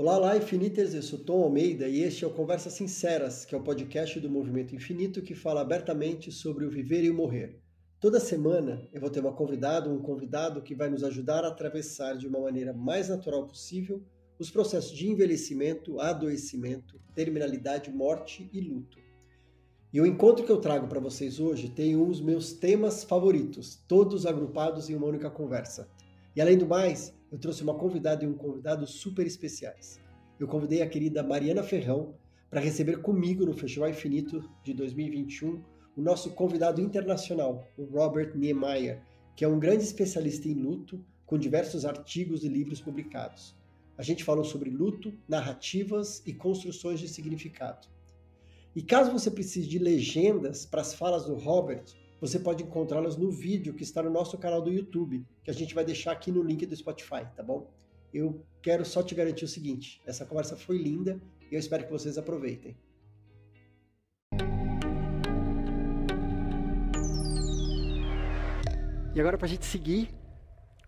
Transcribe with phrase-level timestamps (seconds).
[0.00, 3.58] Olá, lá Infiniters, eu sou Tom Almeida e este é o Conversas Sinceras, que é
[3.58, 7.60] o podcast do Movimento Infinito que fala abertamente sobre o viver e o morrer.
[8.00, 12.16] Toda semana eu vou ter uma convidada, um convidado que vai nos ajudar a atravessar
[12.16, 14.02] de uma maneira mais natural possível
[14.38, 18.96] os processos de envelhecimento, adoecimento, terminalidade, morte e luto.
[19.92, 23.84] E o encontro que eu trago para vocês hoje tem um dos meus temas favoritos,
[23.86, 25.90] todos agrupados em uma única conversa.
[26.34, 30.00] E além do mais, eu trouxe uma convidada e um convidado super especiais.
[30.38, 32.14] Eu convidei a querida Mariana Ferrão
[32.48, 35.62] para receber comigo no Festival Infinito de 2021
[35.96, 39.02] o nosso convidado internacional, o Robert Niemeyer,
[39.36, 43.56] que é um grande especialista em luto, com diversos artigos e livros publicados.
[43.98, 47.86] A gente falou sobre luto, narrativas e construções de significado.
[48.74, 51.84] E caso você precise de legendas para as falas do Robert,
[52.20, 55.74] você pode encontrá-las no vídeo que está no nosso canal do YouTube, que a gente
[55.74, 57.72] vai deixar aqui no link do Spotify, tá bom?
[58.12, 61.20] Eu quero só te garantir o seguinte: essa conversa foi linda
[61.50, 62.76] e eu espero que vocês aproveitem.
[69.12, 70.14] E agora, para a gente seguir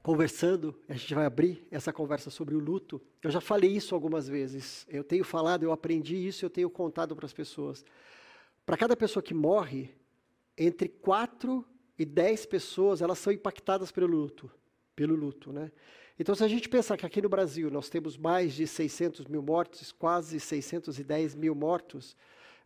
[0.02, 3.00] conversando, a gente vai abrir essa conversa sobre o luto.
[3.22, 4.86] Eu já falei isso algumas vezes.
[4.88, 7.84] Eu tenho falado, eu aprendi isso, eu tenho contado para as pessoas.
[8.64, 9.92] Para cada pessoa que morre,
[10.56, 11.64] entre 4
[11.98, 14.50] e 10 pessoas, elas são impactadas pelo luto,
[14.94, 15.70] pelo luto, né?
[16.18, 19.42] Então, se a gente pensar que aqui no Brasil nós temos mais de 600 mil
[19.42, 22.16] mortos, quase 610 mil mortos,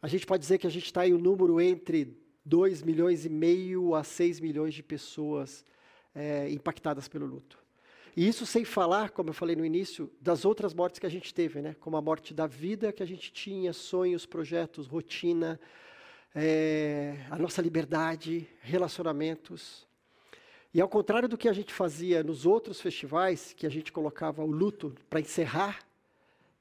[0.02, 3.28] a gente pode dizer que a gente está em um número entre 2 milhões e
[3.28, 5.64] meio a 6 milhões de pessoas
[6.14, 7.58] é, impactadas pelo luto.
[8.16, 11.34] E isso sem falar, como eu falei no início, das outras mortes que a gente
[11.34, 11.76] teve, né?
[11.78, 15.60] como a morte da vida que a gente tinha, sonhos, projetos, rotina,
[16.34, 19.86] é, a nossa liberdade, relacionamentos.
[20.72, 24.42] E ao contrário do que a gente fazia nos outros festivais, que a gente colocava
[24.42, 25.78] o luto para encerrar,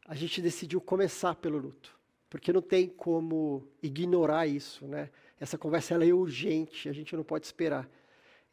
[0.08, 1.98] a gente decidiu começar pelo luto,
[2.30, 5.10] porque não tem como ignorar isso, né?
[5.40, 7.90] Essa conversa ela é urgente, a gente não pode esperar.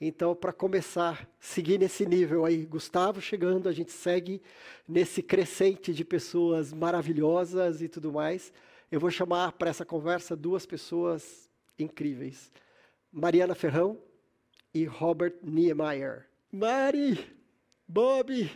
[0.01, 4.43] Então, para começar, seguir nesse nível aí, Gustavo chegando, a gente segue
[4.89, 8.53] nesse crescente de pessoas maravilhosas e tudo mais.
[8.93, 11.49] Eu vou chamar para essa conversa duas pessoas
[11.79, 12.53] incríveis:
[13.11, 13.99] Mariana Ferrão
[14.75, 16.27] e Robert Niemeyer.
[16.53, 17.35] Mari,
[17.89, 18.51] Bob,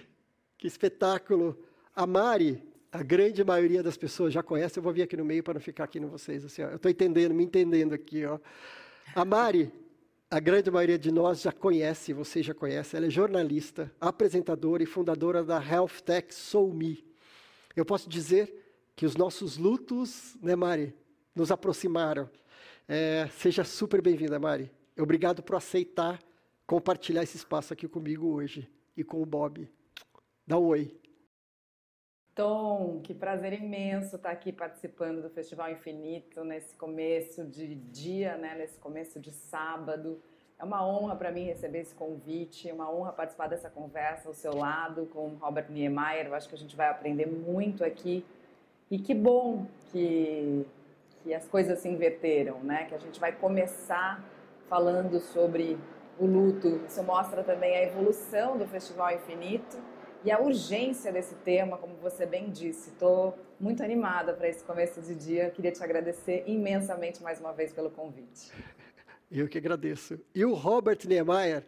[0.58, 1.58] que espetáculo!
[1.94, 4.78] A Mari, a grande maioria das pessoas já conhece.
[4.78, 6.44] Eu vou vir aqui no meio para não ficar aqui no vocês.
[6.44, 6.68] Assim, ó.
[6.68, 8.26] Eu estou entendendo, me entendendo aqui.
[8.26, 8.38] Ó.
[9.14, 9.72] A Mari,
[10.30, 12.94] a grande maioria de nós já conhece, você já conhece.
[12.94, 17.02] Ela é jornalista, apresentadora e fundadora da Health Tech SoulMe.
[17.74, 18.65] Eu posso dizer
[18.96, 20.96] que os nossos lutos, né, Mari,
[21.34, 22.28] nos aproximaram.
[22.88, 24.72] É, seja super bem-vinda, Mari.
[24.98, 26.18] Obrigado por aceitar
[26.66, 29.70] compartilhar esse espaço aqui comigo hoje e com o Bob.
[30.46, 30.98] Dá um oi.
[32.34, 38.56] Tom, que prazer imenso estar aqui participando do Festival Infinito nesse começo de dia, né,
[38.56, 40.20] nesse começo de sábado.
[40.58, 44.54] É uma honra para mim receber esse convite, uma honra participar dessa conversa ao seu
[44.54, 46.26] lado com Robert Niemeyer.
[46.26, 48.24] Eu acho que a gente vai aprender muito aqui
[48.90, 50.64] e que bom que,
[51.22, 52.84] que as coisas se inverteram, né?
[52.84, 54.24] Que a gente vai começar
[54.68, 55.76] falando sobre
[56.18, 56.80] o luto.
[56.86, 59.76] Isso mostra também a evolução do Festival Infinito
[60.24, 62.90] e a urgência desse tema, como você bem disse.
[62.90, 65.50] Estou muito animada para esse começo de dia.
[65.50, 68.52] Queria te agradecer imensamente mais uma vez pelo convite.
[69.30, 70.18] Eu que agradeço.
[70.34, 71.64] E o Robert Niemeyer,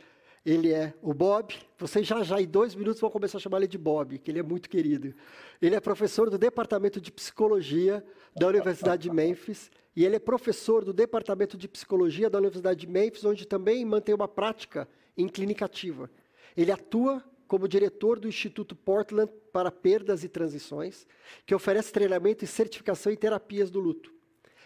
[0.50, 1.54] ele é o Bob.
[1.76, 4.38] Vocês já já em dois minutos vão começar a chamar ele de Bob, que ele
[4.38, 5.14] é muito querido.
[5.60, 8.02] Ele é professor do Departamento de Psicologia
[8.34, 12.86] da Universidade de Memphis e ele é professor do Departamento de Psicologia da Universidade de
[12.86, 14.88] Memphis, onde também mantém uma prática
[15.18, 16.10] em clínica ativa.
[16.56, 21.06] Ele atua como diretor do Instituto Portland para Perdas e Transições,
[21.44, 24.10] que oferece treinamento e certificação em terapias do luto.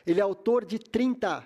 [0.07, 1.45] Ele é autor de 30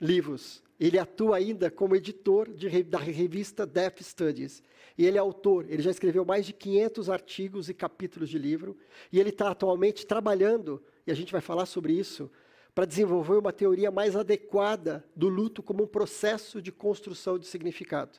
[0.00, 4.62] livros ele atua ainda como editor de, da revista Death Studies.
[4.96, 8.76] E ele é autor, ele já escreveu mais de 500 artigos e capítulos de livro.
[9.12, 12.30] E ele está atualmente trabalhando, e a gente vai falar sobre isso,
[12.74, 18.18] para desenvolver uma teoria mais adequada do luto como um processo de construção de significado.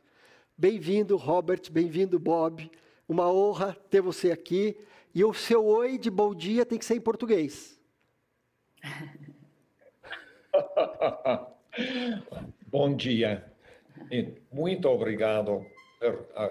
[0.57, 2.71] Bem-vindo, Robert, bem-vindo, Bob.
[3.07, 4.77] Uma honra ter você aqui.
[5.13, 7.77] E o seu oi de bom dia tem que ser em português.
[12.67, 13.51] Bom dia
[14.09, 15.65] e muito obrigado
[15.99, 16.45] por a,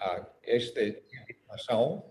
[0.00, 2.04] a esta invitação.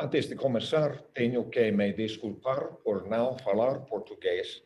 [0.00, 4.62] Antes de começar, tenho que me desculpar por não falar português.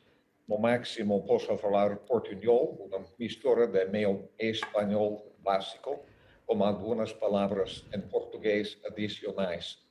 [0.47, 6.07] No máximo, posso falar portunhol, uma mistura de meu espanhol básico,
[6.47, 9.88] com algumas palavras em português português adicionais.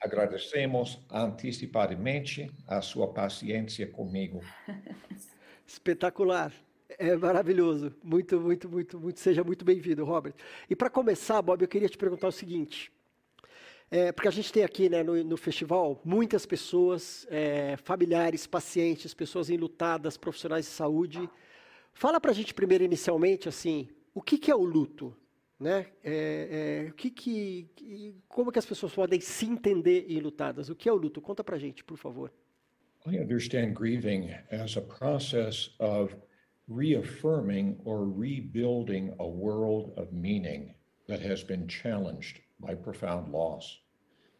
[0.00, 4.40] Agradecemos antecipadamente a sua paciência comigo.
[5.66, 6.52] Espetacular.
[6.98, 7.94] É maravilhoso.
[8.02, 9.20] Muito, muito, muito, muito.
[9.20, 10.34] Seja muito bem-vindo, Robert.
[10.70, 12.90] E para começar, Bob, eu queria te perguntar o seguinte.
[13.90, 19.14] É, porque a gente tem aqui né, no, no festival muitas pessoas, é, familiares, pacientes,
[19.14, 21.28] pessoas enlutadas, profissionais de saúde.
[21.92, 25.16] Fala para a gente primeiro, inicialmente, assim, o que, que é o luto?
[25.58, 25.86] Né?
[26.04, 30.68] É, é, o que que, como que as pessoas podem se entender enlutadas?
[30.68, 31.20] O que é o luto?
[31.20, 32.32] Conta para gente, por favor.
[33.06, 36.14] I understand grieving as a process of
[36.68, 40.74] reaffirming or rebuilding a world of meaning
[41.08, 43.78] that has been challenged by profound loss,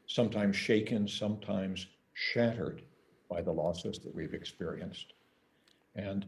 [0.06, 2.82] sometimes shaken, sometimes shattered
[3.31, 5.15] by the losses that we've experienced.
[5.94, 6.26] And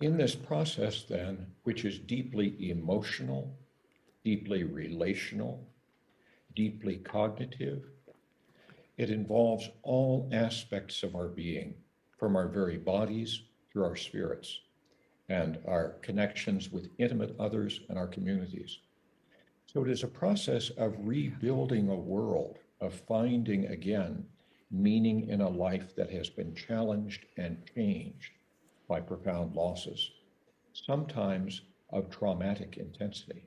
[0.00, 3.56] in this process, then, which is deeply emotional,
[4.24, 5.66] deeply relational,
[6.54, 7.84] deeply cognitive,
[8.96, 11.74] it involves all aspects of our being,
[12.18, 14.60] from our very bodies through our spirits
[15.28, 18.78] and our connections with intimate others and our communities.
[19.66, 24.24] So it is a process of rebuilding a world, of finding again
[24.70, 28.32] meaning in a life that has been challenged and changed
[28.86, 30.10] by profound losses,
[30.72, 33.44] sometimes of traumatic intensity.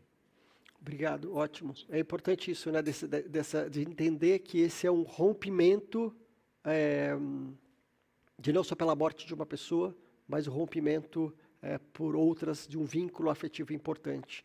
[0.81, 1.75] Obrigado, ótimo.
[1.89, 6.12] É importante isso, né, desse, dessa, de entender que esse é um rompimento
[6.66, 7.16] é,
[8.39, 9.95] de não só pela morte de uma pessoa,
[10.28, 11.31] mas o rompimento
[11.62, 14.44] é, por outras de um vínculo afetivo importante.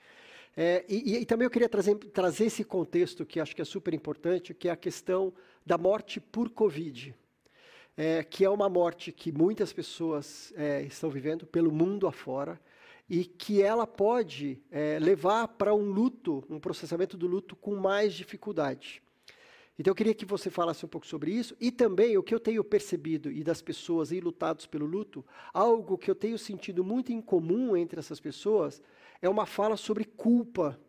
[0.55, 3.95] É, e, e, também eu queria trazer, trazer esse contexto que acho que é super
[3.95, 5.33] importante, que é a questão
[5.65, 7.15] da morte por Covid,
[7.97, 12.61] é, que é uma morte que muitas pessoas é, estão vivendo pelo mundo afora
[13.09, 18.15] e que ela pode é, levar para um luto, um processamento do luto com mais
[18.15, 19.03] dificuldade.
[19.79, 22.41] Então eu queria que você falasse um pouco sobre isso e também o que eu
[22.41, 27.21] tenho percebido e das pessoas lutados pelo luto, algo que eu tenho sentido muito em
[27.21, 28.83] comum entre essas pessoas
[29.21, 30.81] é uma fala sobre culpa.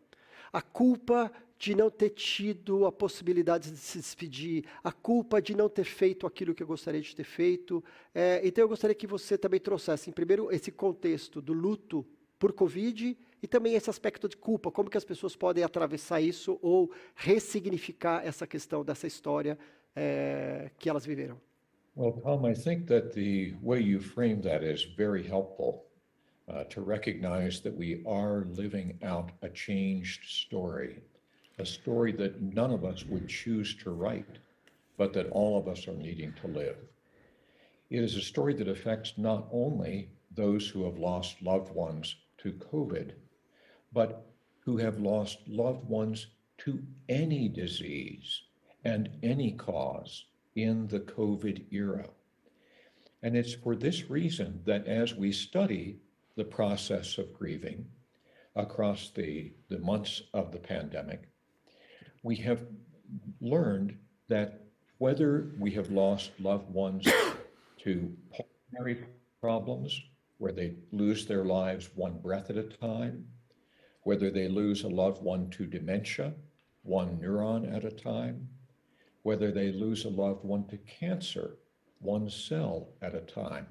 [0.50, 5.68] A culpa de não ter tido a possibilidade de se despedir, a culpa de não
[5.68, 7.82] ter feito aquilo que eu gostaria de ter feito.
[8.14, 12.06] É, então eu gostaria que você também trouxesse, primeiro, esse contexto do luto
[12.38, 16.58] por Covid e também esse aspecto de culpa, como que as pessoas podem atravessar isso
[16.62, 19.58] ou ressignificar essa questão dessa história
[19.96, 21.40] é, que elas viveram.
[21.96, 25.88] Well, Tom, I think that the way you frame that is very helpful.
[26.48, 31.00] uh, to recognize that we are living out a changed story,
[31.58, 34.38] a story that none of us would choose to write,
[34.96, 36.76] but that all of us are needing to live.
[37.90, 42.52] It is a story that affects not only those who have lost loved ones to
[42.52, 43.12] COVID,
[43.92, 44.26] but
[44.60, 46.26] who have lost loved ones
[46.58, 48.42] to any disease
[48.84, 52.08] and any cause in the COVID era.
[53.22, 55.98] And it's for this reason that as we study
[56.36, 57.86] the process of grieving
[58.54, 61.27] across the, the months of the pandemic,
[62.22, 62.62] we have
[63.40, 63.96] learned
[64.28, 64.64] that
[64.98, 67.06] whether we have lost loved ones
[67.78, 69.04] to pulmonary
[69.40, 70.00] problems,
[70.38, 73.24] where they lose their lives one breath at a time,
[74.02, 76.32] whether they lose a loved one to dementia,
[76.82, 78.48] one neuron at a time,
[79.22, 81.56] whether they lose a loved one to cancer,
[82.00, 83.66] one cell at a time,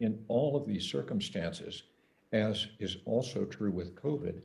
[0.00, 1.84] in all of these circumstances,
[2.32, 4.40] as is also true with COVID,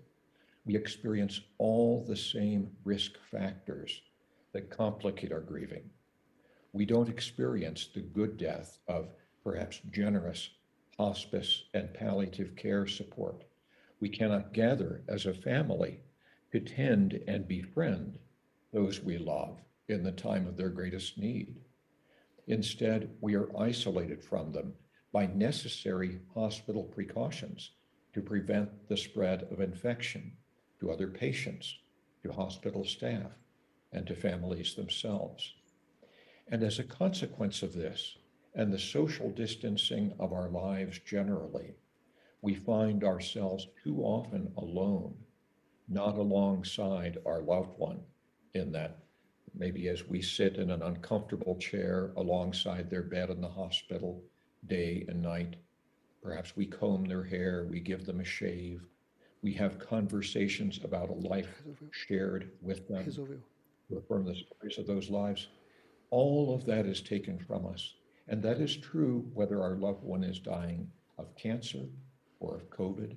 [0.65, 4.01] we experience all the same risk factors
[4.53, 5.89] that complicate our grieving.
[6.74, 9.10] We don't experience the good death of
[9.44, 10.50] perhaps generous
[10.98, 13.44] hospice and palliative care support.
[14.00, 16.01] We cannot gather as a family
[16.51, 18.20] to tend and befriend
[18.72, 21.60] those we love in the time of their greatest need.
[22.48, 24.74] Instead, we are isolated from them
[25.12, 27.72] by necessary hospital precautions
[28.13, 30.32] to prevent the spread of infection
[30.81, 31.77] to other patients,
[32.23, 33.31] to hospital staff,
[33.93, 35.53] and to families themselves.
[36.47, 38.17] And as a consequence of this,
[38.55, 41.75] and the social distancing of our lives generally,
[42.41, 45.13] we find ourselves too often alone,
[45.88, 48.01] not alongside our loved one,
[48.55, 48.97] in that
[49.53, 54.23] maybe as we sit in an uncomfortable chair alongside their bed in the hospital,
[54.65, 55.57] day and night.
[56.23, 58.81] Perhaps we comb their hair, we give them a shave,
[59.41, 65.10] we have conversations about a life shared with them to affirm the stories of those
[65.10, 65.48] lives.
[66.12, 67.95] All of that is taken from us.
[68.27, 71.86] And that is true whether our loved one is dying of cancer
[72.39, 73.15] or of COVID.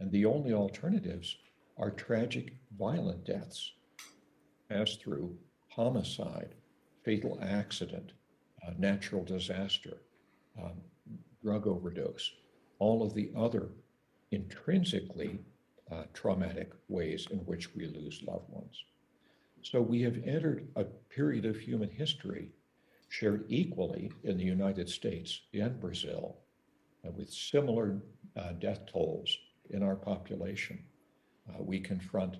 [0.00, 1.36] And the only alternatives
[1.78, 3.72] are tragic violent deaths
[4.70, 5.36] as through
[5.68, 6.54] homicide,
[7.04, 8.12] fatal accident,
[8.66, 10.02] uh, natural disaster,
[10.62, 10.80] um,
[11.42, 12.32] drug overdose,
[12.78, 13.68] all of the other
[14.32, 15.38] intrinsically
[15.90, 18.84] uh, traumatic ways in which we lose loved ones.
[19.62, 22.50] So we have entered a period of human history
[23.08, 26.38] shared equally in the United States and Brazil
[27.06, 28.00] uh, with similar
[28.36, 29.36] uh, death tolls
[29.70, 30.82] in our population.
[31.48, 32.36] Uh, we confront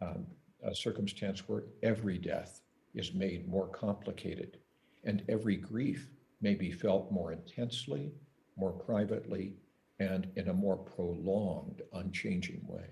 [0.00, 0.26] um,
[0.62, 2.60] a circumstance where every death
[2.94, 4.58] is made more complicated
[5.04, 6.08] and every grief
[6.40, 8.12] may be felt more intensely,
[8.56, 9.54] more privately,
[9.98, 12.86] and in a more prolonged, unchanging way.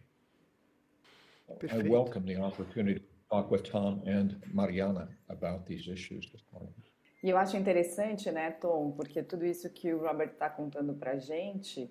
[1.70, 6.72] I welcome the opportunity to talk with Tom and Mariana about these issues this morning.
[7.22, 11.16] E eu acho interessante, né, Tom, porque tudo isso que o Robert está contando para
[11.16, 11.90] gente,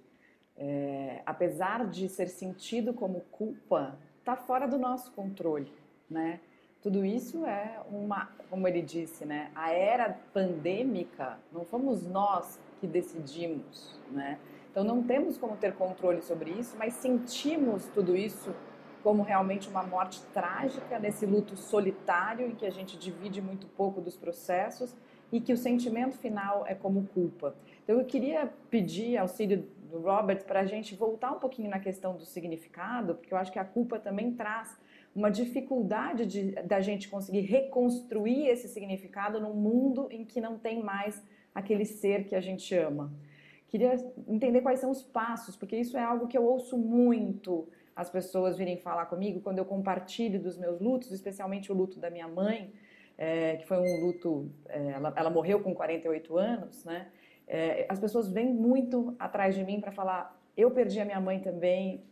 [0.55, 5.72] é, apesar de ser sentido como culpa, está fora do nosso controle,
[6.10, 6.39] né?
[6.84, 9.51] Tudo isso é uma, como ele disse, né?
[9.55, 14.38] A era pandêmica não fomos nós que decidimos, né?
[14.74, 18.51] Então não temos como ter controle sobre isso, mas sentimos tudo isso
[19.03, 24.01] como realmente uma morte trágica nesse luto solitário em que a gente divide muito pouco
[24.01, 24.96] dos processos
[25.32, 27.56] e que o sentimento final é como culpa.
[27.84, 32.15] Então eu queria pedir auxílio do Robert para a gente voltar um pouquinho na questão
[32.15, 34.75] do significado, porque eu acho que a culpa também traz
[35.15, 40.82] uma dificuldade de, da gente conseguir reconstruir esse significado num mundo em que não tem
[40.82, 43.13] mais aquele ser que a gente ama.
[43.74, 43.96] Queria
[44.27, 48.56] entender quais são os passos, porque isso é algo que eu ouço muito as pessoas
[48.56, 52.72] virem falar comigo quando eu compartilho dos meus lutos, especialmente o luto da minha mãe,
[53.18, 57.08] é, que foi um luto, é, ela, ela, morreu com 48 anos, né?
[57.48, 61.39] É, as pessoas vêm muito atrás de mim para falar: eu perdi a minha mãe
[61.39, 62.03] também,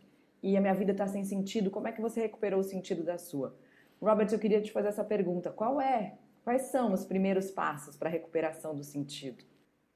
[0.42, 3.18] e a minha vida está sem sentido, como é que você recuperou o sentido da
[3.18, 3.56] sua?
[4.00, 5.52] Robert, eu queria te fazer essa pergunta.
[5.52, 9.44] Qual é, quais são os primeiros passos para a recuperação do sentido?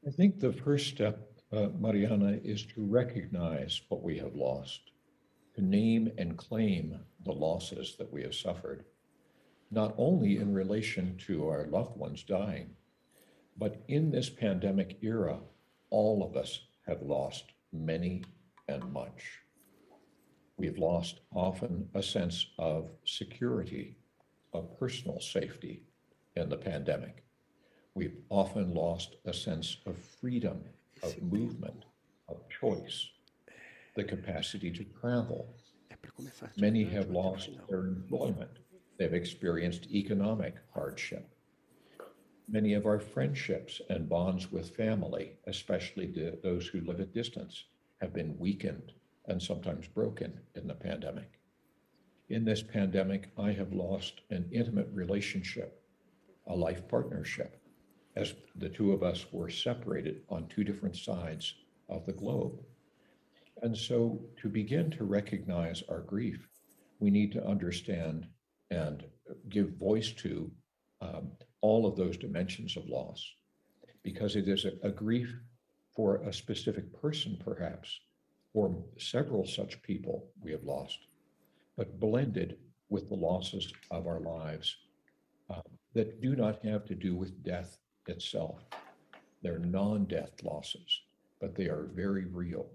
[0.07, 1.19] I think the first step,
[1.53, 4.91] uh, Mariana, is to recognize what we have lost,
[5.55, 8.85] to name and claim the losses that we have suffered,
[9.71, 12.71] not only in relation to our loved ones dying,
[13.57, 15.39] but in this pandemic era,
[15.91, 18.23] all of us have lost many
[18.69, 19.41] and much.
[20.57, 23.97] We've lost often a sense of security,
[24.53, 25.83] of personal safety
[26.35, 27.25] in the pandemic.
[27.95, 30.65] We've often lost a sense of freedom,
[31.03, 31.85] of movement,
[32.29, 33.09] of choice,
[33.95, 35.55] the capacity to travel.
[36.57, 38.59] Many have lost their employment.
[38.99, 41.29] They've experienced economic hardship.
[42.49, 47.65] Many of our friendships and bonds with family, especially the, those who live at distance,
[48.01, 48.93] have been weakened
[49.27, 51.41] and sometimes broken in the pandemic.
[52.29, 55.83] In this pandemic, I have lost an intimate relationship,
[56.47, 57.61] a life partnership,
[58.17, 61.55] as the two of us were separated on two different sides
[61.89, 62.59] of the globe.
[63.63, 66.49] And so, to begin to recognize our grief,
[66.99, 68.27] we need to understand
[68.71, 69.05] and
[69.49, 70.51] give voice to
[71.01, 71.31] um,
[71.61, 73.35] all of those dimensions of loss,
[74.03, 75.35] because it is a, a grief
[75.95, 78.01] for a specific person, perhaps,
[78.55, 80.99] or several such people we have lost,
[81.77, 82.57] but blended
[82.89, 84.77] with the losses of our lives
[85.51, 85.61] uh,
[85.95, 88.65] that do not have to do with death itself.
[89.43, 91.03] They're non death losses,
[91.41, 92.67] but they are very real.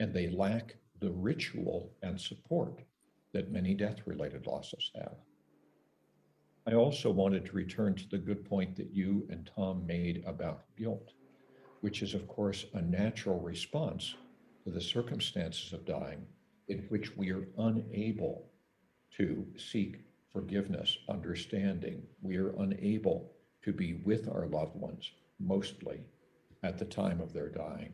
[0.00, 2.80] And they lack the ritual and support
[3.32, 5.16] that many death related losses have.
[6.66, 10.64] I also wanted to return to the good point that you and Tom made about
[10.78, 11.12] guilt,
[11.82, 14.14] which is, of course, a natural response
[14.64, 16.26] to the circumstances of dying
[16.68, 18.46] in which we are unable
[19.18, 20.00] to seek
[20.32, 22.02] forgiveness, understanding.
[22.22, 23.33] We are unable
[23.64, 26.00] to be with our loved ones, mostly
[26.62, 27.92] at the time of their dying.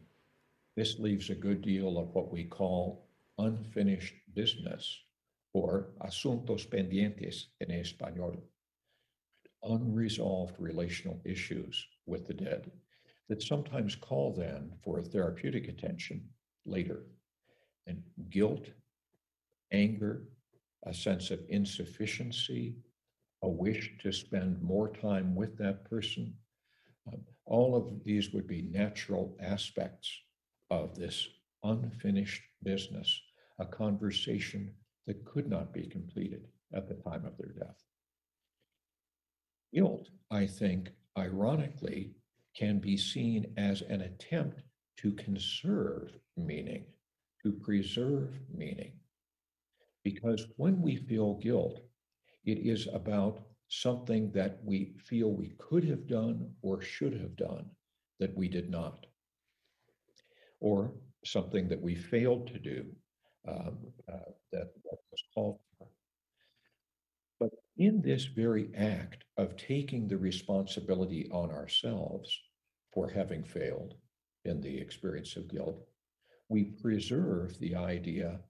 [0.76, 3.06] This leaves a good deal of what we call
[3.38, 4.98] unfinished business,
[5.52, 8.38] or asuntos pendientes en español,
[9.62, 12.70] unresolved relational issues with the dead
[13.28, 16.28] that sometimes call then for therapeutic attention
[16.66, 17.02] later.
[17.86, 18.66] And guilt,
[19.72, 20.22] anger,
[20.84, 22.74] a sense of insufficiency,
[23.42, 26.34] a wish to spend more time with that person.
[27.06, 30.10] Um, all of these would be natural aspects
[30.70, 31.28] of this
[31.64, 33.20] unfinished business,
[33.58, 34.74] a conversation
[35.06, 37.82] that could not be completed at the time of their death.
[39.72, 42.12] Guilt, I think, ironically,
[42.56, 44.62] can be seen as an attempt
[44.98, 46.84] to conserve meaning,
[47.42, 48.92] to preserve meaning.
[50.04, 51.80] Because when we feel guilt,
[52.44, 57.70] it is about something that we feel we could have done or should have done
[58.18, 59.06] that we did not,
[60.60, 60.92] or
[61.24, 62.86] something that we failed to do
[63.48, 63.78] um,
[64.12, 65.86] uh, that, that was called for.
[67.38, 72.38] But in this very act of taking the responsibility on ourselves
[72.92, 73.94] for having failed
[74.44, 75.86] in the experience of guilt,
[76.48, 78.40] we preserve the idea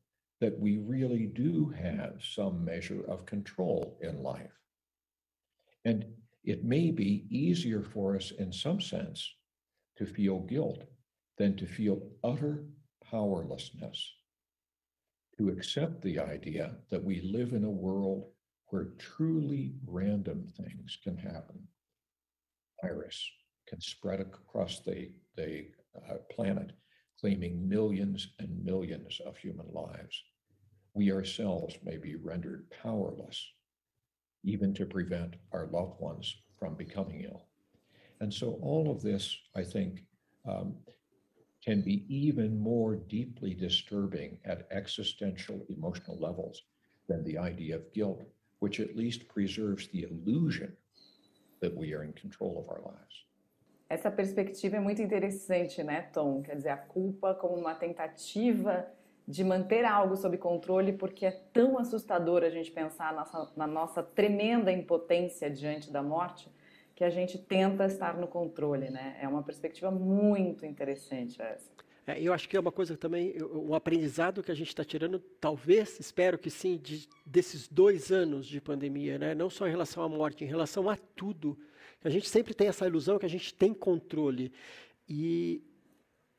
[0.40, 4.58] that we really do have some measure of control in life.
[5.84, 6.04] And
[6.44, 9.34] it may be easier for us in some sense
[9.96, 10.84] to feel guilt
[11.36, 12.64] than to feel utter
[13.04, 14.14] powerlessness,
[15.38, 18.24] to accept the idea that we live in a world
[18.66, 21.66] where truly random things can happen.
[22.82, 23.22] Virus
[23.68, 25.66] can spread across the, the
[26.08, 26.72] uh, planet,
[27.20, 30.22] claiming millions and millions of human lives.
[30.94, 33.52] We ourselves may be rendered powerless,
[34.44, 37.46] even to prevent our loved ones from becoming ill.
[38.20, 40.04] And so, all of this, I think,
[40.46, 40.74] um,
[41.64, 46.62] can be even more deeply disturbing at existential emotional levels
[47.08, 48.22] than the idea of guilt,
[48.60, 50.76] which at least preserves the illusion
[51.60, 53.26] that we are in control of our lives.
[53.88, 56.42] Essa perspectiva é muito interessante, né, Tom?
[56.42, 58.88] Quer dizer, a culpa como uma tentativa
[59.30, 63.66] de manter algo sob controle, porque é tão assustador a gente pensar na nossa, na
[63.66, 66.50] nossa tremenda impotência diante da morte,
[66.96, 69.16] que a gente tenta estar no controle, né?
[69.22, 71.70] É uma perspectiva muito interessante essa.
[72.06, 75.20] É, eu acho que é uma coisa também, um aprendizado que a gente está tirando,
[75.40, 79.32] talvez, espero que sim, de, desses dois anos de pandemia, né?
[79.32, 81.56] não só em relação à morte, em relação a tudo.
[82.02, 84.50] A gente sempre tem essa ilusão que a gente tem controle.
[85.08, 85.62] E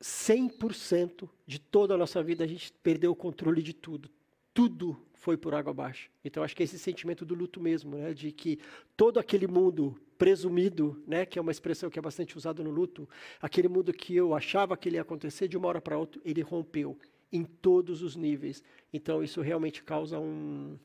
[0.02, 4.10] 100% de toda a nossa vida a gente perdeu o controle de tudo.
[4.52, 6.10] Tudo foi por água abaixo.
[6.24, 8.58] Então acho que é esse sentimento do luto mesmo, né, de que
[8.96, 13.08] todo aquele mundo presumido, né, que é uma expressão que é bastante usada no luto,
[13.40, 16.42] aquele mundo que eu achava que ele ia acontecer de uma hora para outra, ele
[16.42, 16.98] rompeu
[17.32, 18.62] em todos os níveis.
[18.92, 20.76] Então isso realmente causa um,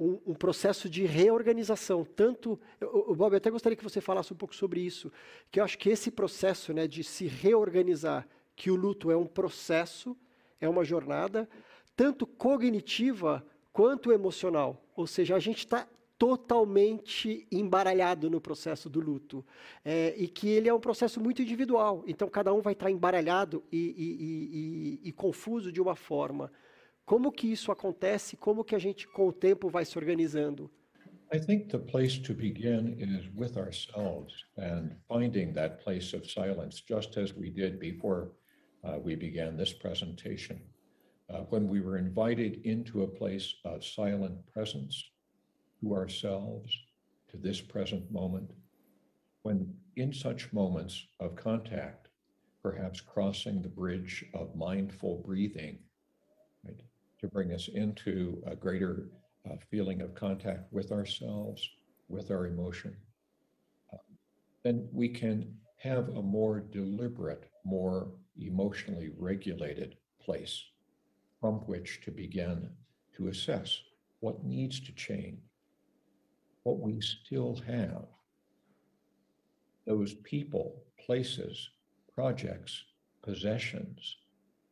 [0.00, 2.04] um, um, processo de reorganização.
[2.04, 5.12] Tanto, eu, Bob, eu até gostaria que você falasse um pouco sobre isso,
[5.50, 9.26] que eu acho que esse processo né, de se reorganizar, que o luto é um
[9.26, 10.16] processo,
[10.60, 11.48] é uma jornada,
[11.96, 14.84] tanto cognitiva quanto emocional.
[14.96, 15.88] Ou seja, a gente está
[16.18, 19.44] totalmente embaralhado no processo do luto.
[19.84, 22.04] É, e que ele é um processo muito individual.
[22.06, 26.50] Então, cada um vai estar embaralhado e, e, e, e, confuso de uma forma.
[27.04, 28.36] Como que isso acontece?
[28.36, 30.70] Como que a gente, com o tempo, vai se organizando?
[31.32, 36.82] I think the place to begin is with ourselves and finding that place of silence,
[36.86, 38.30] just as we did before
[38.84, 40.60] uh, we began this presentation.
[41.32, 45.10] Uh, when we were invited into a place of silent presence
[45.80, 46.76] to ourselves,
[47.30, 48.50] to this present moment,
[49.42, 52.08] when in such moments of contact,
[52.62, 55.78] perhaps crossing the bridge of mindful breathing,
[56.64, 56.80] right,
[57.20, 59.08] to bring us into a greater
[59.50, 61.68] uh, feeling of contact with ourselves,
[62.08, 62.96] with our emotion,
[63.92, 63.98] uh,
[64.62, 70.64] then we can have a more deliberate, more emotionally regulated place
[71.40, 72.70] from which to begin
[73.16, 73.80] to assess
[74.20, 75.38] what needs to change,
[76.62, 78.06] what we still have,
[79.86, 81.68] those people, places,
[82.14, 82.84] projects,
[83.22, 84.16] possessions,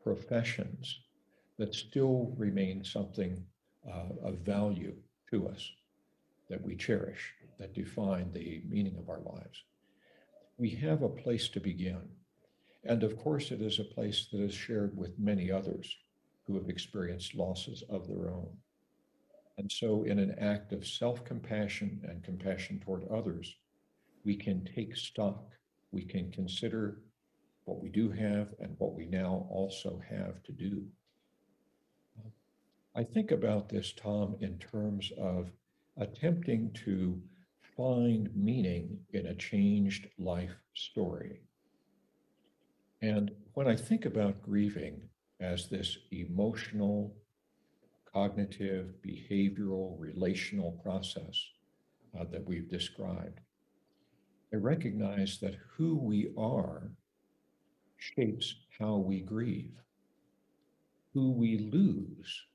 [0.03, 1.01] professions
[1.59, 3.45] that still remain something
[3.87, 4.95] uh, of value
[5.31, 5.71] to us
[6.49, 9.65] that we cherish, that define the meaning of our lives.
[10.57, 12.01] We have a place to begin
[12.85, 15.97] and of course, it is a place that is shared with many others
[16.47, 18.49] who have experienced losses of their own.
[19.59, 23.55] And so, in an act of self compassion and compassion toward others,
[24.25, 25.45] we can take stock,
[25.93, 26.99] we can consider
[27.65, 30.85] what we do have and what we now also have to do.
[32.95, 35.51] I think about this, Tom, in terms of
[35.97, 37.21] attempting to
[37.77, 41.41] find meaning in a changed life story.
[43.03, 45.03] And when I think about grieving
[45.41, 47.13] as this emotional,
[48.11, 51.37] cognitive, behavioral, relational process
[52.19, 53.41] uh, that we've described,
[54.53, 56.93] I recognize that who we are
[57.97, 59.73] shapes how we grieve.
[61.13, 62.47] Who we lose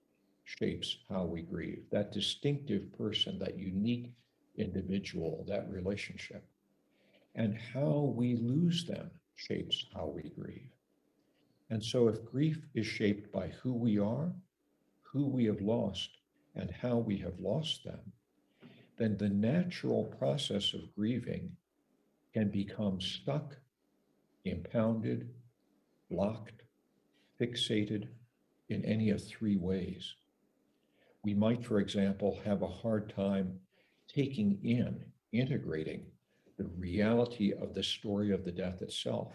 [0.45, 1.83] shapes how we grieve.
[1.91, 4.13] That distinctive person, that unique
[4.57, 6.45] individual, that relationship.
[7.35, 10.71] And how we lose them shapes how we grieve.
[11.69, 14.33] And so, if grief is shaped by who we are,
[15.03, 16.09] who we have lost,
[16.55, 17.99] and how we have lost them,
[18.97, 21.55] then the natural process of grieving
[22.33, 23.55] can become stuck,
[24.43, 25.29] impounded,
[26.09, 26.63] blocked,
[27.39, 28.07] fixated
[28.69, 30.15] in any of three ways.
[31.23, 33.59] We might, for example, have a hard time
[34.07, 36.05] taking in, integrating
[36.57, 39.33] the reality of the story of the death itself,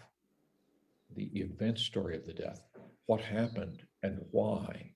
[1.15, 2.61] the event story of the death,
[3.05, 4.91] what happened and why,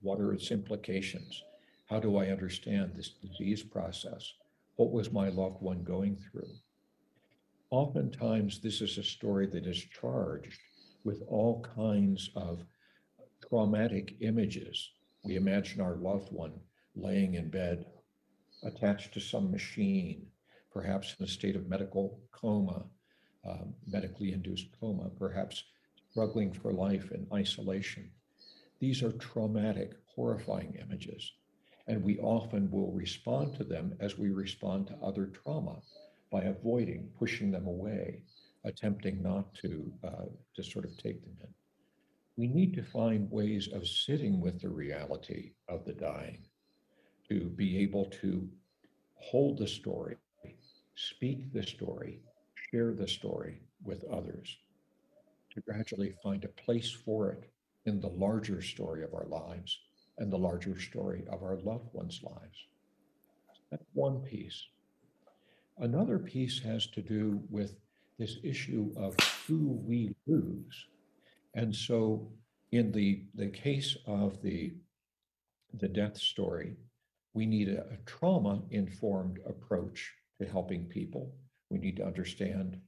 [0.00, 1.42] what are its implications,
[1.88, 4.32] how do I understand this disease process,
[4.76, 6.50] what was my loved one going through.
[7.70, 10.58] Oftentimes, this is a story that is charged
[11.04, 12.64] with all kinds of
[13.48, 14.90] traumatic images.
[15.24, 16.52] We imagine our loved one
[16.96, 17.86] laying in bed,
[18.64, 20.26] attached to some machine,
[20.72, 22.84] perhaps in a state of medical coma,
[23.48, 25.64] um, medically induced coma, perhaps
[26.10, 28.10] struggling for life in isolation.
[28.78, 31.32] These are traumatic, horrifying images.
[31.88, 35.80] And we often will respond to them as we respond to other trauma
[36.30, 38.22] by avoiding, pushing them away,
[38.64, 41.48] attempting not to, uh, to sort of take them in.
[42.36, 46.44] We need to find ways of sitting with the reality of the dying,
[47.28, 48.48] to be able to
[49.16, 50.16] hold the story,
[50.94, 52.20] speak the story,
[52.70, 54.58] share the story with others,
[55.54, 57.50] to gradually find a place for it
[57.84, 59.78] in the larger story of our lives
[60.18, 62.66] and the larger story of our loved ones' lives.
[63.70, 64.66] That's one piece.
[65.78, 67.74] Another piece has to do with
[68.18, 70.86] this issue of who we lose.
[71.54, 72.30] And so
[72.70, 74.74] in the, the case of the,
[75.74, 76.76] the death story,
[77.34, 80.12] we need a, a trauma-informed approach
[80.44, 81.34] helping people.
[81.70, 82.78] We need to understand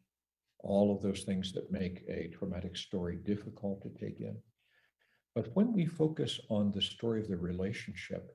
[0.61, 4.37] all of those things that make a traumatic story difficult to take in.
[5.35, 8.31] But when we focus on the story of the relationship,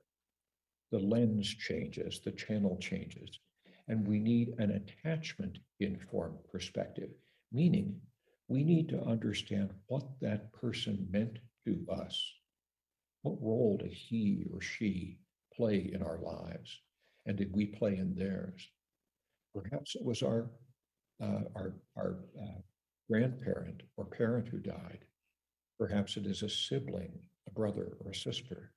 [0.92, 3.40] the lens changes, the channel changes,
[3.88, 7.10] and we need an attachment informed perspective,
[7.52, 8.00] meaning
[8.48, 12.32] we need to understand what that person meant to us.
[13.22, 15.18] What role did he or she
[15.54, 16.80] play in our lives?
[17.26, 18.68] And did we play in theirs?
[19.54, 20.50] Perhaps it was our,
[21.22, 22.60] uh, our, our uh,
[23.10, 25.04] grandparent or parent who died.
[25.78, 28.72] Perhaps it is a sibling, a brother or a sister.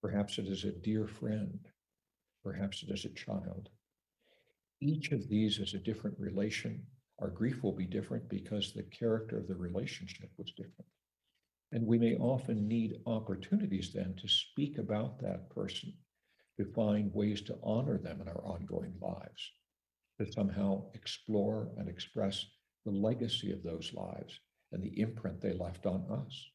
[0.00, 1.58] Perhaps it is a dear friend.
[2.42, 3.68] Perhaps it is a child.
[4.80, 6.86] Each of these is a different relation.
[7.20, 10.90] Our grief will be different because the character of the relationship was different.
[11.70, 15.92] And we may often need opportunities then to speak about that person,
[16.58, 19.52] to find ways to honor them in our ongoing lives,
[20.24, 22.46] to somehow explore and express
[22.84, 24.40] the legacy of those lives
[24.72, 26.50] and the imprint they left on us.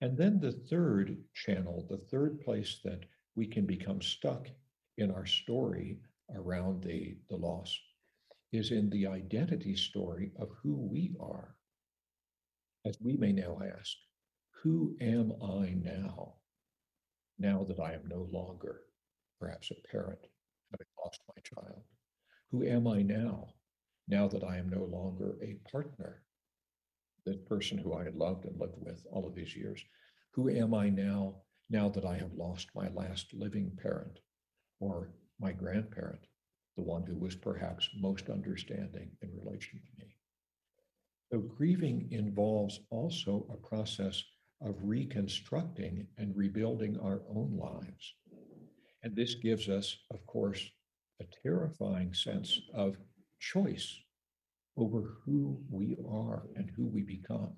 [0.00, 4.48] And then the third channel, the third place that we can become stuck
[4.96, 5.98] in our story
[6.34, 7.78] around the, the loss
[8.52, 11.54] is in the identity story of who we are.
[12.86, 13.96] As we may now ask,
[14.62, 16.34] who am I now?
[17.38, 18.80] Now that I am no longer
[19.38, 20.20] perhaps a parent,
[20.70, 21.82] having lost my child.
[22.50, 23.54] Who am I now?
[24.08, 26.22] Now that I am no longer a partner,
[27.24, 29.84] the person who I had loved and lived with all of these years.
[30.32, 34.18] Who am I now, now that I have lost my last living parent
[34.80, 36.26] or my grandparent,
[36.76, 40.16] the one who was perhaps most understanding in relation to me?
[41.30, 44.24] So grieving involves also a process
[44.60, 48.14] of reconstructing and rebuilding our own lives.
[49.04, 50.70] And this gives us, of course,
[51.20, 52.96] a terrifying sense of
[53.38, 54.00] choice
[54.76, 57.52] over who we are and who we become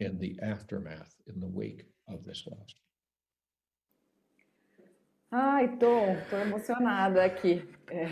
[0.00, 2.74] in the aftermath, in the wake of this loss.
[5.30, 7.62] Ai, tô, tô emocionada aqui.
[7.90, 8.06] É,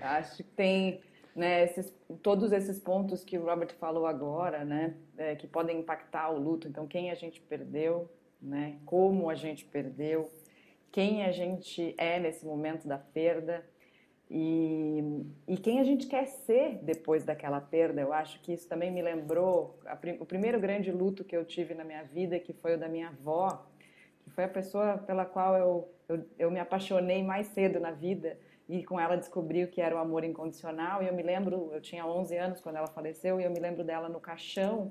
[0.00, 1.00] acho que tem
[1.34, 6.30] né, esses, todos esses pontos que o Robert falou agora, né, é, que podem impactar
[6.30, 6.66] o luto.
[6.66, 10.28] Então, quem a gente perdeu, né, como a gente perdeu,
[10.90, 13.64] quem a gente é nesse momento da perda,
[14.28, 18.90] e, e quem a gente quer ser depois daquela perda, eu acho que isso também
[18.90, 22.74] me lembrou a, o primeiro grande luto que eu tive na minha vida, que foi
[22.74, 23.66] o da minha avó,
[24.24, 28.36] que foi a pessoa pela qual eu, eu, eu me apaixonei mais cedo na vida
[28.68, 31.02] e com ela descobri o que era o amor incondicional.
[31.02, 33.84] E eu me lembro, eu tinha 11 anos quando ela faleceu, e eu me lembro
[33.84, 34.90] dela no caixão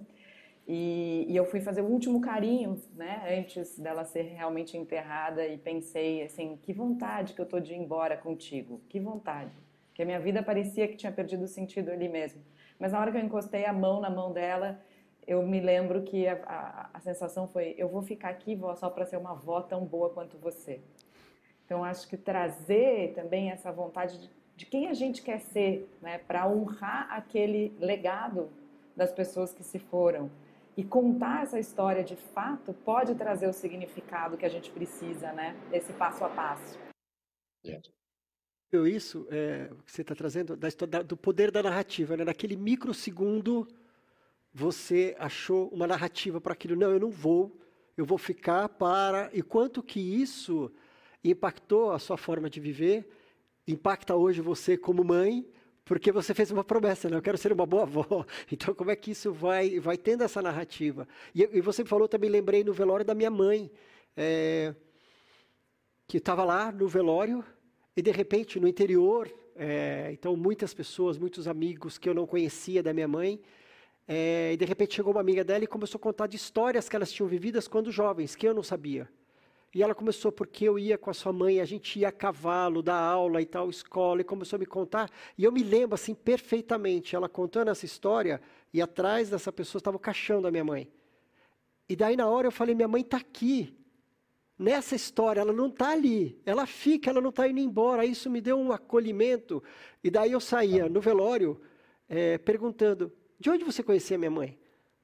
[0.67, 5.57] e, e, eu fui fazer o último carinho, né, antes dela ser realmente enterrada e
[5.57, 9.51] pensei assim, que vontade que eu tô de ir embora contigo, que vontade.
[9.93, 12.41] Que a minha vida parecia que tinha perdido o sentido ali mesmo.
[12.79, 14.79] Mas na hora que eu encostei a mão na mão dela,
[15.27, 19.05] eu me lembro que a, a, a sensação foi: eu vou ficar aqui só para
[19.05, 20.81] ser uma avó tão boa quanto você.
[21.65, 26.19] Então, acho que trazer também essa vontade de, de quem a gente quer ser, né,
[26.19, 28.49] para honrar aquele legado
[28.95, 30.29] das pessoas que se foram.
[30.77, 35.55] E contar essa história de fato pode trazer o significado que a gente precisa, né,
[35.69, 36.77] desse passo a passo.
[37.65, 37.89] Yes.
[38.73, 42.25] Isso é, que você está trazendo da história, do poder da narrativa, né?
[42.25, 43.65] Naquele microsegundo
[44.53, 46.75] você achou uma narrativa para aquilo.
[46.75, 47.57] Não, eu não vou,
[47.95, 49.29] eu vou ficar para.
[49.33, 50.71] E quanto que isso
[51.23, 53.09] impactou a sua forma de viver,
[53.67, 55.47] impacta hoje você como mãe,
[55.85, 57.15] porque você fez uma promessa, né?
[57.15, 58.25] Eu quero ser uma boa avó.
[58.51, 61.07] Então, como é que isso vai, vai tendo essa narrativa?
[61.33, 63.71] E, e você falou, também lembrei no velório da minha mãe,
[64.17, 64.73] é,
[66.07, 67.45] que estava lá no velório
[67.95, 72.81] e, de repente, no interior, é, então, muitas pessoas, muitos amigos que eu não conhecia
[72.81, 73.39] da minha mãe,
[74.07, 76.95] é, e de repente chegou uma amiga dela e começou a contar de histórias que
[76.95, 79.07] elas tinham vividas quando jovens, que eu não sabia.
[79.73, 82.81] E ela começou porque eu ia com a sua mãe, a gente ia a cavalo,
[82.81, 85.11] dar aula e tal, escola, e começou a me contar.
[85.37, 88.41] E eu me lembro assim perfeitamente, ela contando essa história,
[88.73, 90.89] e atrás dessa pessoa estava o caixão da minha mãe.
[91.89, 93.77] E daí na hora eu falei, minha mãe está aqui.
[94.57, 98.05] Nessa história, ela não está ali, ela fica, ela não está indo embora.
[98.05, 99.61] Isso me deu um acolhimento.
[100.01, 101.59] E daí eu saía no velório
[102.07, 104.57] é, perguntando: de onde você conhecia minha mãe?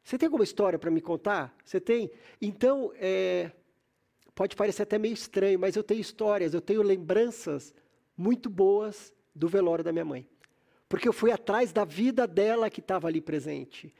[0.03, 1.53] Você tem alguma história para me contar?
[1.63, 2.09] Você tem?
[2.41, 3.51] Então, é,
[4.35, 7.73] pode parecer até meio estranho, mas eu tenho histórias, eu tenho lembranças
[8.17, 10.27] muito boas do velório da minha mãe.
[10.87, 13.93] Porque eu fui atrás da vida dela que estava ali presente.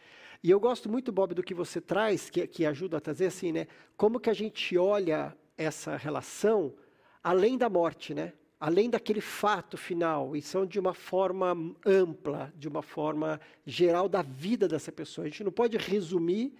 [0.44, 3.52] E eu gosto muito, Bob, do que você traz, que, que ajuda a trazer assim,
[3.52, 3.68] né?
[3.96, 6.74] Como que a gente olha essa relação
[7.24, 8.34] além da morte, né?
[8.60, 14.22] Além daquele fato final, e são de uma forma ampla, de uma forma geral da
[14.22, 15.26] vida dessa pessoa.
[15.26, 16.54] A gente não pode resumir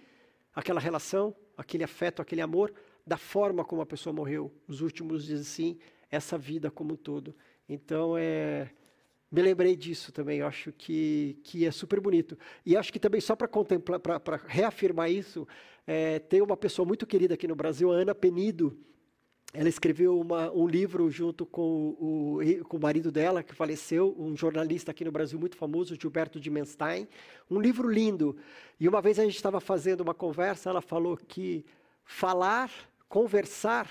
[0.54, 2.72] aquela relação, aquele afeto, aquele amor
[3.06, 4.52] da forma como a pessoa morreu.
[4.66, 5.78] Os últimos dias, sim,
[6.10, 7.34] essa vida como um todo.
[7.68, 8.70] Então, é,
[9.30, 10.40] me lembrei disso também.
[10.40, 12.38] Eu acho que, que é super bonito.
[12.66, 15.48] E acho que também, só para contemplar, para reafirmar isso,
[15.86, 18.76] é, tem uma pessoa muito querida aqui no Brasil, Ana Penido.
[19.54, 22.38] Ela escreveu uma, um livro junto com o,
[22.68, 27.06] com o marido dela, que faleceu, um jornalista aqui no Brasil muito famoso, Gilberto Dimenstein.
[27.50, 28.36] Um livro lindo.
[28.80, 31.66] E uma vez a gente estava fazendo uma conversa, ela falou que
[32.04, 32.70] falar
[33.12, 33.90] conversar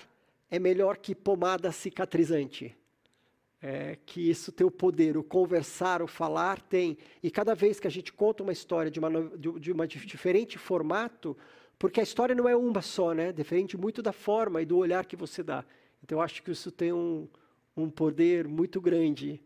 [0.50, 2.76] é melhor que pomada cicatrizante.
[3.62, 6.98] É, que isso tem o poder, o conversar, o falar tem.
[7.22, 11.38] E cada vez que a gente conta uma história de uma, de, uma diferente formato,
[11.78, 13.32] porque a história não é uma só, né?
[13.32, 15.64] Diferente muito da forma e do olhar que você dá.
[16.04, 17.30] Então eu acho que isso tem um,
[17.78, 19.40] um poder muito grande.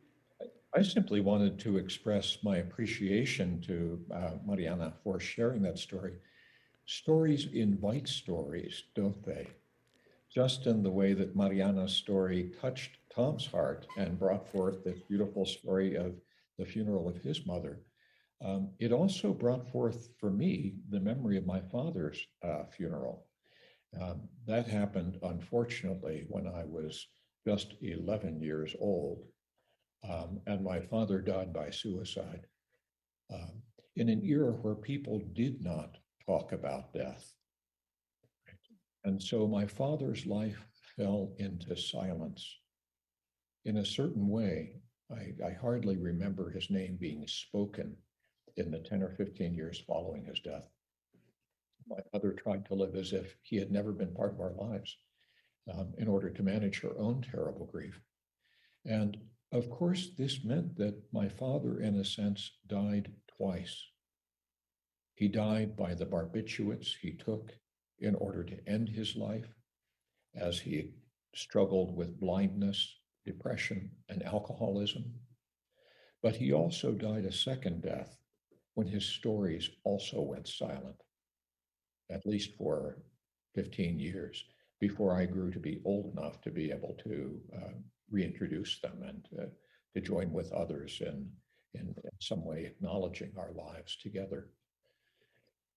[0.73, 6.13] I simply wanted to express my appreciation to uh, Mariana for sharing that story.
[6.85, 9.47] Stories invite stories, don't they?
[10.35, 15.45] Just in the way that Mariana's story touched Tom's heart and brought forth this beautiful
[15.45, 16.13] story of
[16.59, 17.79] the funeral of his mother,
[18.43, 23.27] um, it also brought forth for me the memory of my father's uh, funeral.
[23.99, 27.07] Um, that happened, unfortunately, when I was
[27.47, 29.23] just 11 years old,
[30.03, 32.45] um, and my father died by suicide.
[33.33, 33.61] Um,
[33.95, 35.95] in an era where people did not
[36.25, 37.33] talk about death,
[39.05, 40.65] and so my father's life
[40.97, 42.57] fell into silence.
[43.63, 47.95] In a certain way, I, I, hardly remember his name being spoken
[48.57, 50.67] in the 10 or 15 years following his death.
[51.87, 54.97] My mother tried to live as if he had never been part of our lives
[55.71, 58.01] um, in order to manage her own terrible grief.
[58.85, 59.17] And
[59.51, 63.83] of course, this meant that my father, in a sense, died twice.
[65.13, 67.53] He died by the barbiturates he took
[67.99, 69.53] in order to end his life
[70.35, 70.91] as he
[71.33, 75.13] struggled with blindness, depression, and alcoholism.
[76.21, 78.17] But he also died a second death
[78.73, 81.01] when his stories also went silent,
[82.09, 83.03] at least for
[83.53, 84.43] 15 years,
[84.79, 87.73] before I grew to be old enough to be able to uh,
[88.11, 89.45] reintroduce them and uh,
[89.93, 91.29] to join with others in,
[91.73, 94.49] in, in some way acknowledging our lives together.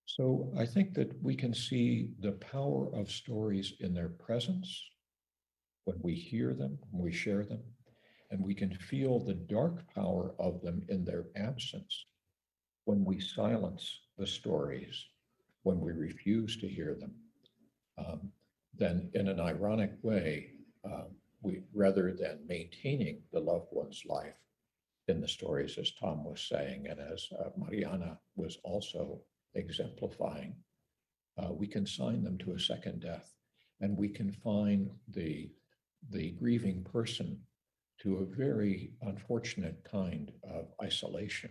[0.09, 4.83] So I think that we can see the power of stories in their presence
[5.85, 7.63] when we hear them, when we share them,
[8.31, 12.07] and we can feel the dark power of them in their absence
[12.87, 15.05] when we silence the stories,
[15.65, 17.15] when we refuse to hear them.
[17.99, 18.33] Um,
[18.75, 20.53] then, in an ironic way,
[20.91, 21.05] uh,
[21.43, 24.41] we rather than maintaining the loved one's life
[25.07, 29.21] in the stories, as Tom was saying, and as uh, Mariana was also
[29.55, 30.55] exemplifying,
[31.39, 33.35] uh, we consign them to a second death
[33.81, 35.51] and we confine the,
[36.11, 37.39] the grieving person
[38.01, 41.51] to a very unfortunate kind of isolation,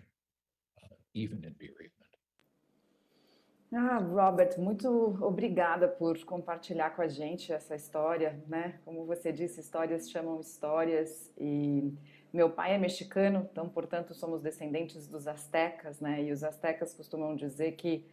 [0.84, 1.94] uh, even in bereavement.
[3.74, 4.88] Ah, Robert, muito
[5.22, 8.80] obrigada por compartilhar com a gente essa história, né?
[8.86, 11.94] Como você disse, histórias chamam histórias e
[12.34, 16.22] meu pai é mexicano, então, portanto, somos descendentes dos astecas, né?
[16.24, 18.06] E os astecas costumam dizer que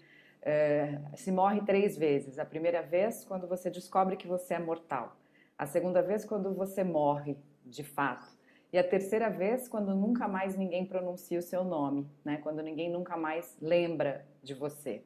[0.43, 2.39] é, se morre três vezes.
[2.39, 5.17] A primeira vez, quando você descobre que você é mortal.
[5.59, 8.27] A segunda vez, quando você morre, de fato.
[8.73, 12.39] E a terceira vez, quando nunca mais ninguém pronuncia o seu nome, né?
[12.43, 15.03] Quando ninguém nunca mais lembra de você.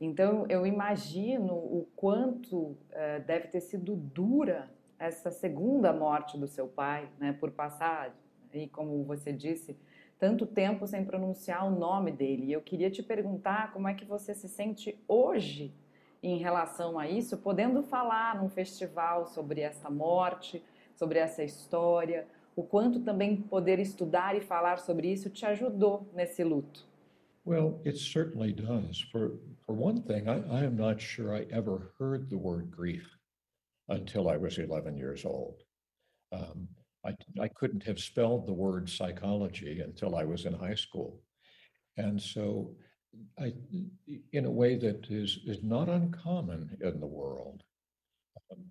[0.00, 2.76] Então, eu imagino o quanto uh,
[3.24, 4.68] deve ter sido dura
[4.98, 8.14] essa segunda morte do seu pai, né, por passar,
[8.54, 9.76] e como você disse,
[10.18, 12.52] tanto tempo sem pronunciar o nome dele.
[12.52, 15.72] Eu queria te perguntar como é que você se sente hoje
[16.22, 20.62] em relação a isso, podendo falar num festival sobre essa morte,
[20.94, 26.44] sobre essa história, o quanto também poder estudar e falar sobre isso te ajudou nesse
[26.44, 26.86] luto.
[27.44, 29.00] Well, it certainly does.
[29.10, 33.18] For for one thing, I, I am not sure I ever heard the word grief
[33.88, 35.64] until I was 11 years old.
[36.30, 36.68] Um,
[37.04, 41.20] I, I couldn't have spelled the word psychology until I was in high school.
[41.96, 42.74] And so
[43.38, 43.52] I,
[44.32, 47.62] in a way that is, is not uncommon in the world,
[48.50, 48.64] um,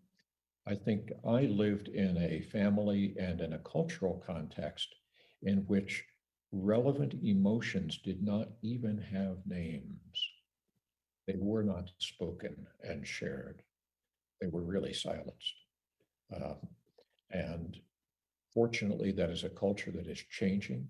[0.65, 4.95] I think I lived in a family and in a cultural context
[5.43, 6.03] in which
[6.51, 10.31] relevant emotions did not even have names.
[11.27, 13.61] They were not spoken and shared.
[14.39, 15.53] They were really silenced.
[16.35, 16.57] Um,
[17.31, 17.77] and
[18.53, 20.87] fortunately, that is a culture that is changing.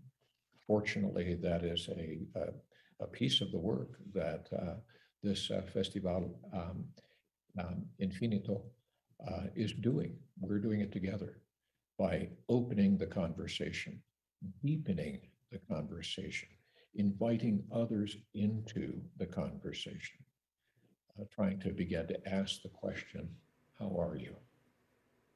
[0.66, 4.76] Fortunately, that is a, a, a piece of the work that uh,
[5.24, 6.86] this uh, Festival um,
[7.60, 8.62] um, Infinito
[9.28, 10.16] uh, is doing.
[10.40, 11.42] We're doing it together
[12.00, 14.02] by opening the conversation,
[14.64, 15.20] deepening
[15.52, 16.50] the conversation,
[16.96, 20.18] inviting others into the conversation
[21.20, 23.30] uh, trying to begin to ask the question,
[23.80, 24.36] how are you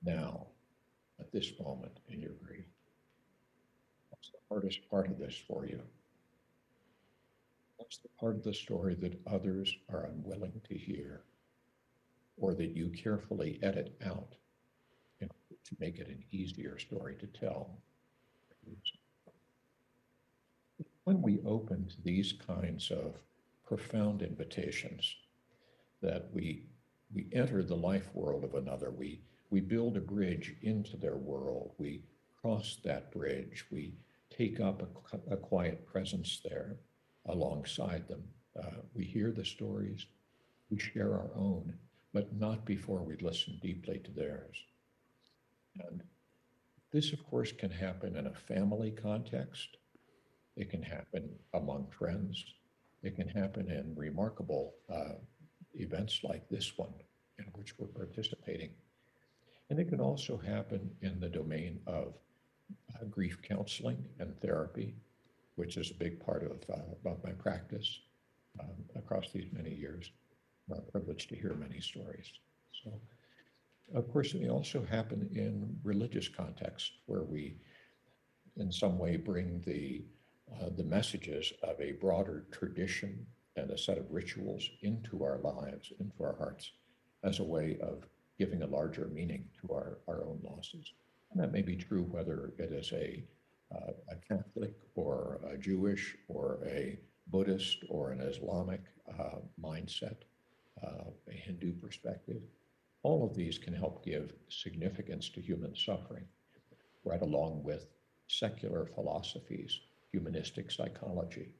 [0.03, 0.47] now
[1.19, 2.65] at this moment in your grief?
[4.09, 5.81] What's the hardest part of this for you?
[7.77, 11.21] What's the part of the story that others are unwilling to hear
[12.37, 14.35] or that you carefully edit out
[15.19, 17.69] to make it an easier story to tell?
[21.03, 23.15] When we open to these kinds of
[23.65, 25.15] profound invitations,
[26.01, 26.63] that we
[27.13, 28.91] we enter the life world of another.
[28.91, 31.71] We we build a bridge into their world.
[31.77, 32.01] We
[32.41, 33.65] cross that bridge.
[33.71, 33.93] We
[34.35, 34.81] take up
[35.11, 36.77] a, a quiet presence there
[37.27, 38.23] alongside them.
[38.61, 40.05] Uh, we hear the stories.
[40.69, 41.73] We share our own,
[42.13, 44.57] but not before we listen deeply to theirs.
[45.79, 46.03] And
[46.91, 49.77] this, of course, can happen in a family context.
[50.55, 52.43] It can happen among friends.
[53.03, 55.15] It can happen in remarkable uh,
[55.73, 56.93] events like this one
[57.37, 58.71] in which we're participating.
[59.69, 62.13] And it can also happen in the domain of
[62.95, 64.95] uh, grief counseling and therapy,
[65.55, 67.99] which is a big part of, uh, of my practice
[68.59, 70.11] um, across these many years.
[70.71, 72.31] I'm privileged to hear many stories.
[72.83, 72.91] So,
[73.93, 77.57] of course, they also happen in religious context where we,
[78.57, 80.03] in some way, bring the
[80.61, 83.25] uh, the messages of a broader tradition
[83.55, 86.71] and a set of rituals into our lives, into our hearts,
[87.23, 90.93] as a way of giving a larger meaning to our, our own losses.
[91.31, 93.23] And that may be true whether it is a,
[93.73, 98.81] uh, a Catholic or a Jewish or a Buddhist or an Islamic
[99.19, 100.17] uh, mindset,
[100.85, 102.41] uh, a Hindu perspective.
[103.03, 106.25] All of these can help give significance to human suffering,
[107.03, 107.87] right along with
[108.27, 109.79] secular philosophies,
[110.11, 111.53] humanistic psychology,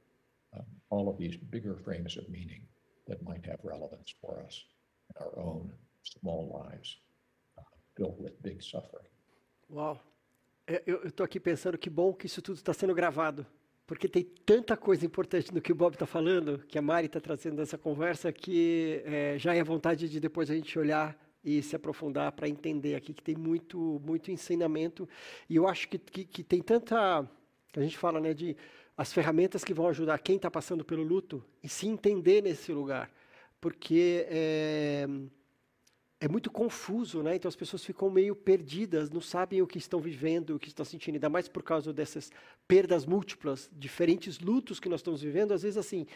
[0.54, 2.62] um, all of these bigger frames of meaning
[3.06, 4.64] that might have relevance for us
[5.10, 5.72] in our own
[6.20, 6.98] small lives
[7.96, 9.08] filled with big suffering.
[9.70, 10.00] Uau!
[10.84, 13.46] Eu estou aqui pensando que bom que isso tudo está sendo gravado,
[13.86, 17.20] porque tem tanta coisa importante no que o Bob está falando, que a Mari está
[17.20, 21.76] trazendo nessa conversa, que é, já é vontade de depois a gente olhar e se
[21.76, 25.08] aprofundar para entender aqui que tem muito, muito ensinamento.
[25.48, 27.20] E eu acho que, que, que tem tanta.
[27.76, 28.56] A gente fala né, de
[28.96, 33.08] as ferramentas que vão ajudar quem está passando pelo luto e se entender nesse lugar,
[33.60, 35.06] porque é,
[36.20, 37.36] é muito confuso, né?
[37.36, 40.84] Então as pessoas ficam meio perdidas, não sabem o que estão vivendo, o que estão
[40.84, 42.30] sentindo, ainda mais por causa dessas
[42.66, 45.52] perdas múltiplas, diferentes lutos que nós estamos vivendo.
[45.52, 46.06] Às vezes, assim,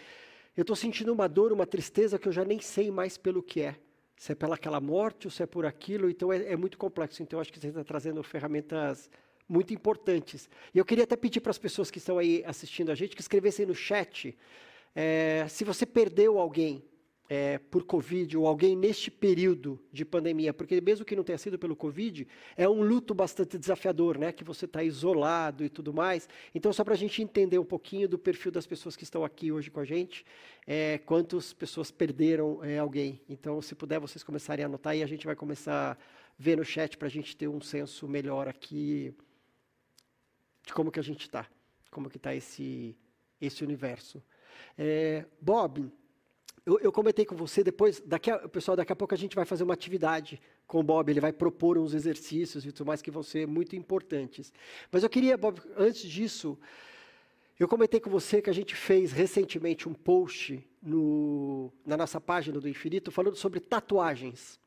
[0.57, 3.61] eu estou sentindo uma dor, uma tristeza que eu já nem sei mais pelo que
[3.61, 3.77] é.
[4.17, 7.23] Se é pelaquela morte ou se é por aquilo, então é, é muito complexo.
[7.23, 9.11] Então, acho que você está trazendo ferramentas
[9.49, 10.49] muito importantes.
[10.75, 13.23] E eu queria até pedir para as pessoas que estão aí assistindo a gente que
[13.23, 14.37] escrevessem no chat
[14.95, 16.83] é, se você perdeu alguém
[17.31, 21.57] é, por Covid ou alguém neste período de pandemia, porque mesmo que não tenha sido
[21.57, 22.27] pelo Covid,
[22.57, 24.33] é um luto bastante desafiador, né?
[24.33, 26.29] Que você está isolado e tudo mais.
[26.53, 29.53] Então, só para a gente entender um pouquinho do perfil das pessoas que estão aqui
[29.53, 30.27] hoje com a gente,
[30.67, 33.21] é, quantas pessoas perderam é, alguém.
[33.29, 35.97] Então, se puder, vocês começarem a anotar e a gente vai começar a
[36.37, 39.15] ver no chat para a gente ter um senso melhor aqui
[40.67, 41.47] de como que a gente está,
[41.93, 42.97] como que está esse,
[43.41, 44.21] esse universo.
[44.77, 45.93] É, Bob,
[46.71, 49.45] eu, eu, comentei com você depois, daqui a, pessoal, daqui a pouco a gente vai
[49.45, 53.11] fazer uma atividade com o Bob, ele vai propor uns exercícios e tudo mais que
[53.11, 54.53] vão ser muito importantes.
[54.93, 56.57] Mas eu queria, Bob, antes disso,
[57.59, 62.61] eu comentei com você que a gente fez recentemente um post no, na nossa página
[62.61, 64.61] do Infinito falando sobre tatuagens.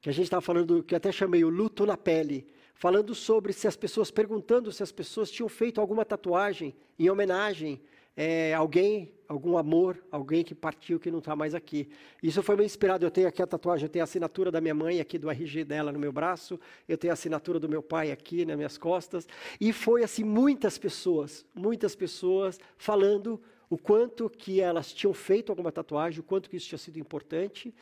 [0.00, 3.66] Que a gente estava falando, que até chamei o luto na pele, falando sobre se
[3.66, 7.80] as pessoas, perguntando se as pessoas tinham feito alguma tatuagem em homenagem
[8.20, 11.88] é, alguém, algum amor, alguém que partiu, que não está mais aqui.
[12.20, 13.06] Isso foi meio inspirado.
[13.06, 15.62] Eu tenho aqui a tatuagem, eu tenho a assinatura da minha mãe aqui, do RG
[15.62, 16.58] dela no meu braço,
[16.88, 19.28] eu tenho a assinatura do meu pai aqui nas minhas costas.
[19.60, 23.40] E foi assim, muitas pessoas, muitas pessoas falando
[23.70, 27.72] o quanto que elas tinham feito alguma tatuagem, o quanto que isso tinha sido importante.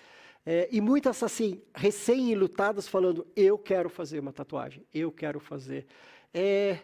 [0.45, 5.87] É, e muitas, assim, recém-lutadas falando, eu quero fazer uma tatuagem, eu quero fazer.
[6.35, 6.81] É,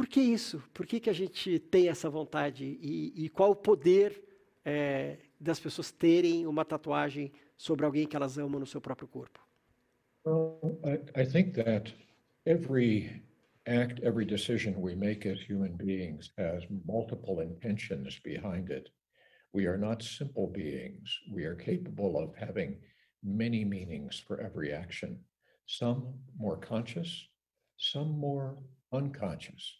[0.00, 0.62] por que isso?
[0.72, 2.64] Por que, que a gente tem essa vontade?
[2.64, 4.18] E, e qual o poder
[4.64, 9.46] é, das pessoas terem uma tatuagem sobre alguém que elas amam no seu próprio corpo?
[10.24, 11.92] Well, I, I think that
[12.46, 13.22] every
[13.66, 18.90] act, every decision we make as human beings has multiple intentions behind it.
[19.52, 21.10] We are not simple beings.
[21.30, 22.80] We are capable of having
[23.22, 25.18] many meanings for every action,
[25.66, 27.28] some more conscious,
[27.76, 28.56] some more
[28.94, 29.79] unconscious.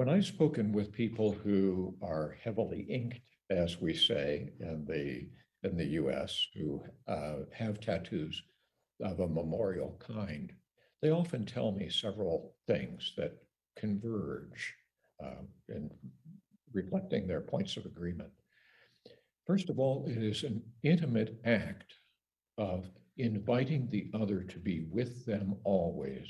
[0.00, 3.20] When I've spoken with people who are heavily inked,
[3.50, 5.28] as we say in the
[5.62, 8.42] in the U.S., who uh, have tattoos
[9.04, 10.54] of a memorial kind,
[11.02, 13.42] they often tell me several things that
[13.76, 14.74] converge
[15.22, 15.90] uh, in
[16.72, 18.30] reflecting their points of agreement.
[19.46, 21.92] First of all, it is an intimate act
[22.56, 22.86] of
[23.18, 26.26] inviting the other to be with them always.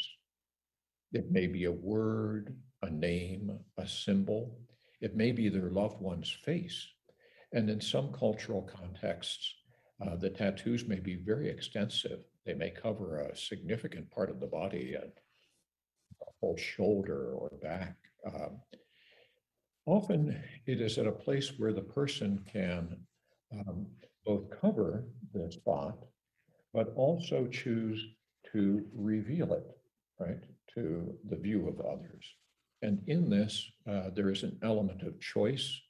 [1.13, 4.59] It may be a word, a name, a symbol.
[5.01, 6.87] It may be their loved one's face.
[7.53, 9.55] And in some cultural contexts,
[10.01, 12.21] uh, the tattoos may be very extensive.
[12.47, 15.05] They may cover a significant part of the body, a,
[16.41, 17.97] whole shoulder or back.
[18.27, 18.61] Um,
[19.87, 22.97] often it is at a place where the person can
[23.53, 23.87] um,
[24.25, 25.05] both cover
[25.35, 25.99] the spot,
[26.73, 28.03] but also choose
[28.53, 29.67] to reveal it,
[30.19, 30.43] right,
[30.75, 32.25] to the view of others.
[32.83, 35.81] And in this, uh, there is an element of choice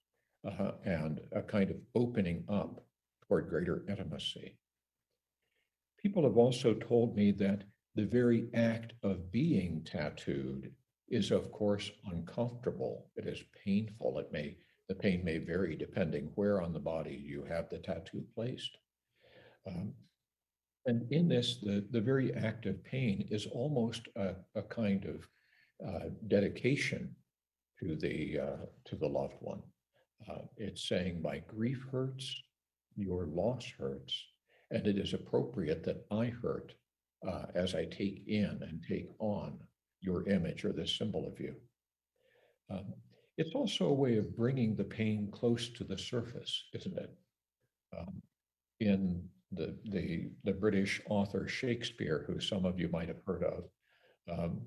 [0.44, 2.84] uh, and a kind of opening up
[3.26, 4.56] toward greater intimacy.
[5.98, 7.64] People have also told me that
[7.94, 10.72] the very act of being tattooed
[11.08, 13.10] is, of course, uncomfortable.
[13.16, 14.18] It is painful.
[14.18, 14.56] It may
[14.88, 18.76] the pain may vary depending where on the body you have the tattoo placed.
[19.64, 19.92] Um,
[20.84, 25.28] and in this, the, the very act of pain is almost a, a kind of
[25.86, 27.14] uh, dedication
[27.78, 29.62] to the uh, to the loved one.
[30.28, 32.42] Uh, it's saying my grief hurts,
[32.96, 34.14] your loss hurts,
[34.70, 36.74] and it is appropriate that I hurt
[37.26, 39.58] uh, as I take in and take on
[40.00, 41.54] your image or this symbol of you.
[42.70, 42.92] Um,
[43.38, 47.10] it's also a way of bringing the pain close to the surface, isn't it?
[47.96, 48.22] Um,
[48.80, 49.22] in
[49.52, 53.64] the, the the British author Shakespeare, who some of you might have heard of,
[54.30, 54.60] um,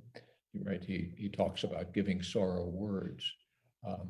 [0.62, 0.84] right?
[0.84, 3.32] He, he talks about giving sorrow words.
[3.88, 4.10] Um,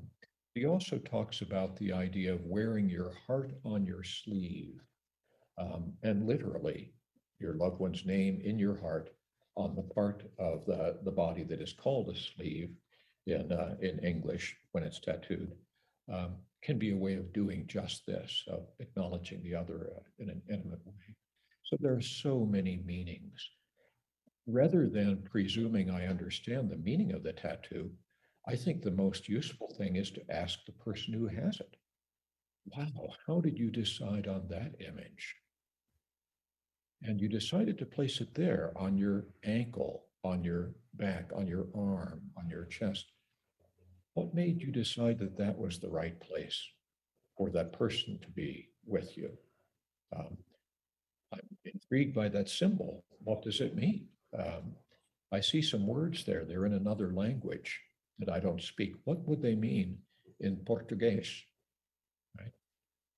[0.53, 4.79] he also talks about the idea of wearing your heart on your sleeve
[5.57, 6.93] um, and literally
[7.39, 9.09] your loved one's name in your heart
[9.55, 12.69] on the part of the, the body that is called a sleeve
[13.27, 15.51] in, uh, in English when it's tattooed
[16.11, 20.41] um, can be a way of doing just this, of acknowledging the other in an
[20.49, 21.15] intimate way.
[21.63, 23.49] So there are so many meanings
[24.47, 27.91] rather than presuming I understand the meaning of the tattoo,
[28.47, 31.75] I think the most useful thing is to ask the person who has it.
[32.65, 35.35] Wow, how did you decide on that image?
[37.01, 41.67] And you decided to place it there on your ankle, on your back, on your
[41.75, 43.05] arm, on your chest.
[44.13, 46.61] What made you decide that that was the right place?
[47.37, 49.29] for that person to be with you.
[50.15, 50.37] Um,
[51.33, 53.03] I'm intrigued by that symbol.
[53.23, 54.07] What does it mean?
[54.37, 54.75] Um,
[55.31, 56.45] I see some words there.
[56.45, 57.79] They're in another language
[58.19, 58.93] that I don't speak.
[59.05, 59.97] What would they mean
[60.39, 61.43] in Portuguese?
[62.39, 62.51] Right.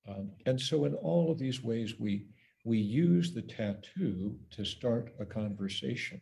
[0.08, 2.26] Um, and so, in all of these ways, we
[2.64, 6.20] we use the tattoo to start a conversation.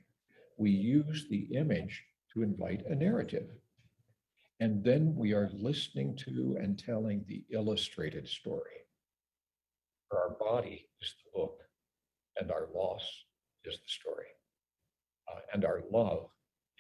[0.59, 3.49] We use the image to invite a narrative.
[4.61, 8.85] And then we are listening to and telling the illustrated story.
[10.13, 11.61] Our body is the book,
[12.37, 13.03] and our loss
[13.65, 14.27] is the story.
[15.29, 16.29] Uh, and our love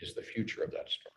[0.00, 1.14] is the future of that story.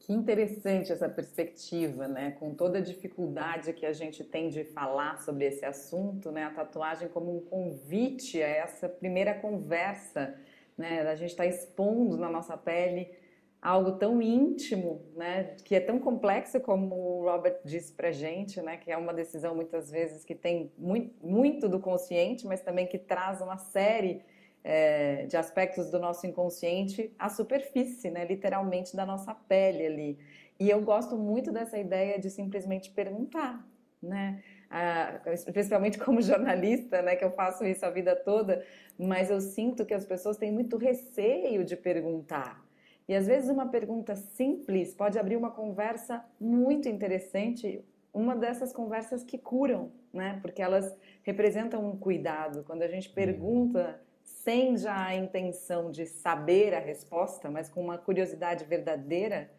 [0.00, 2.30] Que interessante essa perspectiva, né?
[2.32, 6.44] Com toda a dificuldade que a gente tem de falar sobre esse assunto, né?
[6.44, 10.34] A tatuagem como um convite a essa primeira conversa,
[10.78, 11.02] né?
[11.02, 13.14] A gente está expondo na nossa pele
[13.60, 18.76] algo tão íntimo, né, que é tão complexo como o Robert disse para gente, né,
[18.76, 22.98] que é uma decisão muitas vezes que tem muito, muito do consciente, mas também que
[22.98, 24.22] traz uma série
[24.68, 30.18] é, de aspectos do nosso inconsciente à superfície, né, literalmente da nossa pele ali.
[30.60, 33.66] E eu gosto muito dessa ideia de simplesmente perguntar,
[34.02, 35.20] né, ah,
[35.52, 38.62] principalmente como jornalista, né, que eu faço isso a vida toda,
[38.98, 42.62] mas eu sinto que as pessoas têm muito receio de perguntar
[43.08, 49.24] e às vezes uma pergunta simples pode abrir uma conversa muito interessante, uma dessas conversas
[49.24, 50.38] que curam, né?
[50.42, 52.64] Porque elas representam um cuidado.
[52.64, 53.98] Quando a gente pergunta
[54.44, 59.50] sem já a intenção de saber a resposta, mas com uma curiosidade verdadeira,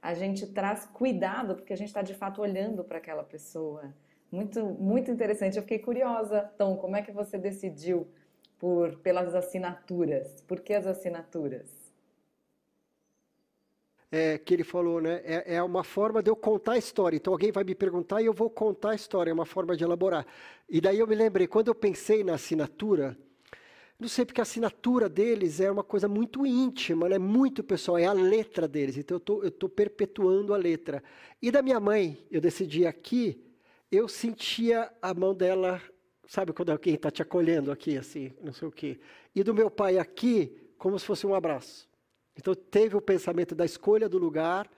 [0.00, 3.94] a gente traz cuidado porque a gente está de fato olhando para aquela pessoa.
[4.30, 5.56] Muito, muito interessante.
[5.56, 8.06] Eu fiquei curiosa, Tom, como é que você decidiu
[8.58, 10.42] por pelas assinaturas?
[10.42, 11.88] Por que as assinaturas?
[14.10, 15.20] é, que ele falou, né?
[15.24, 17.16] É, é, uma forma de eu contar a história.
[17.16, 19.84] Então alguém vai me perguntar e eu vou contar a história, é uma forma de
[19.84, 20.26] elaborar.
[20.68, 23.16] E daí eu me lembrei, quando eu pensei na assinatura,
[23.98, 27.18] não sei, porque a assinatura deles é uma coisa muito íntima, né?
[27.18, 28.96] muito pessoal, é a letra deles.
[28.96, 31.02] Então eu tô, estou tô perpetuando a letra.
[31.42, 33.44] E da minha mãe, eu decidi aqui,
[33.90, 35.82] eu sentia a mão dela,
[36.28, 39.00] sabe quando alguém está te acolhendo aqui, assim, não sei o quê.
[39.34, 41.88] E do meu pai aqui, como se fosse um abraço.
[42.36, 44.70] Então teve o pensamento da escolha do lugar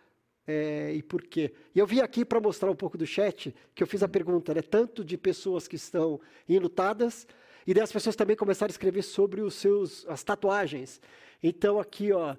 [0.46, 1.52] é, e por quê.
[1.74, 4.54] E eu vim aqui para mostrar um pouco do chat, que eu fiz a pergunta,
[4.54, 6.18] né, tanto de pessoas que estão
[6.48, 7.26] enlutadas,
[7.66, 11.00] e das pessoas também começaram a escrever sobre os seus, as tatuagens.
[11.42, 12.36] Então aqui, ó,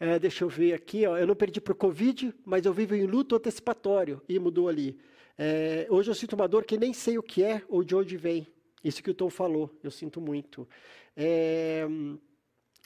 [0.00, 2.94] é, deixa eu ver aqui, ó, eu não perdi para o Covid, mas eu vivo
[2.94, 4.98] em luto antecipatório, e mudou ali.
[5.38, 8.16] É, hoje eu sinto uma dor que nem sei o que é ou de onde
[8.16, 8.46] vem.
[8.82, 10.68] Isso que o Tom falou, eu sinto muito.
[11.16, 11.86] É,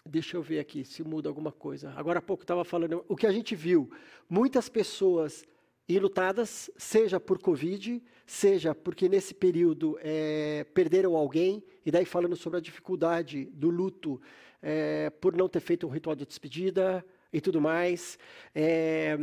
[0.08, 1.92] Deixa eu ver aqui se muda alguma coisa.
[1.96, 3.04] Agora há pouco estava falando.
[3.08, 3.90] O que a gente viu:
[4.28, 5.44] muitas pessoas
[5.89, 12.59] enlutadas, seja por Covid, seja porque nesse período é, perderam alguém, e daí falando sobre
[12.59, 14.20] a dificuldade do luto
[14.61, 18.18] é, por não ter feito um ritual de despedida e tudo mais.
[18.55, 19.16] É,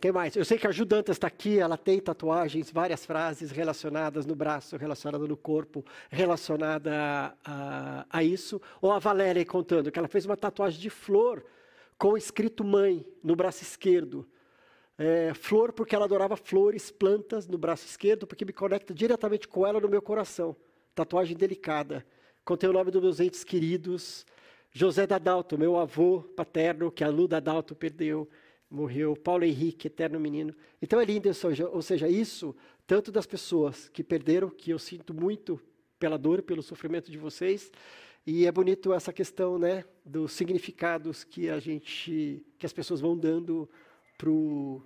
[0.00, 0.34] quem mais?
[0.34, 4.78] Eu sei que a Judantas está aqui, ela tem tatuagens, várias frases relacionadas no braço,
[4.78, 8.60] relacionadas no corpo, relacionada a, a, isso.
[8.80, 11.44] Ou a Valéria contando que ela fez uma tatuagem de flor
[11.98, 14.26] com escrito mãe no braço esquerdo.
[15.02, 19.66] É, flor porque ela adorava flores, plantas no braço esquerdo, porque me conecta diretamente com
[19.66, 20.54] ela no meu coração.
[20.94, 22.04] Tatuagem delicada.
[22.44, 24.26] Contei o nome dos meus entes queridos.
[24.70, 28.28] José Dadalto, meu avô paterno, que a Lu Dadalto perdeu
[28.70, 30.54] morreu, Paulo Henrique, eterno menino.
[30.82, 31.30] Então é lindo,
[31.72, 32.54] ou seja, isso,
[32.86, 35.58] tanto das pessoas que perderam, que eu sinto muito
[35.98, 37.72] pela dor, pelo sofrimento de vocês,
[38.26, 43.16] e é bonito essa questão, né, dos significados que a gente, que as pessoas vão
[43.16, 43.66] dando
[44.16, 44.82] pro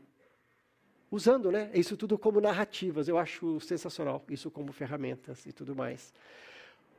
[1.15, 3.07] usando, né, isso tudo como narrativas.
[3.07, 6.13] Eu acho sensacional isso como ferramentas e tudo mais.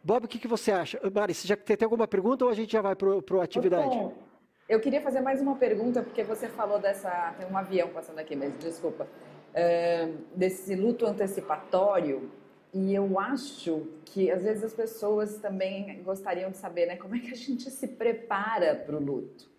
[0.02, 1.00] Bob, o que, que você acha?
[1.14, 3.90] Mari, você já tem, tem alguma pergunta ou a gente já vai para a atividade?
[3.90, 4.14] Bom,
[4.70, 7.34] eu queria fazer mais uma pergunta, porque você falou dessa.
[7.38, 9.08] Tem um avião passando aqui, mas desculpa.
[9.54, 12.32] É, desse luto antecipatório.
[12.74, 17.20] E eu acho que às vezes as pessoas também gostariam de saber né, como é
[17.20, 19.55] que a gente se prepara para o luto.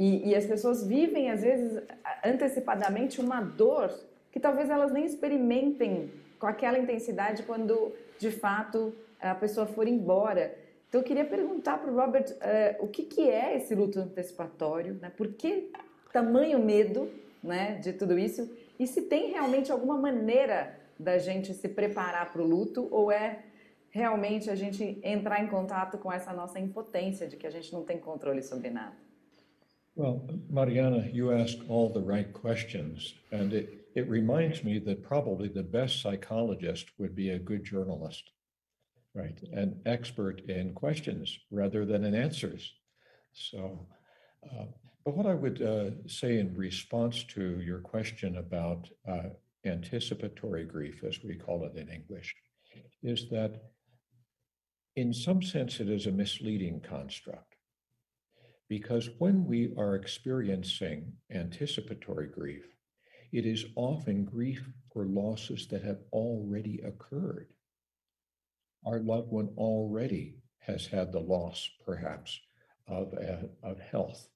[0.00, 1.78] E, e as pessoas vivem, às vezes,
[2.24, 3.92] antecipadamente uma dor
[4.32, 10.56] que talvez elas nem experimentem com aquela intensidade quando de fato a pessoa for embora.
[10.88, 14.94] Então, eu queria perguntar para o Robert uh, o que, que é esse luto antecipatório,
[15.02, 15.12] né?
[15.14, 15.70] por que
[16.10, 17.10] tamanho medo
[17.44, 22.40] né, de tudo isso, e se tem realmente alguma maneira da gente se preparar para
[22.40, 23.40] o luto, ou é
[23.90, 27.84] realmente a gente entrar em contato com essa nossa impotência de que a gente não
[27.84, 29.09] tem controle sobre nada?
[29.96, 35.48] Well, Mariana, you ask all the right questions, and it, it reminds me that probably
[35.48, 38.30] the best psychologist would be a good journalist,
[39.14, 39.38] right?
[39.52, 42.72] An expert in questions rather than in answers.
[43.32, 43.86] So,
[44.44, 44.66] uh,
[45.04, 49.30] but what I would uh, say in response to your question about uh,
[49.64, 52.34] anticipatory grief, as we call it in English,
[53.02, 53.70] is that
[54.96, 57.49] in some sense it is a misleading construct.
[58.70, 62.62] Because when we are experiencing anticipatory grief,
[63.32, 67.48] it is often grief for losses that have already occurred.
[68.86, 72.38] Our loved one already has had the loss, perhaps,
[72.86, 74.28] of, uh, of health,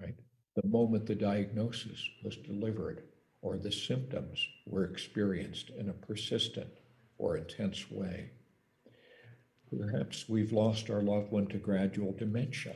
[0.00, 0.16] right?
[0.56, 3.04] The moment the diagnosis was delivered
[3.40, 6.80] or the symptoms were experienced in a persistent
[7.18, 8.32] or intense way.
[9.70, 12.74] Perhaps we've lost our loved one to gradual dementia.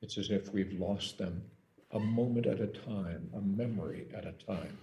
[0.00, 1.42] It's as if we've lost them
[1.92, 4.76] a moment at a time, a memory at a time.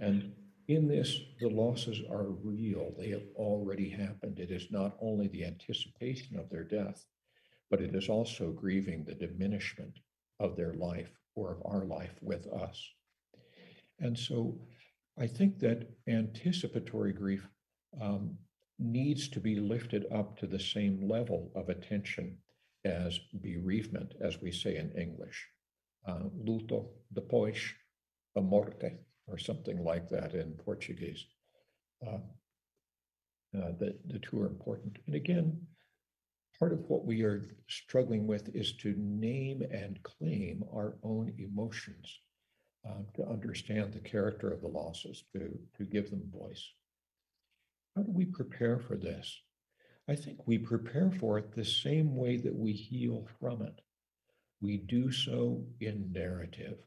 [0.00, 0.32] And
[0.68, 2.92] in this, the losses are real.
[2.98, 4.38] They have already happened.
[4.38, 7.04] It is not only the anticipation of their death,
[7.70, 9.98] but it is also grieving the diminishment
[10.40, 12.82] of their life or of our life with us.
[14.00, 14.58] And so
[15.18, 17.46] I think that anticipatory grief
[18.00, 18.36] um,
[18.78, 22.38] needs to be lifted up to the same level of attention
[22.84, 25.48] as bereavement, as we say in English.
[26.06, 27.72] Uh, luto depois
[28.34, 31.24] da morte, or something like that in Portuguese.
[32.06, 32.18] Uh,
[33.56, 34.98] uh, the, the two are important.
[35.06, 35.58] And again,
[36.58, 42.20] part of what we are struggling with is to name and claim our own emotions,
[42.86, 46.68] uh, to understand the character of the losses, to, to give them voice.
[47.96, 49.40] How do we prepare for this?
[50.06, 53.80] I think we prepare for it the same way that we heal from it.
[54.60, 56.78] We do so in narrative.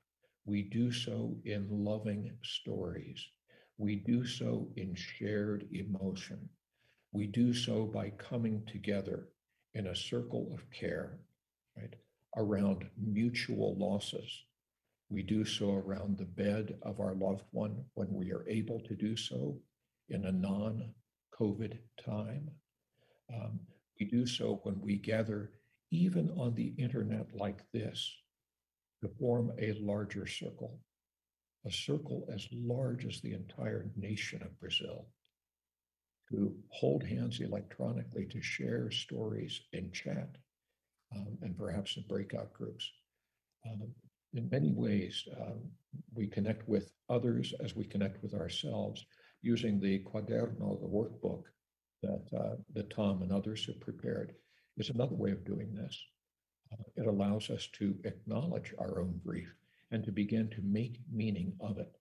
[0.46, 3.28] We do so in loving stories.
[3.78, 6.50] We do so in shared emotion.
[7.12, 9.30] We do so by coming together
[9.74, 11.20] in a circle of care,
[11.76, 11.96] right,
[12.36, 14.44] around mutual losses.
[15.10, 18.96] We do so around the bed of our loved one when we are able to
[18.96, 19.60] do so
[20.10, 20.94] in a non
[21.40, 22.52] COVID time.
[23.34, 23.60] Um,
[24.00, 25.52] we do so when we gather
[25.92, 28.14] even on the internet like this
[29.02, 30.80] to form a larger circle,
[31.66, 35.08] a circle as large as the entire nation of Brazil,
[36.30, 40.36] to hold hands electronically, to share stories in chat,
[41.16, 42.90] um, and perhaps in breakout groups.
[43.66, 43.88] Um,
[44.34, 45.62] in many ways, um,
[46.14, 49.06] we connect with others as we connect with ourselves
[49.42, 51.44] using the quaderno, the workbook
[52.02, 54.34] that, uh, that Tom and others have prepared
[54.78, 56.00] is another way of doing this.
[56.72, 59.54] Uh, it allows us to acknowledge our own grief
[59.92, 61.96] and to begin to make meaning of it.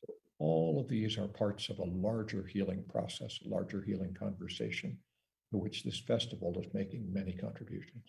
[0.00, 4.98] So all of these are parts of a larger healing process, a larger healing conversation,
[5.50, 8.04] to which this festival is making many contributions.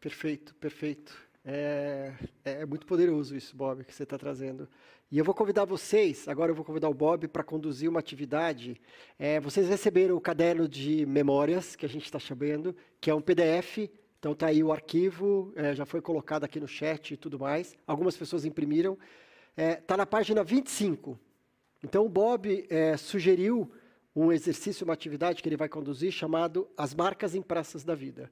[0.00, 1.12] Perfeito, perfeito.
[1.44, 2.12] É,
[2.44, 4.68] é muito poderoso isso, Bob, que você está trazendo.
[5.10, 8.80] E eu vou convidar vocês, agora eu vou convidar o Bob para conduzir uma atividade.
[9.18, 13.20] É, vocês receberam o caderno de memórias, que a gente está chamando, que é um
[13.20, 13.90] PDF.
[14.18, 17.74] Então está aí o arquivo, é, já foi colocado aqui no chat e tudo mais.
[17.86, 18.96] Algumas pessoas imprimiram.
[19.56, 21.18] Está é, na página 25.
[21.82, 23.70] Então o Bob é, sugeriu
[24.14, 28.30] um exercício, uma atividade que ele vai conduzir chamado As Marcas Impressas da Vida.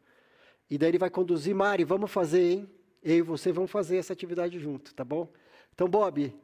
[0.71, 2.71] E daí ele vai conduzir, Mari, vamos fazer, hein?
[3.03, 5.33] Eu e você vamos fazer essa atividade junto, tá bom?
[5.73, 6.35] Então, Bob,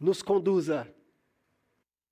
[0.00, 0.86] nos conduza.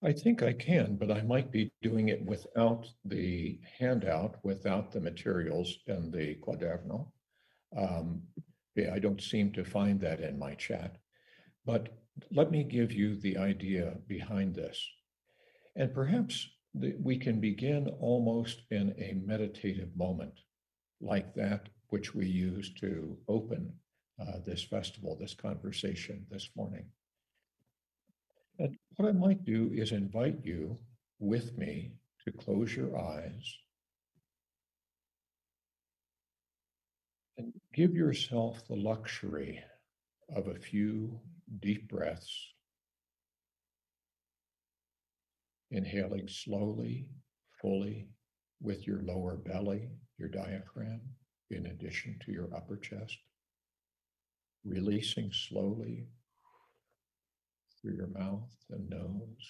[0.02, 5.00] I think I can, but I might be doing it without the handout, without the
[5.00, 7.10] materials and the quaderno.
[7.76, 8.22] Um,
[8.74, 10.98] yeah, I don't seem to find that in my chat.
[11.64, 11.88] But
[12.32, 14.78] let me give you the idea behind this.
[15.76, 20.34] And perhaps the, we can begin almost in a meditative moment,
[21.00, 23.72] like that which we use to open
[24.20, 26.84] uh, this festival, this conversation this morning.
[28.58, 30.78] And what I might do is invite you
[31.18, 31.92] with me
[32.24, 33.56] to close your eyes
[37.36, 39.60] and give yourself the luxury
[40.34, 41.20] of a few
[41.60, 42.52] deep breaths,
[45.70, 47.08] inhaling slowly,
[47.60, 48.08] fully
[48.60, 51.00] with your lower belly, your diaphragm,
[51.50, 53.18] in addition to your upper chest,
[54.64, 56.06] releasing slowly
[57.80, 59.46] through your mouth and nose.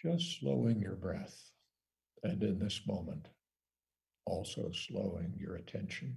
[0.00, 1.50] Just slowing your breath.
[2.22, 3.28] And in this moment,
[4.24, 6.16] also slowing your attention.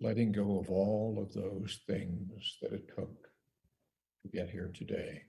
[0.00, 3.28] letting go of all of those things that it took
[4.22, 5.22] to get here today.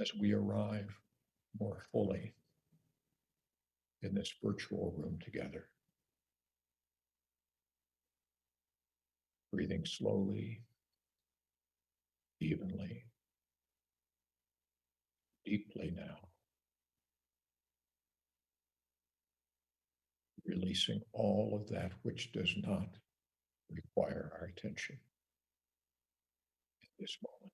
[0.00, 0.88] As we arrive
[1.60, 2.34] more fully
[4.02, 5.68] in this virtual room together.
[9.52, 10.60] Breathing slowly,
[12.40, 13.04] evenly,
[15.44, 16.18] deeply now.
[20.46, 22.88] Releasing all of that which does not
[23.70, 24.98] require our attention
[26.82, 27.52] in this moment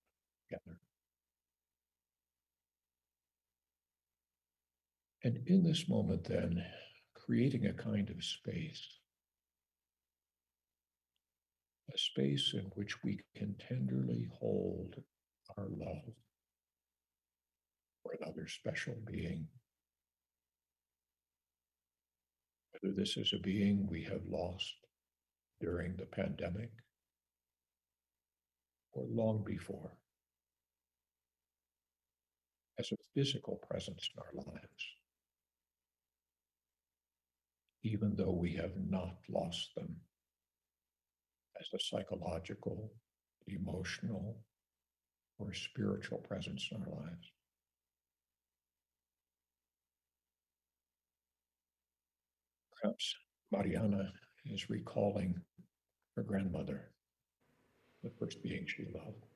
[0.48, 0.78] together.
[5.24, 6.62] And in this moment, then,
[7.14, 8.86] creating a kind of space,
[11.94, 14.96] a space in which we can tenderly hold
[15.56, 16.12] our love
[18.02, 19.48] for another special being.
[22.72, 24.74] Whether this is a being we have lost
[25.58, 26.70] during the pandemic
[28.92, 29.96] or long before,
[32.78, 34.84] as a physical presence in our lives
[37.84, 39.94] even though we have not lost them
[41.60, 42.90] as a psychological,
[43.46, 44.38] emotional,
[45.38, 47.30] or spiritual presence in our lives.
[52.80, 53.14] Perhaps
[53.52, 54.12] Mariana
[54.46, 55.38] is recalling
[56.16, 56.90] her grandmother,
[58.02, 59.26] the first being she loved.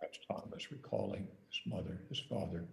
[0.00, 2.64] Perhaps Tom is recalling his mother, his father,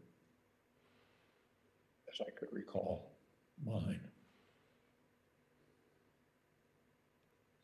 [2.12, 3.18] as I could recall
[3.66, 4.01] mine.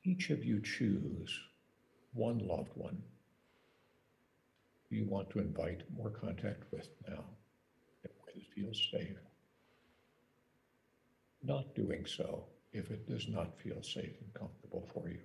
[0.04, 1.39] Each of you choose
[2.14, 3.02] one loved one
[4.96, 7.24] you want to invite more contact with now
[8.04, 9.18] in a way that feels safe.
[11.43, 15.20] Not doing so if it does not feel safe and comfortable for you.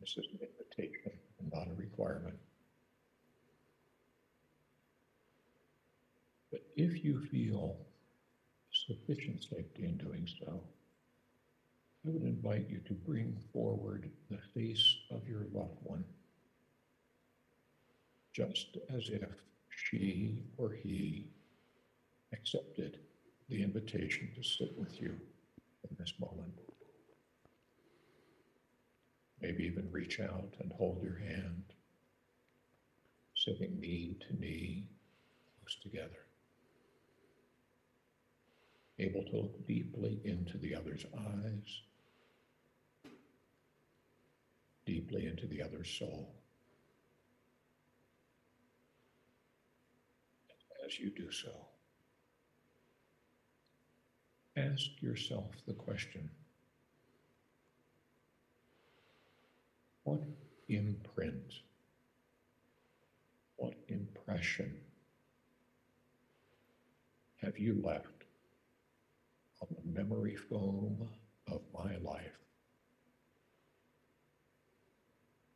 [0.00, 2.36] This is an invitation and not a requirement.
[6.50, 7.76] But if you feel
[8.86, 10.60] sufficient safety in doing so,
[12.06, 16.04] I would invite you to bring forward the face of your loved one,
[18.32, 19.30] just as if
[19.70, 21.28] she or he
[22.32, 22.98] accepted
[23.48, 25.14] the invitation to sit with you
[25.88, 26.60] in this moment.
[29.40, 31.62] Maybe even reach out and hold your hand,
[33.34, 34.88] sitting knee to knee,
[35.60, 36.23] close together
[39.04, 41.82] able to look deeply into the other's eyes,
[44.86, 46.34] deeply into the other's soul.
[50.86, 51.50] As you do so,
[54.56, 56.28] ask yourself the question
[60.04, 60.20] what
[60.68, 61.54] imprint,
[63.56, 64.76] what impression
[67.42, 68.13] have you left
[69.64, 71.08] on the memory foam
[71.50, 72.38] of my life.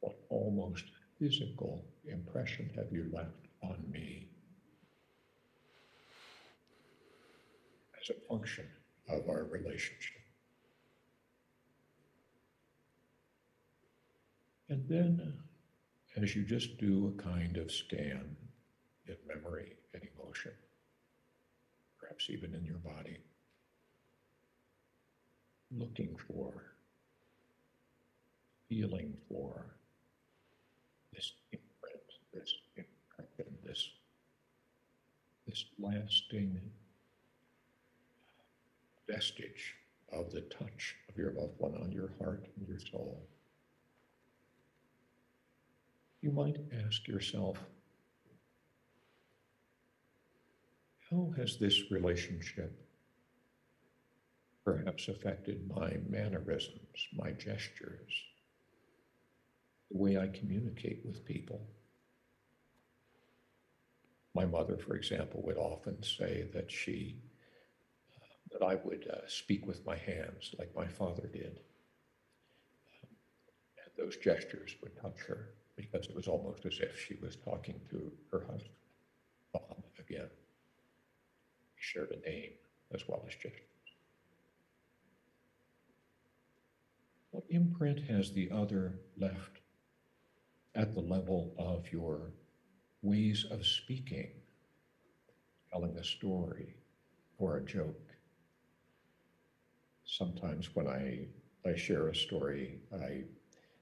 [0.00, 0.84] What almost
[1.18, 4.28] physical impression have you left on me
[8.00, 8.66] as a function
[9.08, 10.22] of our relationship?
[14.70, 15.34] And then,
[16.16, 18.36] as you just do a kind of scan
[19.06, 20.52] in memory and emotion,
[21.98, 23.18] perhaps even in your body,
[25.76, 26.52] looking for,
[28.68, 29.66] feeling for
[31.12, 32.02] this imprint,
[32.32, 33.90] this impression, this,
[35.46, 36.60] this lasting
[39.08, 39.74] vestige
[40.12, 43.22] of the touch of your loved one on your heart and your soul.
[46.20, 46.56] You might
[46.86, 47.58] ask yourself,
[51.10, 52.87] how has this relationship
[54.68, 58.12] perhaps affected my mannerisms, my gestures,
[59.90, 61.66] the way I communicate with people.
[64.34, 67.16] My mother, for example, would often say that she,
[68.14, 71.60] uh, that I would uh, speak with my hands like my father did.
[73.82, 77.80] And those gestures would touch her because it was almost as if she was talking
[77.88, 78.76] to her husband,
[79.50, 80.28] Bob, again.
[80.28, 82.50] We shared a name
[82.92, 83.77] as well as gestures.
[87.38, 89.60] What imprint has the other left
[90.74, 92.32] at the level of your
[93.00, 94.32] ways of speaking,
[95.70, 96.74] telling a story
[97.38, 98.10] or a joke?
[100.04, 101.28] sometimes when I,
[101.64, 103.22] I share a story, I,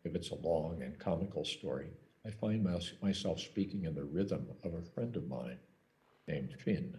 [0.04, 1.88] if it's a long and comical story,
[2.26, 2.62] I find
[3.00, 5.60] myself speaking in the rhythm of a friend of mine
[6.28, 6.94] named Finn,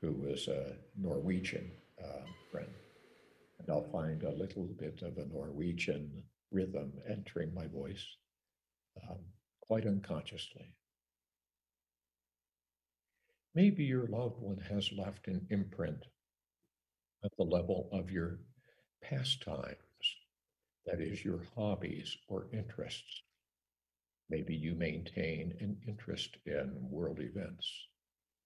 [0.00, 1.70] who was a Norwegian
[2.02, 2.70] uh, friend.
[3.62, 8.04] And I'll find a little bit of a Norwegian rhythm entering my voice
[9.08, 9.18] um,
[9.60, 10.74] quite unconsciously.
[13.54, 16.04] Maybe your loved one has left an imprint
[17.24, 18.40] at the level of your
[19.02, 19.76] pastimes,
[20.86, 23.22] that is, your hobbies or interests.
[24.28, 27.70] Maybe you maintain an interest in world events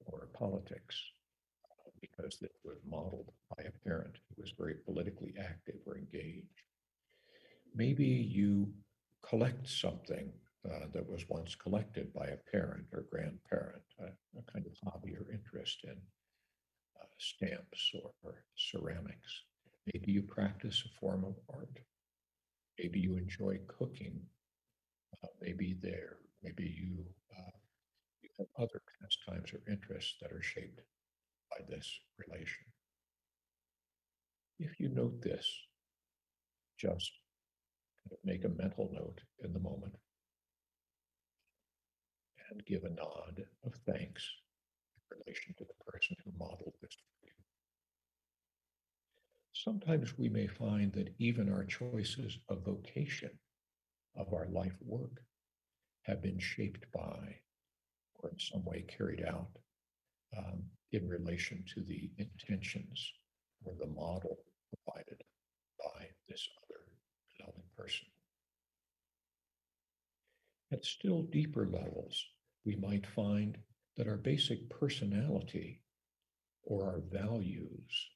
[0.04, 0.96] or politics
[2.01, 6.62] because it was modeled by a parent who was very politically active or engaged.
[7.74, 8.72] Maybe you
[9.22, 10.32] collect something
[10.64, 14.07] uh, that was once collected by a parent or grandparent, a,
[14.38, 15.97] a kind of hobby or interest in
[17.01, 19.44] uh, stamps or, or ceramics.
[19.92, 21.78] Maybe you practice a form of art.
[22.78, 24.20] Maybe you enjoy cooking.
[25.22, 27.05] Uh, maybe there, maybe you,
[27.36, 27.57] uh,
[28.22, 30.80] you have other pastimes or interests that are shaped
[31.57, 32.64] by this relation.
[34.59, 35.46] If you note this,
[36.78, 37.11] just
[38.24, 39.94] make a mental note in the moment
[42.50, 44.24] and give a nod of thanks
[44.96, 47.32] in relation to the person who modeled this for you.
[49.52, 53.30] Sometimes we may find that even our choices of vocation,
[54.16, 55.22] of our life work,
[56.02, 57.36] have been shaped by
[58.14, 59.48] or in some way carried out
[60.36, 60.62] um,
[60.97, 63.12] in relation to the intentions
[63.64, 64.38] or the model
[64.84, 65.22] provided
[65.78, 66.80] by this other
[67.47, 68.07] loving person.
[70.72, 72.24] At still deeper levels,
[72.64, 73.57] we might find
[73.97, 75.82] that our basic personality
[76.64, 78.09] or our values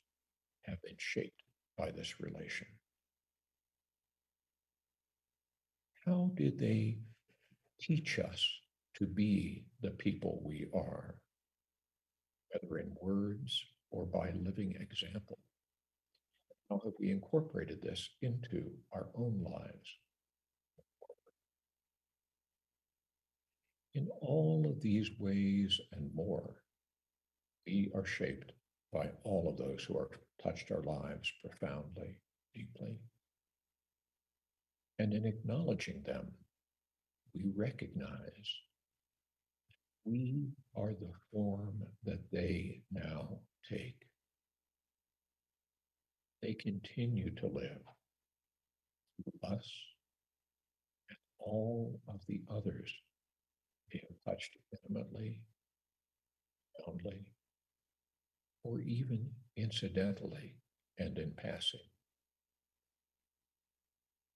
[0.65, 1.43] have been shaped
[1.79, 2.67] by this relation.
[6.05, 6.99] How did they
[7.79, 8.45] teach us
[8.97, 11.15] to be the people we are?
[12.51, 15.39] Whether in words or by living example?
[16.69, 19.97] How have we incorporated this into our own lives?
[23.95, 26.63] In all of these ways and more,
[27.67, 28.53] we are shaped
[28.93, 30.09] by all of those who have
[30.43, 32.21] touched our lives profoundly,
[32.55, 32.99] deeply.
[34.99, 36.33] And in acknowledging them,
[37.35, 38.49] we recognize
[40.05, 43.39] we are the form that they now
[43.69, 44.07] take.
[46.43, 47.83] They continue to live
[49.25, 49.71] through us
[51.09, 52.93] and all of the others
[53.93, 55.41] they have touched intimately,
[56.75, 57.27] profoundly,
[58.65, 60.57] or even incidentally
[60.99, 61.81] and in passing.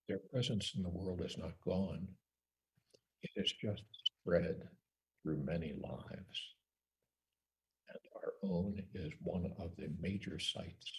[0.08, 2.08] Their presence in the world is not gone.
[3.22, 3.82] it is just
[4.22, 4.68] spread
[5.24, 6.54] through many lives.
[7.88, 10.92] And our own is one of the major sites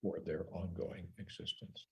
[0.00, 1.86] for their ongoing existence.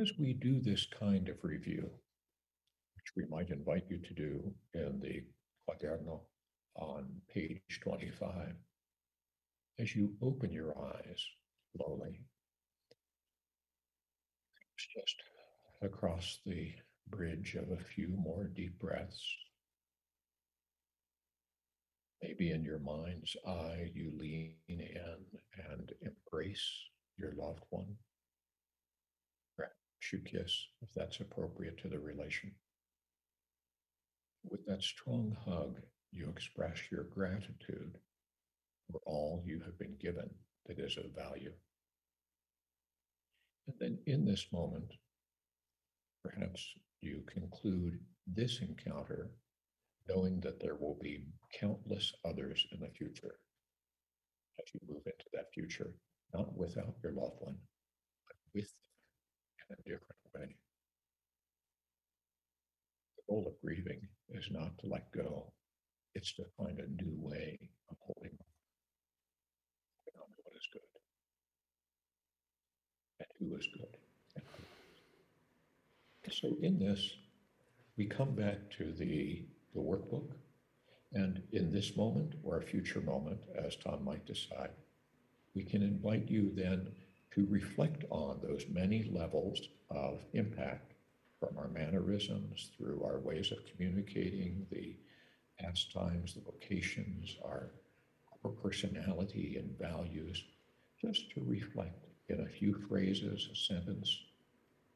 [0.00, 1.90] As we do this kind of review,
[2.94, 5.22] which we might invite you to do in the
[5.68, 6.20] quaderno
[6.76, 8.54] on page 25,
[9.80, 11.20] as you open your eyes
[11.76, 12.20] slowly,
[14.76, 15.16] just
[15.82, 16.72] across the
[17.10, 19.22] bridge of a few more deep breaths.
[22.22, 25.16] Maybe in your mind's eye, you lean in
[25.70, 26.66] and embrace
[27.16, 27.96] your loved one.
[29.56, 29.74] Perhaps
[30.12, 32.52] you kiss if that's appropriate to the relation.
[34.44, 35.80] With that strong hug,
[36.12, 37.96] you express your gratitude
[38.90, 40.28] for all you have been given
[40.66, 41.52] that is of value.
[43.66, 44.92] And then in this moment,
[46.24, 49.30] perhaps you conclude this encounter
[50.08, 51.24] knowing that there will be
[51.58, 53.36] countless others in the future
[54.58, 55.94] as you move into that future,
[56.34, 57.56] not without your loved one,
[58.26, 58.72] but with
[59.70, 60.56] in a different way.
[63.16, 65.52] The goal of grieving is not to let go,
[66.14, 67.58] it's to find a new way
[67.90, 68.36] of holding
[70.16, 70.82] on to what is good
[73.20, 73.99] and who is good.
[76.32, 77.16] So in this,
[77.96, 80.30] we come back to the, the workbook.
[81.12, 84.70] And in this moment or a future moment, as Tom might decide,
[85.54, 86.88] we can invite you then
[87.32, 89.60] to reflect on those many levels
[89.90, 90.92] of impact
[91.40, 94.96] from our mannerisms through our ways of communicating, the
[95.58, 97.70] pastimes, the vocations, our
[98.44, 100.44] our personality and values,
[101.00, 104.16] just to reflect in a few phrases, a sentence,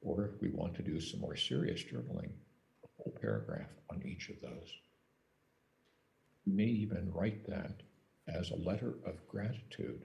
[0.04, 2.30] or if we want to do some more serious journaling,
[2.84, 4.70] a whole paragraph on each of those.
[6.46, 7.82] We may even write that
[8.28, 10.02] as a letter of gratitude.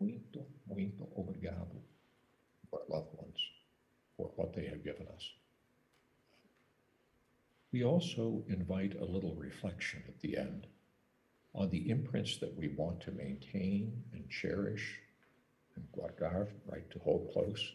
[0.00, 1.80] Muito, muito obrigado
[2.70, 3.38] for our loved ones
[4.16, 5.30] for what they have given us.
[7.72, 10.66] We also invite a little reflection at the end
[11.54, 15.00] on the imprints that we want to maintain and cherish
[15.76, 17.72] and guardar, right, to hold close,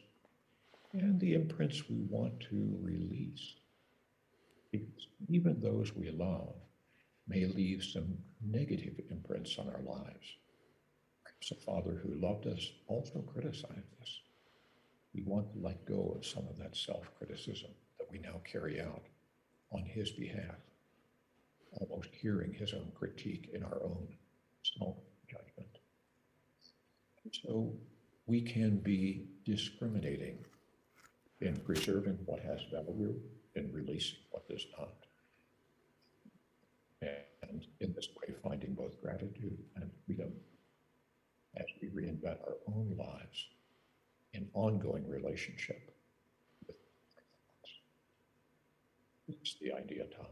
[0.93, 3.55] and the imprints we want to release.
[4.71, 6.53] Because even those we love
[7.27, 10.35] may leave some negative imprints on our lives.
[11.23, 14.21] Perhaps a father who loved us also criticized us.
[15.13, 18.81] We want to let go of some of that self criticism that we now carry
[18.81, 19.03] out
[19.71, 20.55] on his behalf,
[21.73, 24.07] almost hearing his own critique in our own
[24.77, 24.97] self
[25.29, 25.77] judgment.
[27.31, 27.73] So
[28.25, 30.39] we can be discriminating
[31.41, 33.13] in preserving what has value
[33.55, 34.93] and releasing what does not.
[37.01, 40.31] And in this way, finding both gratitude and freedom
[41.57, 43.47] as we reinvent our own lives
[44.33, 45.91] in ongoing relationship
[46.67, 46.77] with
[49.27, 50.25] It's the idea, Tom.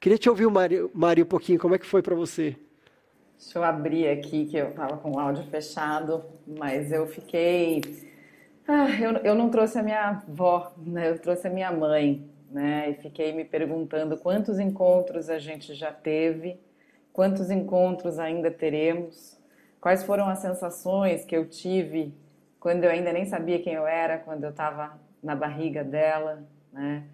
[0.00, 1.58] Queria te ouvir, Mário, Mário, um pouquinho.
[1.58, 2.56] Como é que foi para você?
[3.40, 7.80] Deixa eu abrir aqui, que eu estava com o áudio fechado, mas eu fiquei.
[8.68, 11.08] Ah, eu, eu não trouxe a minha avó, né?
[11.08, 12.90] eu trouxe a minha mãe, né?
[12.90, 16.60] E fiquei me perguntando quantos encontros a gente já teve,
[17.14, 19.40] quantos encontros ainda teremos,
[19.80, 22.14] quais foram as sensações que eu tive
[22.60, 27.04] quando eu ainda nem sabia quem eu era, quando eu estava na barriga dela, né?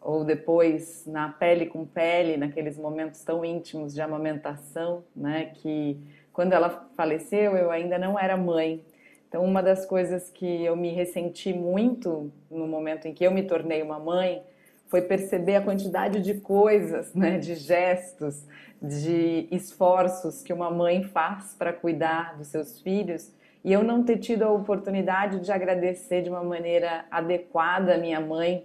[0.00, 5.98] Ou depois na pele com pele, naqueles momentos tão íntimos de amamentação, né, que
[6.32, 8.84] quando ela faleceu eu ainda não era mãe.
[9.28, 13.44] Então, uma das coisas que eu me ressenti muito no momento em que eu me
[13.44, 14.42] tornei uma mãe
[14.88, 18.44] foi perceber a quantidade de coisas, né, de gestos,
[18.82, 23.32] de esforços que uma mãe faz para cuidar dos seus filhos
[23.62, 28.20] e eu não ter tido a oportunidade de agradecer de uma maneira adequada a minha
[28.20, 28.64] mãe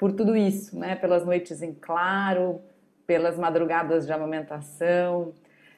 [0.00, 0.96] por tudo isso, né?
[0.96, 2.62] Pelas noites em claro,
[3.06, 5.34] pelas madrugadas de amamentação,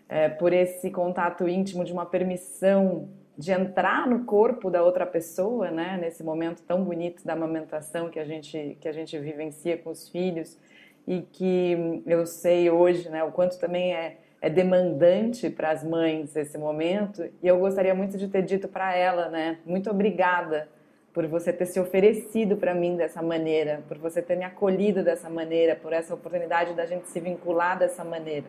[0.09, 5.73] é, por esse contato íntimo de uma permissão de entrar no corpo da outra pessoa,
[5.73, 5.99] né?
[6.01, 10.09] Nesse momento tão bonito da amamentação que a gente que a gente vivencia com os
[10.09, 10.57] filhos
[11.05, 13.25] e que eu sei hoje, né?
[13.25, 18.17] O quanto também é é demandante para as mães esse momento e eu gostaria muito
[18.17, 19.59] de ter dito para ela, né?
[19.67, 20.69] Muito obrigada
[21.13, 25.29] por você ter se oferecido para mim dessa maneira, por você ter me acolhido dessa
[25.29, 28.47] maneira, por essa oportunidade da gente se vincular dessa maneira.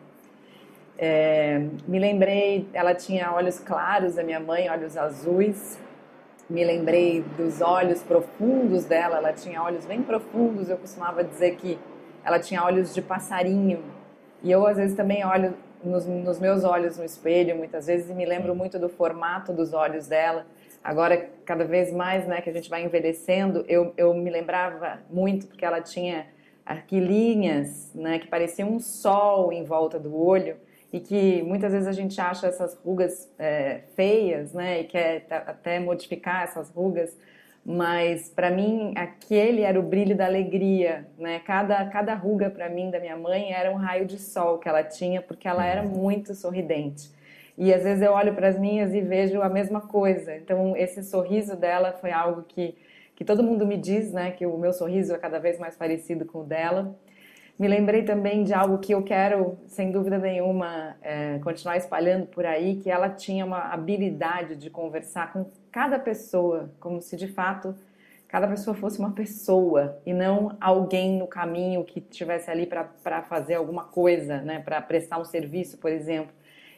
[0.96, 5.78] É, me lembrei, ela tinha olhos claros, a minha mãe, olhos azuis.
[6.48, 10.70] Me lembrei dos olhos profundos dela, ela tinha olhos bem profundos.
[10.70, 11.78] Eu costumava dizer que
[12.24, 13.82] ela tinha olhos de passarinho.
[14.42, 18.14] E eu, às vezes, também olho nos, nos meus olhos no espelho, muitas vezes, e
[18.14, 20.46] me lembro muito do formato dos olhos dela
[20.84, 25.46] Agora, cada vez mais, né, que a gente vai envelhecendo, eu, eu me lembrava muito
[25.46, 26.26] porque ela tinha
[26.64, 30.56] arquilinhas, né, que pareciam um sol em volta do olho
[30.92, 35.80] e que muitas vezes a gente acha essas rugas é, feias, né, e quer até
[35.80, 37.16] modificar essas rugas,
[37.64, 41.40] mas para mim aquele era o brilho da alegria, né?
[41.46, 44.84] Cada cada ruga para mim da minha mãe era um raio de sol que ela
[44.84, 45.88] tinha porque ela era uhum.
[45.88, 47.10] muito sorridente.
[47.56, 50.36] E às vezes eu olho para as minhas e vejo a mesma coisa.
[50.36, 52.76] Então, esse sorriso dela foi algo que,
[53.14, 54.32] que todo mundo me diz, né?
[54.32, 56.94] Que o meu sorriso é cada vez mais parecido com o dela.
[57.56, 62.44] Me lembrei também de algo que eu quero, sem dúvida nenhuma, é, continuar espalhando por
[62.44, 67.74] aí, que ela tinha uma habilidade de conversar com cada pessoa, como se de fato
[68.34, 73.54] cada pessoa fosse uma pessoa e não alguém no caminho que estivesse ali para fazer
[73.54, 76.34] alguma coisa, né, para prestar um serviço, por exemplo.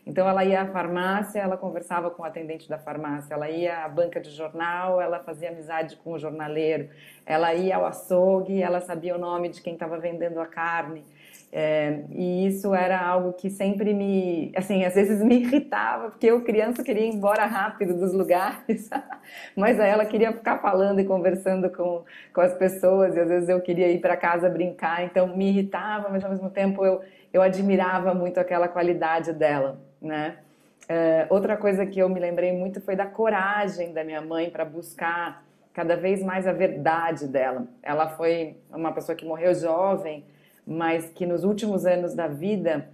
[0.07, 3.88] Então ela ia à farmácia, ela conversava com o atendente da farmácia, ela ia à
[3.88, 6.88] banca de jornal, ela fazia amizade com o jornaleiro,
[7.26, 11.04] ela ia ao açougue, ela sabia o nome de quem estava vendendo a carne.
[11.52, 16.42] É, e isso era algo que sempre me, assim, às vezes me irritava, porque eu,
[16.44, 18.88] criança, queria ir embora rápido dos lugares,
[19.57, 23.61] mas ela queria ficar falando e conversando com, com as pessoas, e às vezes eu
[23.61, 27.00] queria ir para casa brincar, então me irritava, mas ao mesmo tempo eu,
[27.32, 30.38] eu admirava muito aquela qualidade dela né?
[30.84, 34.64] Uh, outra coisa que eu me lembrei muito foi da coragem da minha mãe para
[34.64, 35.44] buscar
[35.74, 37.66] cada vez mais a verdade dela.
[37.82, 40.24] Ela foi uma pessoa que morreu jovem,
[40.66, 42.88] mas que nos últimos anos da vida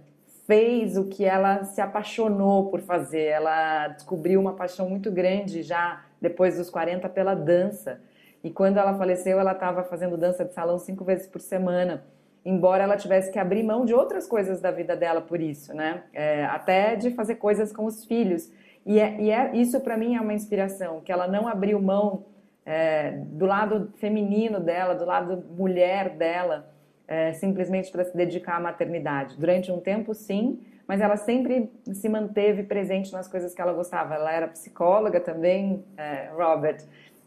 [0.45, 3.25] fez o que ela se apaixonou por fazer.
[3.25, 8.01] Ela descobriu uma paixão muito grande já depois dos 40 pela dança.
[8.43, 12.03] E quando ela faleceu, ela estava fazendo dança de salão cinco vezes por semana,
[12.45, 16.03] embora ela tivesse que abrir mão de outras coisas da vida dela por isso, né?
[16.13, 18.51] É, até de fazer coisas com os filhos.
[18.85, 22.25] E, é, e é, isso para mim é uma inspiração, que ela não abriu mão
[22.65, 26.69] é, do lado feminino dela, do lado mulher dela,
[27.07, 29.37] é, simplesmente para se dedicar à maternidade.
[29.37, 34.15] Durante um tempo, sim, mas ela sempre se manteve presente nas coisas que ela gostava.
[34.15, 36.77] Ela era psicóloga também, é, Robert.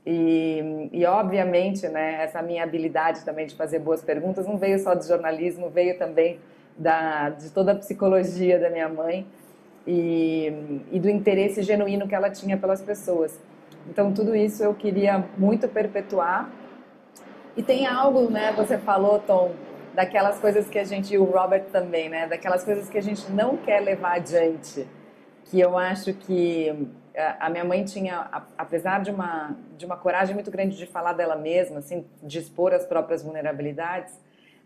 [0.07, 4.95] E, e, obviamente, né, essa minha habilidade também de fazer boas perguntas não veio só
[4.95, 6.39] do jornalismo, veio também
[6.79, 9.27] da, de toda a psicologia da minha mãe
[9.85, 13.37] e, e do interesse genuíno que ela tinha pelas pessoas.
[13.91, 16.51] Então, tudo isso eu queria muito perpetuar.
[17.57, 18.53] E tem algo, né?
[18.57, 19.53] Você falou, Tom,
[19.93, 22.29] daquelas coisas que a gente, e o Robert também, né?
[22.29, 24.87] Daquelas coisas que a gente não quer levar adiante.
[25.47, 30.51] Que eu acho que a minha mãe tinha, apesar de uma, de uma coragem muito
[30.51, 34.15] grande de falar dela mesma, assim, de expor as próprias vulnerabilidades,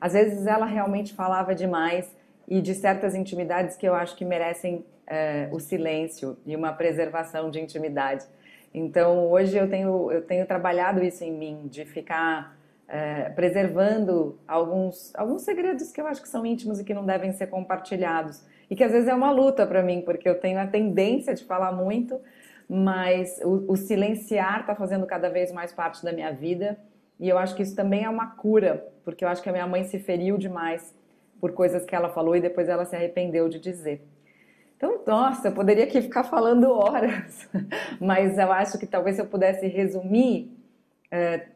[0.01, 2.11] às vezes ela realmente falava demais
[2.49, 7.51] e de certas intimidades que eu acho que merecem é, o silêncio e uma preservação
[7.51, 8.25] de intimidade.
[8.73, 12.57] Então, hoje eu tenho, eu tenho trabalhado isso em mim, de ficar
[12.89, 17.33] é, preservando alguns, alguns segredos que eu acho que são íntimos e que não devem
[17.33, 18.45] ser compartilhados.
[18.69, 21.45] E que às vezes é uma luta para mim, porque eu tenho a tendência de
[21.45, 22.21] falar muito,
[22.73, 26.79] mas o, o silenciar está fazendo cada vez mais parte da minha vida.
[27.19, 29.67] E eu acho que isso também é uma cura, porque eu acho que a minha
[29.67, 30.95] mãe se feriu demais
[31.41, 34.07] por coisas que ela falou e depois ela se arrependeu de dizer.
[34.77, 37.51] Então, nossa, eu poderia aqui ficar falando horas,
[38.01, 40.57] mas eu acho que talvez eu pudesse resumir
[41.11, 41.49] é,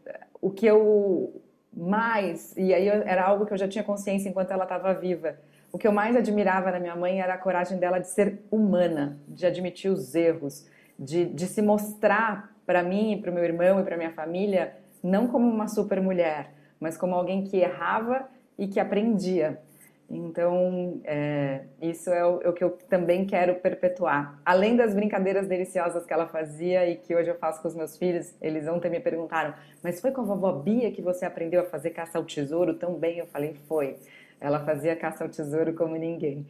[0.43, 1.41] o que eu
[1.73, 5.39] mais, e aí era algo que eu já tinha consciência enquanto ela estava viva,
[5.71, 9.19] o que eu mais admirava na minha mãe era a coragem dela de ser humana,
[9.29, 10.67] de admitir os erros,
[10.99, 15.27] de, de se mostrar para mim, para o meu irmão e para minha família, não
[15.29, 18.27] como uma super mulher, mas como alguém que errava
[18.59, 19.61] e que aprendia.
[20.09, 24.39] Então, é, isso é o, é o, que eu também quero perpetuar.
[24.45, 27.97] Além das brincadeiras deliciosas que ela fazia e que hoje eu faço com os meus
[27.97, 31.65] filhos, eles ontem me perguntaram: Mas foi com a vovó Bia que você aprendeu a
[31.65, 33.19] fazer caça ao tesouro tão bem?
[33.19, 33.97] Eu falei: Foi.
[34.41, 36.47] Ela fazia caça ao tesouro como ninguém.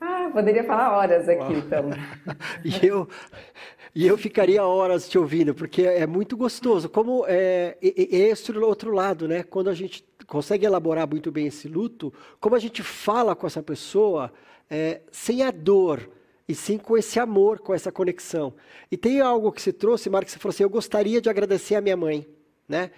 [0.00, 1.90] Ah, poderia falar horas aqui, então.
[2.64, 3.08] e, eu,
[3.94, 6.88] e eu ficaria horas te ouvindo, porque é muito gostoso.
[6.88, 9.42] Como é, é, esse outro lado, né?
[9.42, 13.62] Quando a gente consegue elaborar muito bem esse luto, como a gente fala com essa
[13.62, 14.32] pessoa
[14.68, 16.10] é, sem a dor,
[16.48, 18.54] e sim com esse amor, com essa conexão.
[18.90, 21.80] E tem algo que você trouxe, Marcos, você falou assim, eu gostaria de agradecer a
[21.80, 22.26] minha mãe,
[22.68, 22.90] né?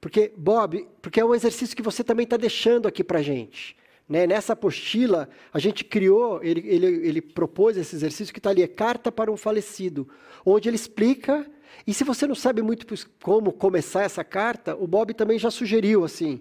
[0.00, 3.76] Porque, Bob, porque é um exercício que você também está deixando aqui para gente.
[4.08, 4.26] Né?
[4.26, 8.68] Nessa apostila, a gente criou, ele, ele, ele propôs esse exercício que está ali, é
[8.68, 10.08] Carta para um Falecido,
[10.44, 11.44] onde ele explica,
[11.84, 12.86] e se você não sabe muito
[13.20, 16.40] como começar essa carta, o Bob também já sugeriu, assim,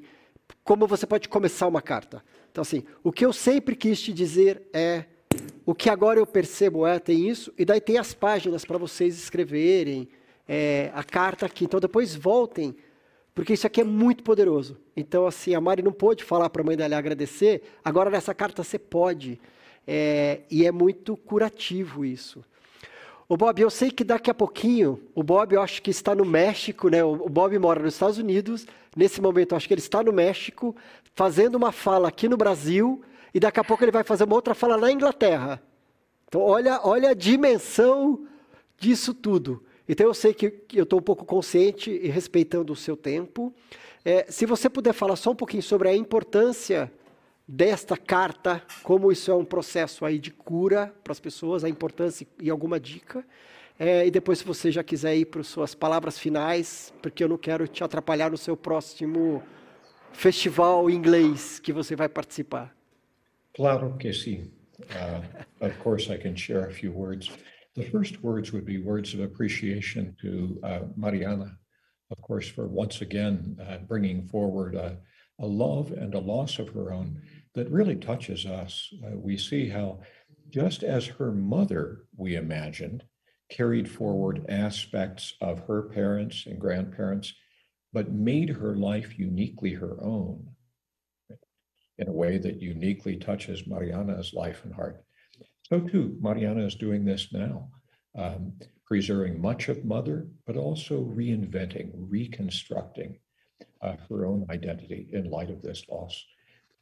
[0.64, 2.24] como você pode começar uma carta.
[2.52, 5.06] Então, assim, o que eu sempre quis te dizer é,
[5.66, 9.18] o que agora eu percebo é, tem isso, e daí tem as páginas para vocês
[9.18, 10.08] escreverem,
[10.48, 11.66] é, a carta aqui.
[11.66, 12.76] Então, depois voltem
[13.36, 14.78] porque isso aqui é muito poderoso.
[14.96, 18.64] Então, assim, a Mari não pôde falar para a mãe dela agradecer, agora nessa carta
[18.64, 19.40] você pode.
[19.86, 22.44] É, e é muito curativo isso.
[23.28, 26.24] O Bob, eu sei que daqui a pouquinho, o Bob eu acho que está no
[26.24, 27.04] México, né?
[27.04, 28.66] O Bob mora nos Estados Unidos,
[28.96, 30.76] nesse momento eu acho que ele está no México,
[31.14, 33.04] fazendo uma fala aqui no Brasil,
[33.34, 35.62] e daqui a pouco ele vai fazer uma outra fala na Inglaterra.
[36.28, 38.26] Então, olha, olha a dimensão
[38.78, 39.62] disso tudo.
[39.88, 43.54] Então eu sei que, eu estou um pouco consciente e respeitando o seu tempo.
[44.04, 46.92] É, se você puder falar só um pouquinho sobre a importância
[47.48, 52.26] desta carta, como isso é um processo aí de cura para as pessoas, a importância
[52.42, 53.24] e alguma dica.
[53.78, 57.28] É, e depois, se você já quiser ir para as suas palavras finais, porque eu
[57.28, 59.44] não quero te atrapalhar no seu próximo
[60.14, 62.76] festival inglês que você vai participar.
[63.54, 64.50] Claro que sim.
[64.80, 67.32] Uh, of course, I can share a few words.
[67.76, 71.58] The first words would be words of appreciation to uh, Mariana,
[72.10, 74.98] of course, for once again uh, bringing forward a,
[75.40, 77.22] a, love and a loss of her own
[77.54, 78.94] that really touches us.
[79.06, 80.00] Uh, we see how,
[80.50, 83.04] just as her mother, we imagined,
[83.50, 87.34] carried forward aspects of her parents and grandparents,
[87.92, 90.48] but made her life uniquely her own
[91.98, 95.05] in a way that uniquely touches Mariana's life and heart.
[95.70, 97.70] So too, Mariana is doing this now,
[98.16, 98.54] um,
[98.86, 103.18] preserving much of mother, but also reinventing, reconstructing
[103.82, 106.24] uh, her own identity in light of this loss.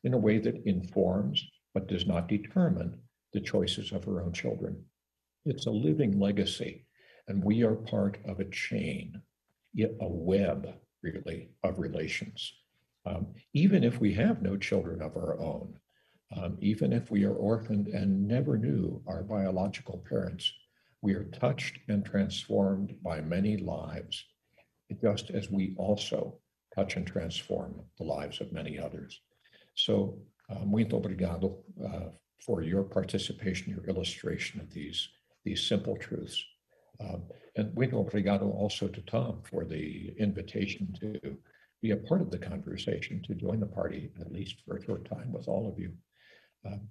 [0.03, 1.41] in a way that informs
[1.73, 2.99] but does not determine
[3.31, 4.83] the choices of her own children.
[5.45, 6.85] It's a living legacy,
[7.29, 9.21] and we are part of a chain,
[9.73, 12.53] yet a web, really, of relations.
[13.05, 15.79] Um, even if we have no children of our own,
[16.37, 20.51] um, even if we are orphaned and never knew our biological parents,
[21.01, 24.23] we are touched and transformed by many lives,
[25.01, 26.39] just as we also
[26.73, 29.21] touch and transform the lives of many others.
[29.75, 30.17] So,
[30.49, 35.09] uh, muito obrigado uh, for your participation, your illustration of these,
[35.43, 36.43] these simple truths.
[36.99, 37.23] Um,
[37.55, 41.37] and muito obrigado also to Tom for the invitation to
[41.81, 45.05] be a part of the conversation, to join the party, at least for a short
[45.05, 45.91] time with all of you.
[46.65, 46.89] Um,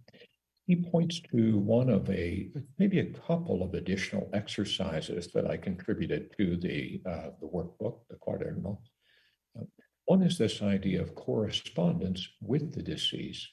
[0.66, 6.32] he points to one of a, maybe a couple of additional exercises that I contributed
[6.38, 8.78] to the, uh, the workbook, the quaderno.
[9.58, 9.64] Uh,
[10.04, 13.48] one is this idea of correspondence with the deceased,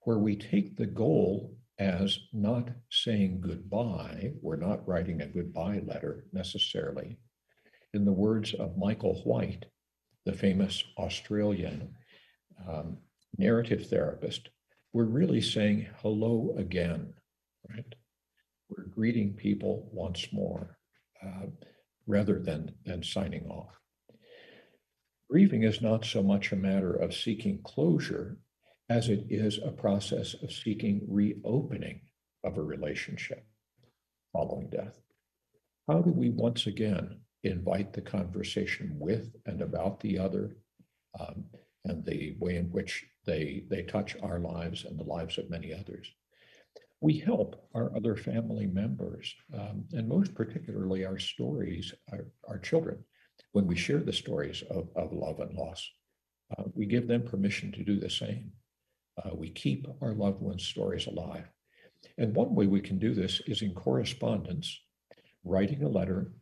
[0.00, 4.32] where we take the goal as not saying goodbye.
[4.42, 7.18] We're not writing a goodbye letter necessarily.
[7.94, 9.66] In the words of Michael White,
[10.26, 11.94] the famous Australian
[12.68, 12.98] um,
[13.36, 14.50] narrative therapist,
[14.98, 17.14] we're really saying hello again,
[17.70, 17.94] right?
[18.68, 20.76] We're greeting people once more
[21.24, 21.46] uh,
[22.08, 23.78] rather than, than signing off.
[25.30, 28.38] Grieving is not so much a matter of seeking closure
[28.88, 32.00] as it is a process of seeking reopening
[32.42, 33.46] of a relationship
[34.32, 34.98] following death.
[35.86, 40.56] How do we once again invite the conversation with and about the other
[41.20, 41.44] um,
[41.84, 45.72] and the way in which they, they touch our lives and the lives of many
[45.72, 46.10] others?
[47.00, 53.04] We help our other family members, um, and most particularly our stories, our, our children,
[53.52, 55.88] when we share the stories of, of love and loss.
[56.56, 58.50] Uh, we give them permission to do the same.
[59.22, 61.48] Uh, we keep our loved ones' stories alive.
[62.16, 64.80] And one way we can do this is in correspondence,
[65.44, 66.32] writing a letter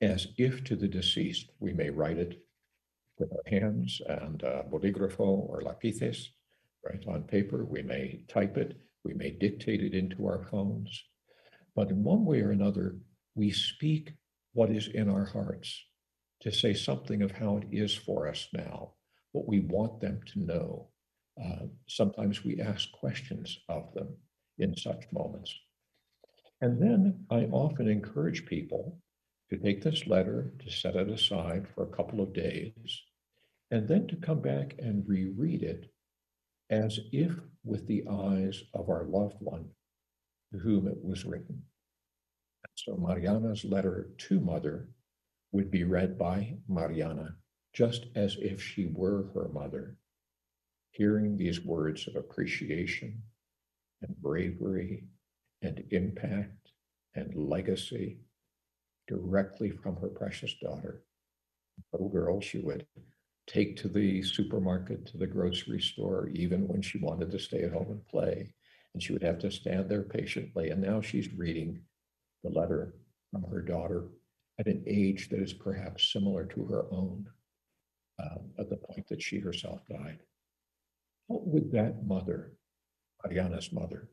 [0.00, 1.50] as if to the deceased.
[1.60, 2.42] We may write it
[3.18, 6.28] with our hands and uh, bolígrafo or lapices,
[6.84, 7.64] right, on paper.
[7.64, 8.76] We may type it.
[9.04, 11.04] We may dictate it into our phones.
[11.74, 12.96] But in one way or another,
[13.34, 14.12] we speak
[14.52, 15.84] what is in our hearts
[16.42, 18.92] to say something of how it is for us now,
[19.32, 20.88] what we want them to know.
[21.42, 24.08] Uh, sometimes we ask questions of them
[24.58, 25.54] in such moments.
[26.60, 28.98] And then I often encourage people
[29.52, 33.02] to take this letter, to set it aside for a couple of days,
[33.70, 35.92] and then to come back and reread it
[36.70, 39.68] as if with the eyes of our loved one
[40.50, 41.62] to whom it was written.
[42.76, 44.88] So Mariana's letter to mother
[45.52, 47.36] would be read by Mariana
[47.74, 49.98] just as if she were her mother
[50.92, 53.22] hearing these words of appreciation
[54.00, 55.04] and bravery
[55.60, 56.72] and impact
[57.14, 58.18] and legacy
[59.08, 61.02] directly from her precious daughter.
[61.92, 62.86] Little girl, she would
[63.46, 67.72] take to the supermarket, to the grocery store, even when she wanted to stay at
[67.72, 68.52] home and play.
[68.94, 70.70] And she would have to stand there patiently.
[70.70, 71.80] And now she's reading
[72.44, 72.94] the letter
[73.30, 74.08] from her daughter
[74.58, 77.26] at an age that is perhaps similar to her own
[78.22, 80.20] um, at the point that she herself died.
[81.26, 82.52] What would that mother,
[83.24, 84.08] Ariana's mother,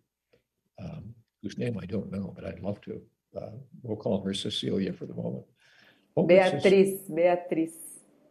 [0.81, 1.13] um,
[1.43, 3.01] whose name I don't know, but I'd love to,
[3.35, 3.51] uh,
[3.83, 5.45] we'll call her Cecilia for the moment.
[6.27, 7.73] Beatriz, Beatriz.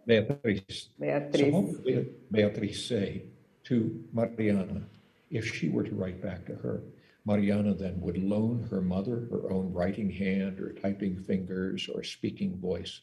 [0.06, 0.88] Beatriz.
[0.98, 1.40] Beatriz.
[1.40, 3.24] So what would Beatriz say
[3.64, 4.82] to Mariana
[5.30, 6.82] if she were to write back to her?
[7.24, 12.58] Mariana then would loan her mother her own writing hand or typing fingers or speaking
[12.58, 13.02] voice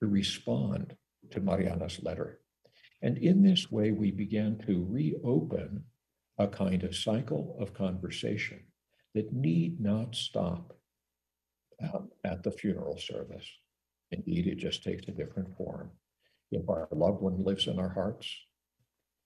[0.00, 0.96] to respond
[1.30, 2.40] to Mariana's letter.
[3.02, 5.84] And in this way, we began to reopen
[6.38, 8.60] a kind of cycle of conversation
[9.14, 10.75] that need not stop
[11.82, 13.46] um, at the funeral service.
[14.10, 15.90] Indeed, it just takes a different form.
[16.52, 18.34] If our loved one lives in our hearts,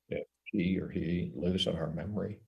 [0.09, 2.41] if she or he lives in our memory,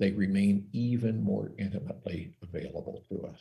[0.00, 3.40] they remain even more intimately available to us.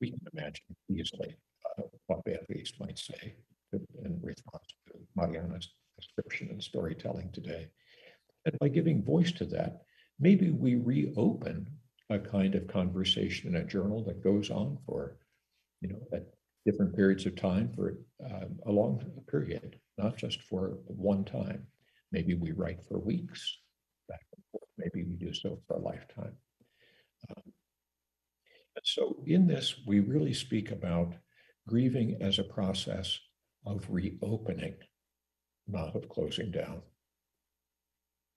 [0.00, 1.36] We can imagine easily
[1.78, 3.34] uh, what Beatrice might say
[3.72, 5.68] in response to Mariana's
[5.98, 7.68] description and storytelling today.
[8.44, 9.82] And by giving voice to that,
[10.18, 11.66] maybe we reopen
[12.10, 15.18] a kind of conversation in a journal that goes on for,
[15.80, 16.26] you know, at
[16.64, 21.66] different periods of time for um, a long period, not just for one time.
[22.12, 23.58] Maybe we write for weeks
[24.08, 24.68] back and forth.
[24.78, 26.32] Maybe we do so for a lifetime.
[27.30, 27.42] Um,
[28.84, 31.14] so in this, we really speak about
[31.66, 33.18] grieving as a process
[33.66, 34.76] of reopening,
[35.66, 36.82] not of closing down.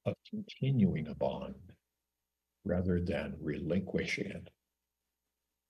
[0.06, 1.56] of continuing a bond
[2.66, 4.50] rather than relinquishing it,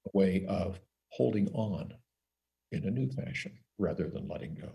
[0.07, 1.93] a way of holding on
[2.71, 4.71] in a new fashion rather than letting go.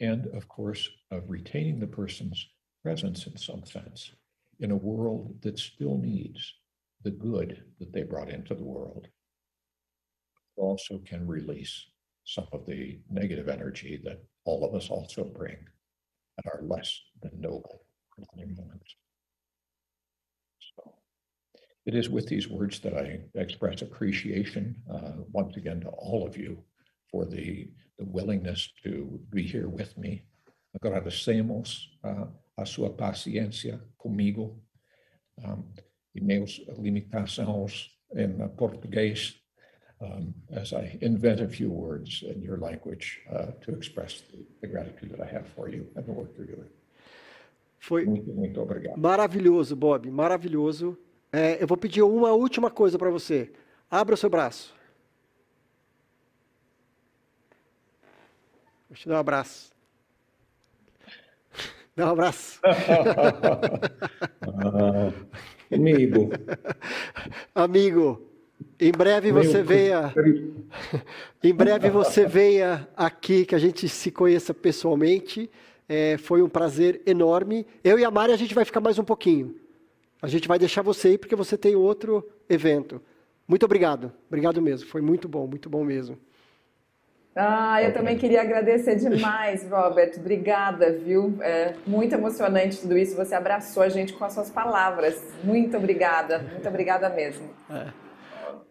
[0.00, 2.46] And of course, of retaining the person's
[2.82, 4.12] presence in some sense
[4.60, 6.54] in a world that still needs
[7.02, 9.06] the good that they brought into the world.
[10.56, 11.86] Also can release
[12.24, 15.56] some of the negative energy that all of us also bring
[16.36, 17.82] that are less than noble
[18.36, 18.96] moments.
[21.86, 26.36] It is with these words that I express appreciation uh, once again to all of
[26.36, 26.62] you
[27.10, 30.24] for the, the willingness to be here with me.
[30.80, 32.26] Agradecemos uh,
[32.56, 34.62] a sua paciência comigo
[35.44, 35.64] um,
[36.14, 39.40] e meus limitações em português
[40.00, 44.66] um, as I invent a few words in your language uh, to express the, the,
[44.66, 46.68] gratitude that I have for you and the work you're doing.
[47.78, 48.98] Foi muito, muito obrigado.
[48.98, 50.98] Maravilhoso, Bob, maravilhoso.
[51.32, 53.50] É, eu vou pedir uma última coisa para você.
[53.90, 54.74] Abra o seu braço.
[58.88, 59.70] Vou te dar um abraço.
[61.94, 62.60] Dá um abraço.
[64.42, 65.12] ah,
[65.72, 66.30] amigo.
[67.54, 68.26] Amigo.
[68.78, 70.12] Em breve você venha.
[71.42, 75.48] em breve você venha aqui, que a gente se conheça pessoalmente.
[75.88, 77.66] É, foi um prazer enorme.
[77.84, 79.59] Eu e a Mari, a gente vai ficar mais um pouquinho.
[80.22, 83.00] A gente vai deixar você aí, porque você tem outro evento.
[83.48, 84.12] Muito obrigado.
[84.28, 84.88] Obrigado mesmo.
[84.88, 86.18] Foi muito bom, muito bom mesmo.
[87.34, 90.12] Ah, eu também queria agradecer demais, Robert.
[90.18, 91.38] Obrigada, viu?
[91.40, 93.16] É muito emocionante tudo isso.
[93.16, 95.22] Você abraçou a gente com as suas palavras.
[95.42, 97.48] Muito obrigada, muito obrigada mesmo.
[97.70, 98.10] É.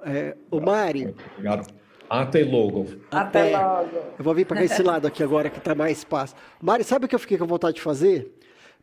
[0.05, 1.15] É, o Mari.
[1.33, 1.73] Obrigado.
[2.09, 2.87] Até logo.
[3.11, 3.97] Até, Até logo.
[4.17, 6.35] Eu vou vir para esse lado aqui agora que está mais espaço.
[6.61, 8.33] Mari, sabe o que eu fiquei com vontade de fazer?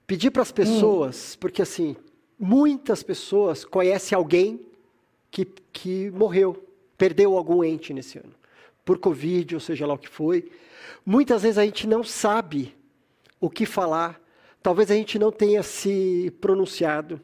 [0.06, 1.38] Pedir para as pessoas, hum.
[1.40, 1.96] porque assim,
[2.38, 4.60] muitas pessoas conhecem alguém
[5.30, 8.32] que, que morreu, perdeu algum ente nesse ano,
[8.84, 10.50] por Covid, ou seja lá o que foi.
[11.04, 12.74] Muitas vezes a gente não sabe
[13.40, 14.20] o que falar,
[14.62, 17.20] talvez a gente não tenha se pronunciado.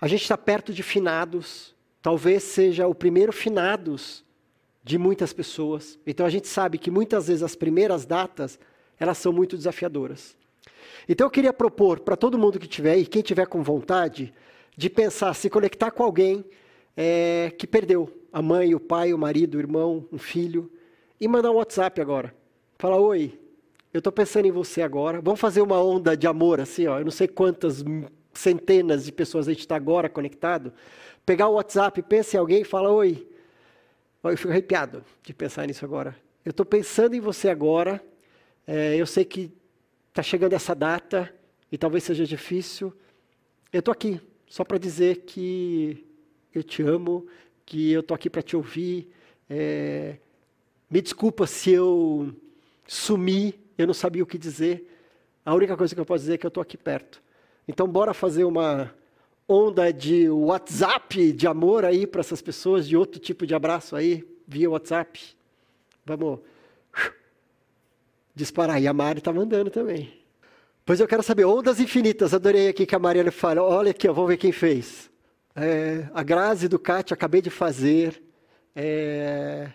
[0.00, 4.24] A gente está perto de finados, talvez seja o primeiro finados
[4.82, 5.98] de muitas pessoas.
[6.06, 8.58] Então a gente sabe que muitas vezes as primeiras datas,
[8.98, 10.36] elas são muito desafiadoras.
[11.08, 14.32] Então eu queria propor para todo mundo que tiver e quem tiver com vontade,
[14.76, 16.44] de pensar, se conectar com alguém
[16.96, 20.70] é, que perdeu a mãe, o pai, o marido, o irmão, um filho,
[21.20, 22.34] e mandar um WhatsApp agora.
[22.78, 23.38] Falar, oi,
[23.92, 25.20] eu estou pensando em você agora.
[25.20, 26.98] Vamos fazer uma onda de amor, assim, ó.
[26.98, 27.84] Eu não sei quantas
[28.32, 30.72] centenas de pessoas a gente está agora conectado
[31.24, 33.26] pegar o WhatsApp, pensa em alguém e fala: Oi.
[34.22, 36.16] Eu fico arrepiado de pensar nisso agora.
[36.44, 38.02] Eu estou pensando em você agora.
[38.66, 39.52] É, eu sei que
[40.14, 41.34] está chegando essa data
[41.72, 42.94] e talvez seja difícil.
[43.72, 46.06] Eu estou aqui só para dizer que
[46.54, 47.26] eu te amo,
[47.66, 49.10] que eu estou aqui para te ouvir.
[49.50, 50.18] É,
[50.88, 52.32] me desculpa se eu
[52.86, 54.88] sumi, eu não sabia o que dizer.
[55.44, 57.20] A única coisa que eu posso dizer é que eu estou aqui perto.
[57.66, 58.94] Então, bora fazer uma
[59.48, 64.24] onda de WhatsApp de amor aí para essas pessoas, de outro tipo de abraço aí,
[64.46, 65.36] via WhatsApp.
[66.06, 66.38] Vamos
[68.34, 68.80] disparar.
[68.80, 70.12] E a Mari está mandando também.
[70.84, 74.28] Pois eu quero saber, ondas infinitas, adorei aqui que a Mariana fala, olha aqui, vamos
[74.28, 75.10] ver quem fez.
[75.56, 78.22] É, a Grazi do Cátia, acabei de fazer.
[78.76, 79.70] É,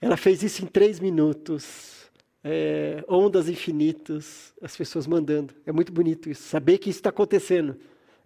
[0.00, 2.10] ela fez isso em três minutos.
[2.44, 5.54] É, ondas infinitas, as pessoas mandando.
[5.66, 7.76] É muito bonito isso, saber que isso está acontecendo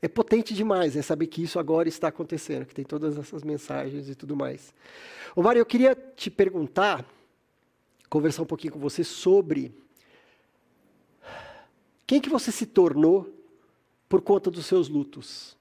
[0.01, 4.09] é potente demais, é saber que isso agora está acontecendo, que tem todas essas mensagens
[4.09, 4.73] e tudo mais.
[5.35, 7.05] Ô Mário, eu queria te perguntar,
[8.09, 9.75] conversar um pouquinho com você sobre
[12.07, 13.33] quem que você se tornou
[14.09, 15.57] por conta dos seus lutos.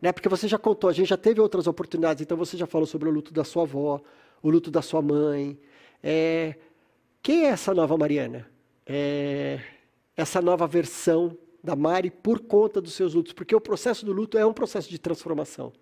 [0.00, 0.12] Né?
[0.12, 3.08] Porque você já contou, a gente já teve outras oportunidades, então você já falou sobre
[3.08, 4.00] o luto da sua avó,
[4.42, 5.58] o luto da sua mãe.
[6.02, 6.56] É,
[7.22, 8.48] quem é essa nova Mariana?
[8.86, 9.60] É,
[10.16, 14.36] essa nova versão da Mari por conta dos seus lutos, porque o processo do luto
[14.36, 15.72] é um processo de transformação.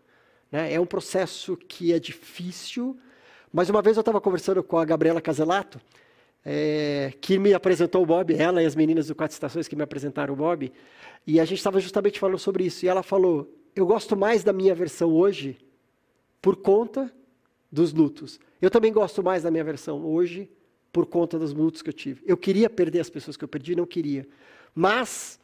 [0.52, 0.74] Né?
[0.74, 2.98] É um processo que é difícil,
[3.52, 5.80] mas uma vez eu estava conversando com a Gabriela Caselato,
[6.44, 9.82] é, que me apresentou o Bob, ela e as meninas do Quatro Estações que me
[9.82, 10.72] apresentaram o Bob,
[11.26, 12.84] e a gente estava justamente falando sobre isso.
[12.84, 15.58] E ela falou: Eu gosto mais da minha versão hoje
[16.40, 17.12] por conta
[17.70, 18.40] dos lutos.
[18.60, 20.50] Eu também gosto mais da minha versão hoje
[20.92, 22.22] por conta dos lutos que eu tive.
[22.26, 24.26] Eu queria perder as pessoas que eu perdi, não queria.
[24.74, 25.38] Mas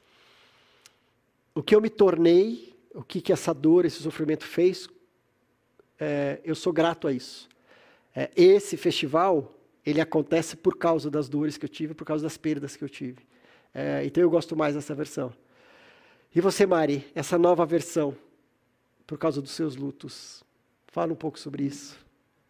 [1.55, 4.89] o que eu me tornei, o que, que essa dor, esse sofrimento fez,
[5.99, 7.49] é, eu sou grato a isso.
[8.17, 9.53] É, esse festival,
[9.85, 12.89] ele acontece por causa das dores que eu tive, por causa das perdas que eu
[12.89, 13.19] tive.
[13.75, 15.31] É, então eu gosto mais dessa versão.
[16.35, 18.17] E você, Mari, essa nova versão,
[19.07, 20.43] por causa dos seus lutos?
[20.87, 22.05] Fala um pouco sobre isso.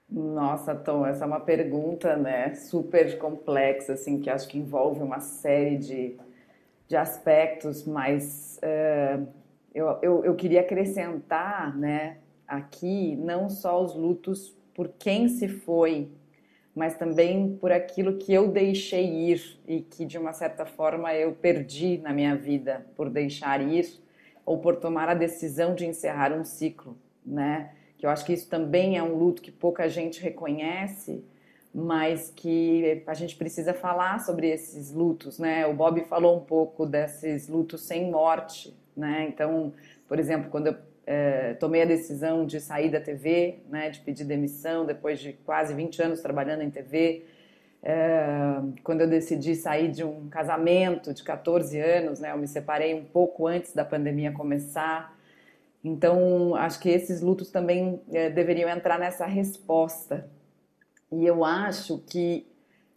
[0.08, 5.18] Nossa, Tom, essa é uma pergunta, né, super complexa, assim, que acho que envolve uma
[5.18, 6.16] série de,
[6.86, 9.26] de aspectos, mas uh,
[9.74, 16.12] eu, eu, eu queria acrescentar, né, aqui não só os lutos por quem se foi,
[16.74, 21.32] mas também por aquilo que eu deixei ir e que de uma certa forma eu
[21.32, 23.88] perdi na minha vida por deixar ir
[24.44, 26.94] ou por tomar a decisão de encerrar um ciclo,
[27.24, 27.70] né?
[27.96, 31.24] Que eu acho que isso também é um luto que pouca gente reconhece,
[31.74, 35.66] mas que a gente precisa falar sobre esses lutos, né?
[35.66, 39.26] O Bob falou um pouco desses lutos sem morte, né?
[39.26, 39.72] Então,
[40.06, 40.76] por exemplo, quando eu
[41.06, 45.72] é, tomei a decisão de sair da TV, né, de pedir demissão depois de quase
[45.72, 47.24] 20 anos trabalhando em TV.
[47.80, 52.92] É, quando eu decidi sair de um casamento de 14 anos, né, eu me separei
[52.92, 55.16] um pouco antes da pandemia começar.
[55.84, 60.28] Então, acho que esses lutos também é, deveriam entrar nessa resposta.
[61.12, 62.44] E eu acho que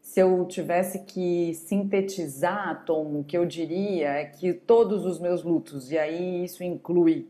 [0.02, 5.44] se eu tivesse que sintetizar, Tom, o que eu diria é que todos os meus
[5.44, 7.27] lutos, e aí isso inclui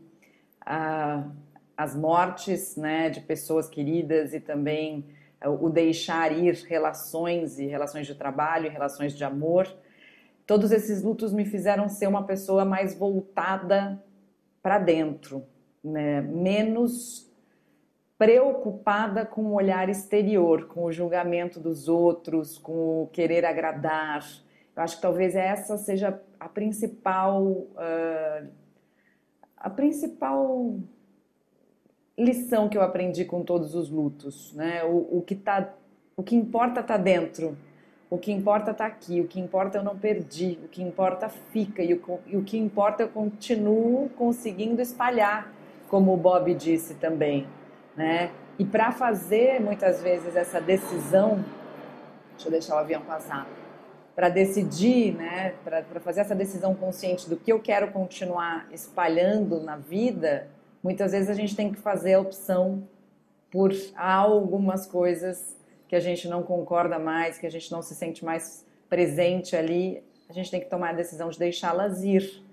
[0.64, 5.06] as mortes né, de pessoas queridas e também
[5.44, 9.66] o deixar ir relações e relações de trabalho e relações de amor.
[10.46, 14.02] Todos esses lutos me fizeram ser uma pessoa mais voltada
[14.62, 15.46] para dentro,
[15.82, 16.20] né?
[16.20, 17.30] menos
[18.18, 24.22] preocupada com o olhar exterior, com o julgamento dos outros, com o querer agradar.
[24.76, 28.46] Eu acho que talvez essa seja a principal uh,
[29.60, 30.74] a principal
[32.18, 34.82] lição que eu aprendi com todos os lutos, né?
[34.84, 35.74] O, o que tá,
[36.16, 37.56] o que importa está dentro,
[38.08, 41.82] o que importa está aqui, o que importa eu não perdi, o que importa fica
[41.82, 45.52] e o, e o que importa eu continuo conseguindo espalhar,
[45.88, 47.46] como o Bob disse também,
[47.94, 48.32] né?
[48.58, 51.44] E para fazer muitas vezes essa decisão,
[52.32, 53.46] deixa eu deixar o avião passar
[54.14, 59.76] para decidir, né, para fazer essa decisão consciente do que eu quero continuar espalhando na
[59.76, 60.48] vida,
[60.82, 62.86] muitas vezes a gente tem que fazer a opção
[63.50, 65.56] por algumas coisas
[65.88, 70.02] que a gente não concorda mais, que a gente não se sente mais presente ali,
[70.28, 72.44] a gente tem que tomar a decisão de deixá-las ir.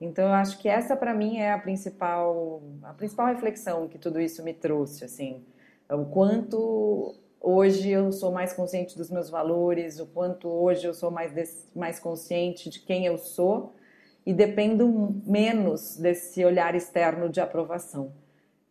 [0.00, 4.20] Então eu acho que essa para mim é a principal a principal reflexão que tudo
[4.20, 5.42] isso me trouxe, assim,
[5.88, 7.14] o quanto
[7.46, 12.00] Hoje eu sou mais consciente dos meus valores, o quanto hoje eu sou mais, mais
[12.00, 13.76] consciente de quem eu sou
[14.24, 18.14] e dependo menos desse olhar externo de aprovação.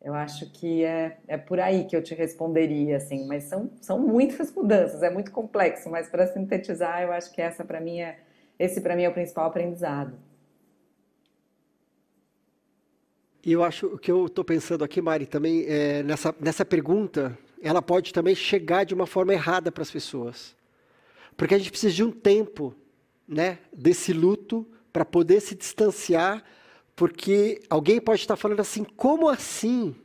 [0.02, 4.00] Eu acho que é, é por aí que eu te responderia, assim, mas são, são
[4.00, 8.22] muitas mudanças, é muito complexo, mas para sintetizar, eu acho que essa para mim é,
[8.58, 10.18] esse para mim é o principal aprendizado.
[13.46, 17.82] E eu acho que eu estou pensando aqui, Mari, também é nessa, nessa pergunta ela
[17.82, 20.56] pode também chegar de uma forma errada para as pessoas.
[21.38, 22.76] Porque a gente precisa de um tempo,
[23.28, 26.44] né, desse luto para poder se distanciar,
[26.96, 29.96] porque alguém pode estar falando assim: "Como assim?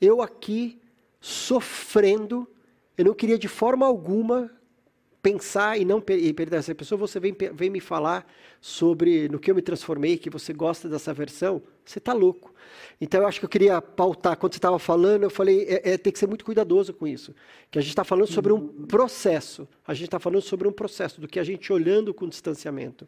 [0.00, 0.80] Eu aqui
[1.20, 2.48] sofrendo,
[2.96, 4.50] eu não queria de forma alguma
[5.22, 8.24] pensar e não perder essa pessoa, você vem, vem me falar
[8.60, 11.60] sobre no que eu me transformei, que você gosta dessa versão,
[11.90, 12.54] você está louco.
[13.00, 15.98] Então eu acho que eu queria pautar, quando você estava falando, eu falei, é, é,
[15.98, 17.34] tem que ser muito cuidadoso com isso.
[17.70, 21.20] Que a gente está falando sobre um processo, a gente está falando sobre um processo,
[21.20, 23.06] do que a gente olhando com distanciamento.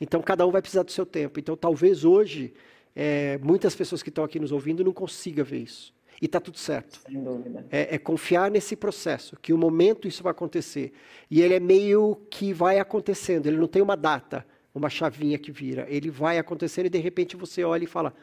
[0.00, 1.40] Então cada um vai precisar do seu tempo.
[1.40, 2.52] Então talvez hoje,
[2.94, 5.92] é, muitas pessoas que estão aqui nos ouvindo não consigam ver isso.
[6.20, 7.00] E está tudo certo.
[7.06, 7.66] Sem dúvida.
[7.70, 10.92] É, é, confiar nesse processo, que o momento isso vai acontecer.
[11.30, 15.50] E ele é meio que vai acontecendo, ele não tem uma data, uma chavinha que
[15.50, 15.86] vira.
[15.88, 18.14] Ele vai acontecendo e de repente você olha e fala: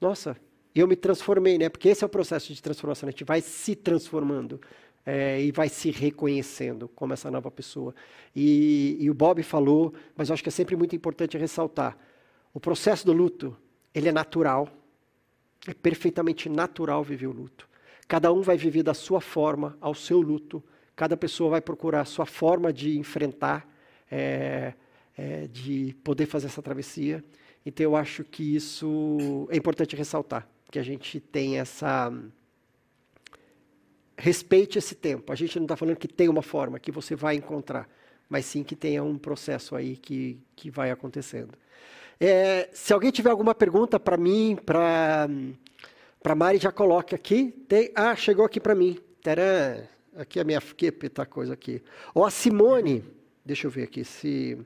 [0.00, 0.36] Nossa,
[0.74, 1.68] eu me transformei, né?
[1.68, 4.60] Porque esse é o processo de transformação, a gente vai se transformando.
[5.08, 7.94] É, e vai se reconhecendo como essa nova pessoa.
[8.34, 11.96] E, e o Bob falou, mas eu acho que é sempre muito importante ressaltar:
[12.52, 13.56] o processo do luto,
[13.94, 14.68] ele é natural,
[15.68, 17.68] é perfeitamente natural viver o luto.
[18.08, 20.62] Cada um vai viver da sua forma, ao seu luto.
[20.94, 23.68] Cada pessoa vai procurar a sua forma de enfrentar,
[24.10, 24.74] é,
[25.16, 27.24] é, de poder fazer essa travessia.
[27.64, 32.12] Então eu acho que isso é importante ressaltar, que a gente tem essa
[34.16, 35.32] respeite esse tempo.
[35.32, 37.88] A gente não está falando que tem uma forma que você vai encontrar,
[38.28, 41.52] mas sim que tenha um processo aí que, que vai acontecendo.
[42.18, 45.28] É, se alguém tiver alguma pergunta para mim, para
[46.22, 47.52] para Mari, já coloque aqui.
[47.68, 48.98] Tem, ah, chegou aqui para mim.
[49.20, 49.86] Tcharam!
[50.16, 51.80] Aqui é a minha que coisa aqui.
[52.12, 53.04] Ou a Simone,
[53.44, 54.58] deixa eu ver aqui se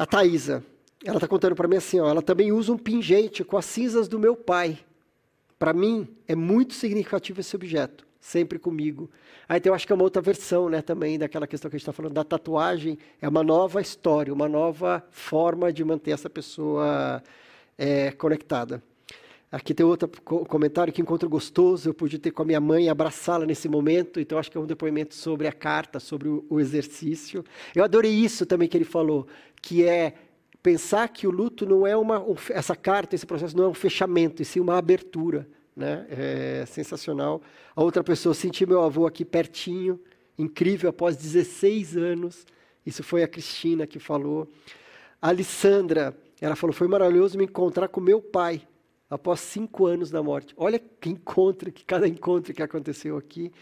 [0.00, 0.64] A Thaisa,
[1.04, 4.08] ela está contando para mim assim, ó, ela também usa um pingente com as cinzas
[4.08, 4.78] do meu pai.
[5.58, 9.10] Para mim, é muito significativo esse objeto, sempre comigo.
[9.46, 11.78] Aí então, eu acho que é uma outra versão né, também daquela questão que a
[11.78, 12.96] gente está falando da tatuagem.
[13.20, 17.22] É uma nova história, uma nova forma de manter essa pessoa
[17.76, 18.82] é, conectada.
[19.52, 20.08] Aqui tem outro
[20.46, 21.88] comentário que encontro gostoso.
[21.88, 24.20] Eu pude ter com a minha mãe abraçá-la nesse momento.
[24.20, 27.44] Então acho que é um depoimento sobre a carta, sobre o, exercício.
[27.74, 29.26] Eu adorei isso também que ele falou,
[29.60, 30.14] que é
[30.62, 33.74] pensar que o luto não é uma um, essa carta, esse processo não é um
[33.74, 36.06] fechamento, e sim uma abertura, né?
[36.10, 37.42] É sensacional.
[37.74, 39.98] A outra pessoa senti meu avô aqui pertinho,
[40.38, 42.46] incrível após 16 anos.
[42.86, 44.46] Isso foi a Cristina que falou.
[45.20, 48.62] A Alessandra, ela falou: foi maravilhoso me encontrar com meu pai
[49.10, 50.54] após cinco anos da morte.
[50.56, 53.52] Olha que encontro, que cada encontro que aconteceu aqui.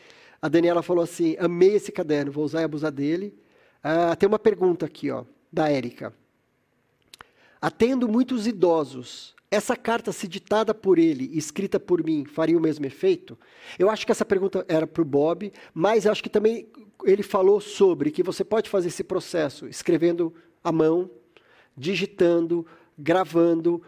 [0.41, 3.35] A Daniela falou assim: amei esse caderno, vou usar e abusar dele.
[3.83, 6.13] Ah, tem uma pergunta aqui, ó, da Érica.
[7.61, 9.35] Atendo muitos idosos.
[9.51, 13.39] Essa carta, se ditada por ele e escrita por mim, faria o mesmo efeito?
[13.79, 16.69] Eu acho que essa pergunta era para o Bob, mas acho que também
[17.03, 21.11] ele falou sobre que você pode fazer esse processo escrevendo à mão,
[21.75, 22.67] digitando,
[22.99, 23.83] gravando.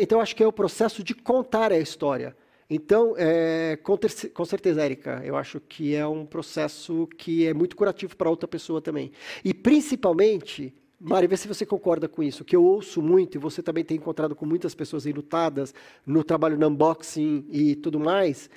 [0.00, 2.36] Então, acho que é o processo de contar a história.
[2.70, 7.52] Então, é, com, ter, com, certeza, Érica, eu acho que é um processo que é
[7.52, 9.12] muito curativo para outra pessoa também.
[9.44, 13.62] E, principalmente, Mari, vê se você concorda com isso, que eu ouço muito, e você
[13.62, 15.74] também tem encontrado com muitas pessoas enlutadas
[16.06, 18.48] no trabalho no unboxing e tudo mais.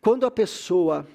[0.00, 1.06] Quando a pessoa,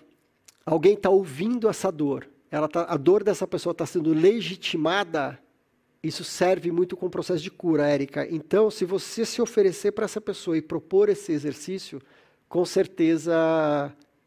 [0.66, 5.38] alguém está ouvindo essa dor, ela tá, a dor dessa pessoa está sendo legitimada,
[6.04, 8.28] isso serve muito com o processo de cura, Érica.
[8.30, 12.02] Então, se você se oferecer para essa pessoa e propor esse exercício,
[12.50, 13.34] com certeza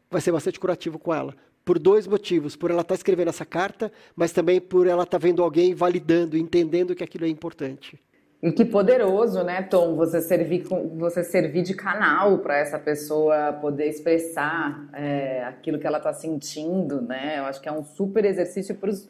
[0.09, 2.55] vai ser bastante curativo com ela por dois motivos.
[2.55, 5.75] Por ela estar tá escrevendo essa carta, mas também por ela estar tá vendo alguém
[5.75, 8.01] validando, entendendo que aquilo é importante.
[8.41, 10.63] E que poderoso, né, Tom, você servir,
[10.95, 17.01] você servir de canal para essa pessoa poder expressar é, aquilo que ela está sentindo,
[17.01, 17.39] né?
[17.39, 19.09] Eu acho que é um super exercício para os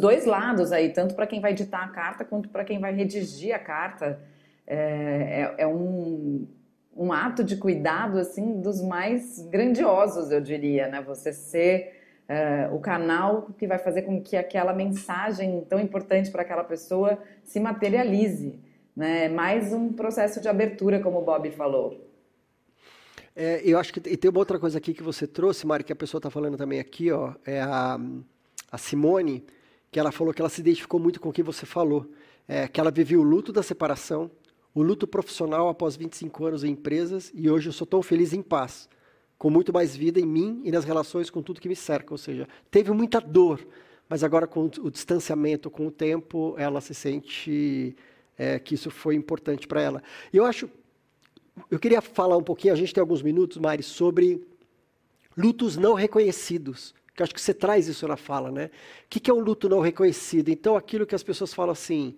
[0.00, 3.54] dois lados aí, tanto para quem vai editar a carta quanto para quem vai redigir
[3.54, 4.20] a carta.
[4.66, 6.46] É, é, é um,
[6.96, 11.00] um ato de cuidado assim dos mais grandiosos, eu diria, né?
[11.02, 11.98] Você ser
[12.28, 17.18] uh, o canal que vai fazer com que aquela mensagem tão importante para aquela pessoa
[17.44, 18.58] se materialize,
[18.96, 19.26] né?
[19.26, 22.04] É mais um processo de abertura, como o Bob falou.
[23.34, 25.92] É, eu acho que e tem uma outra coisa aqui que você trouxe, Mari, que
[25.92, 27.96] a pessoa está falando também aqui, ó, é a,
[28.72, 29.46] a Simone,
[29.90, 32.10] que ela falou que ela se identificou muito com o que você falou,
[32.46, 34.30] é, que ela viveu o luto da separação,
[34.74, 38.42] o luto profissional após 25 anos em empresas e hoje eu sou tão feliz em
[38.42, 38.88] paz,
[39.36, 42.12] com muito mais vida em mim e nas relações com tudo que me cerca.
[42.12, 43.66] Ou seja, teve muita dor,
[44.08, 47.96] mas agora com o distanciamento, com o tempo, ela se sente
[48.36, 50.02] é, que isso foi importante para ela.
[50.32, 50.68] E eu acho,
[51.70, 54.46] eu queria falar um pouquinho, a gente tem alguns minutos, Mari, sobre
[55.36, 56.94] lutos não reconhecidos.
[57.18, 58.70] Que acho que você traz isso na fala, né?
[59.06, 60.50] O que é um luto não reconhecido?
[60.50, 62.14] Então, aquilo que as pessoas falam assim,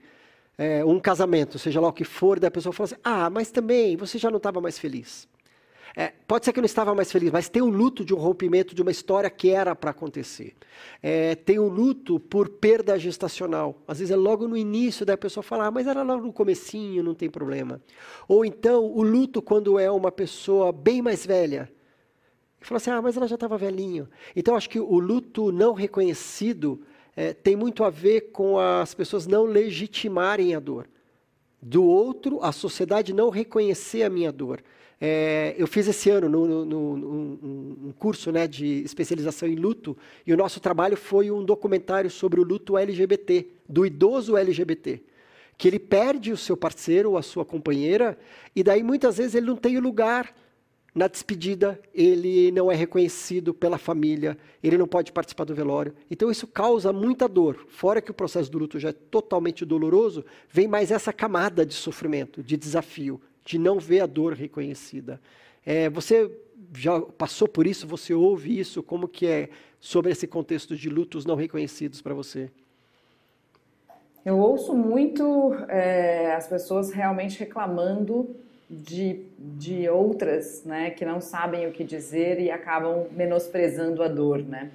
[0.58, 3.96] é, um casamento, seja lá o que for, da pessoa fala assim: ah, mas também
[3.96, 5.26] você já não estava mais feliz.
[5.96, 8.18] É, pode ser que eu não estava mais feliz, mas tem o luto de um
[8.18, 10.54] rompimento de uma história que era para acontecer.
[11.02, 13.80] É, tem o luto por perda gestacional.
[13.88, 17.02] Às vezes é logo no início da pessoa falar, ah, mas era logo no comecinho,
[17.02, 17.80] não tem problema.
[18.28, 21.72] Ou então o luto quando é uma pessoa bem mais velha.
[22.60, 24.08] E fala assim, ah, mas ela já estava velhinho.
[24.36, 26.80] Então acho que o luto não reconhecido
[27.16, 30.88] é, tem muito a ver com as pessoas não legitimarem a dor.
[31.60, 34.62] Do outro, a sociedade não reconhecer a minha dor.
[35.02, 39.96] É, eu fiz esse ano no, no, no, um curso né, de especialização em luto
[40.26, 45.02] e o nosso trabalho foi um documentário sobre o luto LGBT, do idoso LGBT.
[45.56, 48.18] Que ele perde o seu parceiro ou a sua companheira
[48.54, 50.34] e daí muitas vezes ele não tem o lugar
[50.94, 55.94] na despedida, ele não é reconhecido pela família, ele não pode participar do velório.
[56.10, 57.66] Então isso causa muita dor.
[57.68, 61.74] Fora que o processo do luto já é totalmente doloroso, vem mais essa camada de
[61.74, 65.20] sofrimento, de desafio, de não ver a dor reconhecida.
[65.64, 66.30] É, você
[66.74, 67.86] já passou por isso?
[67.86, 68.82] Você ouve isso?
[68.82, 69.48] Como que é
[69.78, 72.50] sobre esse contexto de lutos não reconhecidos para você?
[74.24, 78.36] Eu ouço muito é, as pessoas realmente reclamando
[78.70, 84.38] de, de outras, né, que não sabem o que dizer e acabam menosprezando a dor,
[84.38, 84.70] né?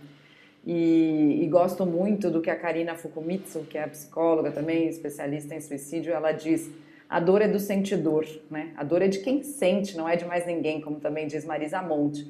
[0.66, 5.62] E, e, gosto muito do que a Karina Fukumitsu, que é psicóloga também, especialista em
[5.62, 6.72] suicídio, ela diz:
[7.08, 8.74] a dor é do sentidor, né?
[8.76, 11.84] A dor é de quem sente, não é de mais ninguém, como também diz Marisa
[11.84, 12.28] Monte.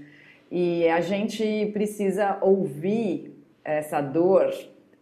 [0.51, 3.33] E a gente precisa ouvir
[3.63, 4.53] essa dor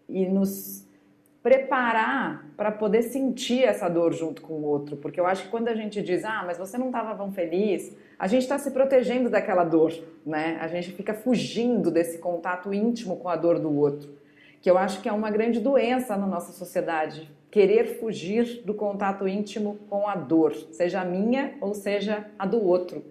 [0.08, 0.86] e nos
[1.44, 5.68] preparar para poder sentir essa dor junto com o outro, porque eu acho que quando
[5.68, 9.30] a gente diz, ah, mas você não estava tão feliz, a gente está se protegendo
[9.30, 9.94] daquela dor,
[10.26, 10.58] né?
[10.62, 14.18] A gente fica fugindo desse contato íntimo com a dor do outro,
[14.62, 19.28] que eu acho que é uma grande doença na nossa sociedade, querer fugir do contato
[19.28, 23.04] íntimo com a dor, seja a minha ou seja a do outro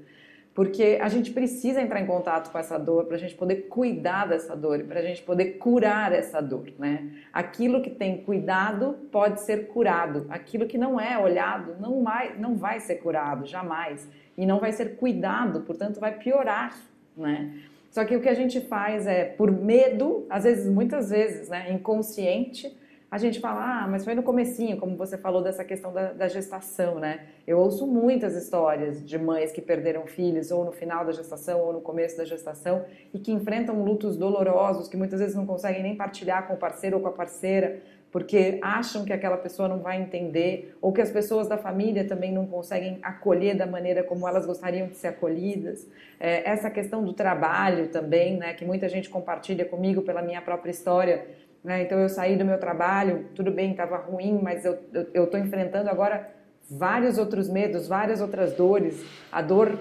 [0.54, 4.28] porque a gente precisa entrar em contato com essa dor para a gente poder cuidar
[4.28, 7.10] dessa dor e para a gente poder curar essa dor, né?
[7.32, 12.54] Aquilo que tem cuidado pode ser curado, aquilo que não é olhado não vai, não
[12.54, 14.06] vai ser curado jamais
[14.36, 16.76] e não vai ser cuidado, portanto vai piorar,
[17.16, 17.54] né?
[17.90, 21.70] Só que o que a gente faz é por medo, às vezes, muitas vezes, né,
[21.70, 22.74] inconsciente,
[23.12, 26.28] a gente fala, ah, mas foi no comecinho, como você falou dessa questão da, da,
[26.28, 27.26] gestação, né?
[27.46, 31.74] Eu ouço muitas histórias de mães que perderam filhos ou no final da gestação ou
[31.74, 35.94] no começo da gestação e que enfrentam lutos dolorosos que muitas vezes não conseguem nem
[35.94, 37.82] partilhar com o parceiro ou com a parceira
[38.12, 42.30] porque acham que aquela pessoa não vai entender ou que as pessoas da família também
[42.30, 45.88] não conseguem acolher da maneira como elas gostariam de ser acolhidas.
[46.20, 50.70] É, essa questão do trabalho também, né, que muita gente compartilha comigo pela minha própria
[50.70, 51.26] história,
[51.62, 51.82] né?
[51.82, 54.78] Então eu saí do meu trabalho, tudo bem, estava ruim, mas eu
[55.14, 56.28] estou enfrentando agora
[56.70, 59.04] vários outros medos, várias outras dores.
[59.30, 59.78] A dor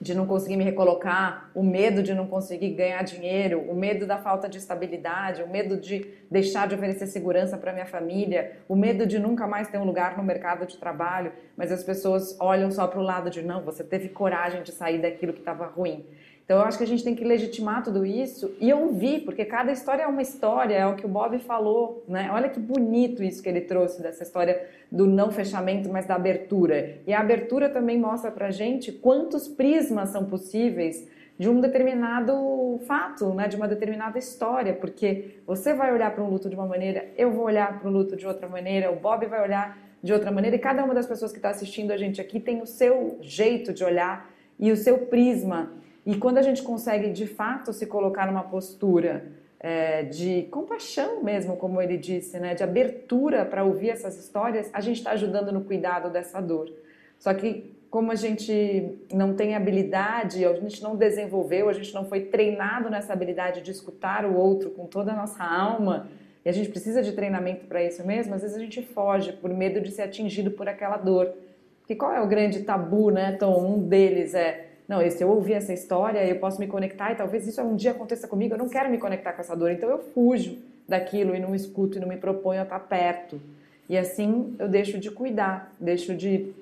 [0.00, 4.16] de não conseguir me recolocar, o medo de não conseguir ganhar dinheiro, o medo da
[4.18, 9.06] falta de estabilidade, o medo de deixar de oferecer segurança para minha família, o medo
[9.06, 12.86] de nunca mais ter um lugar no mercado de trabalho, mas as pessoas olham só
[12.86, 16.06] para o lado de não, você teve coragem de sair daquilo que estava ruim.
[16.48, 19.70] Então eu acho que a gente tem que legitimar tudo isso e ouvir, porque cada
[19.70, 22.30] história é uma história, é o que o Bob falou, né?
[22.32, 27.00] Olha que bonito isso que ele trouxe dessa história do não fechamento, mas da abertura.
[27.06, 31.06] E a abertura também mostra pra gente quantos prismas são possíveis
[31.38, 36.30] de um determinado fato, né, de uma determinada história, porque você vai olhar para um
[36.30, 39.26] luto de uma maneira, eu vou olhar para o luto de outra maneira, o Bob
[39.26, 42.22] vai olhar de outra maneira, e cada uma das pessoas que está assistindo a gente
[42.22, 45.76] aqui tem o seu jeito de olhar e o seu prisma.
[46.08, 49.26] E quando a gente consegue de fato se colocar numa postura
[49.60, 54.80] é, de compaixão mesmo, como ele disse, né, de abertura para ouvir essas histórias, a
[54.80, 56.72] gente está ajudando no cuidado dessa dor.
[57.18, 62.06] Só que como a gente não tem habilidade, a gente não desenvolveu, a gente não
[62.06, 66.08] foi treinado nessa habilidade de escutar o outro com toda a nossa alma,
[66.42, 69.50] e a gente precisa de treinamento para isso mesmo, às vezes a gente foge por
[69.50, 71.34] medo de ser atingido por aquela dor.
[71.80, 73.62] Porque qual é o grande tabu, né, Tom?
[73.62, 77.46] Um deles é não, se eu ouvir essa história, eu posso me conectar e talvez
[77.46, 79.98] isso um dia aconteça comigo, eu não quero me conectar com essa dor, então eu
[79.98, 80.56] fujo
[80.88, 83.38] daquilo e não escuto e não me proponho a estar perto.
[83.86, 86.54] E assim eu deixo de cuidar, deixo de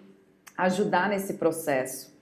[0.58, 2.12] ajudar nesse processo.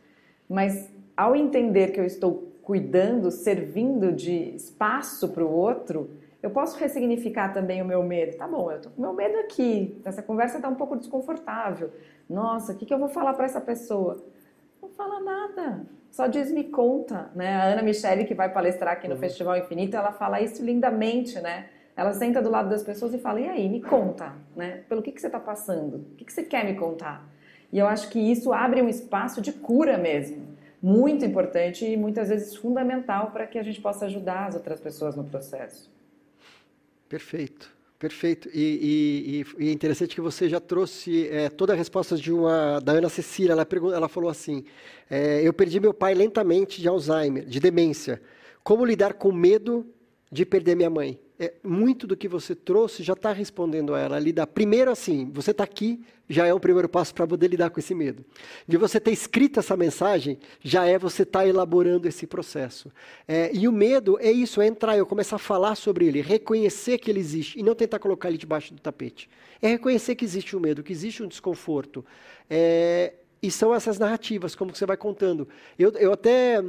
[0.47, 6.11] Mas ao entender que eu estou cuidando, servindo de espaço para o outro,
[6.43, 8.37] eu posso ressignificar também o meu medo.
[8.37, 11.91] Tá bom, eu tô com meu medo aqui, essa conversa está um pouco desconfortável.
[12.29, 14.23] Nossa, o que, que eu vou falar para essa pessoa?
[14.85, 17.55] Não fala nada, só diz me conta, né?
[17.55, 19.21] A Ana Michele, que vai palestrar aqui no uhum.
[19.21, 21.71] Festival Infinito, ela fala isso lindamente, né?
[21.97, 24.83] Ela senta do lado das pessoas e fala, e aí, me conta, né?
[24.87, 25.97] Pelo que, que você está passando?
[25.97, 27.27] O que, que você quer me contar?
[27.73, 32.29] E eu acho que isso abre um espaço de cura mesmo, muito importante e muitas
[32.29, 35.91] vezes fundamental para que a gente possa ajudar as outras pessoas no processo.
[37.09, 37.75] Perfeito.
[38.05, 38.51] Perfeito.
[38.53, 42.79] E, e, e, é interessante que você já trouxe é, toda a resposta de uma
[42.79, 43.53] da Ana Cecília.
[43.53, 44.63] Ela, pergunta, ela falou assim:
[45.09, 48.21] é, Eu perdi meu pai lentamente de Alzheimer, de demência.
[48.63, 49.87] Como lidar com medo
[50.31, 51.19] de perder minha mãe?
[51.39, 54.19] É, muito do que você trouxe já está respondendo a ela.
[54.19, 54.47] Lidar.
[54.47, 57.95] Primeiro, assim, você está aqui, já é um primeiro passo para poder lidar com esse
[57.95, 58.25] medo.
[58.67, 62.91] De você ter escrito essa mensagem, já é você estar tá elaborando esse processo.
[63.27, 66.99] É, e o medo é isso, é entrar, eu começar a falar sobre ele, reconhecer
[66.99, 69.29] que ele existe e não tentar colocar ele debaixo do tapete.
[69.61, 72.05] É reconhecer que existe o um medo, que existe um desconforto.
[72.49, 75.47] É, e são essas narrativas, como você vai contando.
[75.79, 76.63] Eu, eu até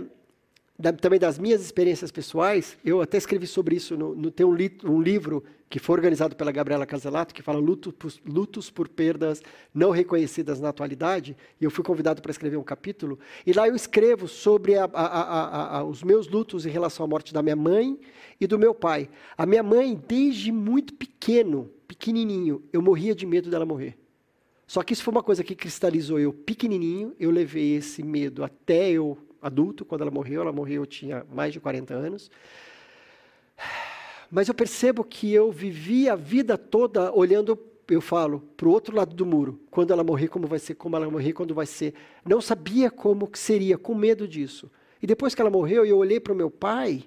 [0.78, 4.54] da, também das minhas experiências pessoais, eu até escrevi sobre isso no, no tem um,
[4.54, 7.94] li, um, livro que foi organizado pela Gabriela Caselato, que fala Luto,
[8.26, 9.42] Lutos por Perdas
[9.74, 13.76] Não Reconhecidas na Atualidade, e eu fui convidado para escrever um capítulo, e lá eu
[13.76, 17.98] escrevo sobre a, a, a, os meus lutos em relação à morte da minha mãe
[18.40, 19.10] e do meu pai.
[19.38, 23.98] A minha mãe, desde muito pequeno, pequenininho, eu morria de medo dela morrer.
[24.68, 28.90] Só que isso foi uma coisa que cristalizou eu pequenininho, eu levei esse medo até
[28.92, 32.32] eu adulto, quando ela morreu, ela morreu, eu tinha mais de 40 anos.
[34.30, 38.96] Mas eu percebo que eu vivi a vida toda olhando, eu falo, para o outro
[38.96, 39.60] lado do muro.
[39.70, 41.94] Quando ela morrer, como vai ser, como ela morrer, quando vai ser.
[42.26, 44.72] Não sabia como que seria, com medo disso.
[45.02, 47.04] E depois que ela morreu, eu olhei para o meu pai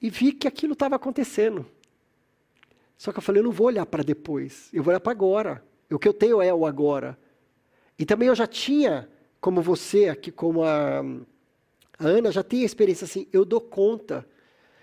[0.00, 1.66] e vi que aquilo estava acontecendo.
[2.96, 5.64] Só que eu falei, eu não vou olhar para depois, eu vou olhar para agora.
[5.90, 7.18] O que eu tenho é o agora.
[7.98, 9.08] E também eu já tinha,
[9.40, 11.00] como você aqui, como a,
[11.98, 14.26] a Ana, já tinha experiência assim, eu dou conta.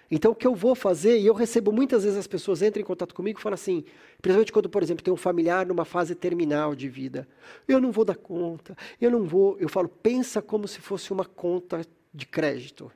[0.09, 2.85] Então, o que eu vou fazer, e eu recebo muitas vezes as pessoas entram em
[2.85, 3.83] contato comigo e falam assim,
[4.21, 7.27] principalmente quando, por exemplo, tem um familiar numa fase terminal de vida,
[7.67, 9.57] eu não vou dar conta, eu não vou.
[9.59, 11.81] Eu falo, pensa como se fosse uma conta
[12.13, 12.91] de crédito.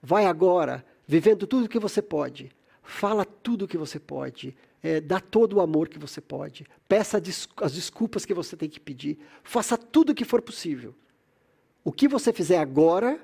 [0.00, 2.52] Vai agora, vivendo tudo o que você pode,
[2.82, 7.16] fala tudo o que você pode, é, dá todo o amor que você pode, peça
[7.56, 10.94] as desculpas que você tem que pedir, faça tudo o que for possível.
[11.82, 13.18] O que você fizer agora,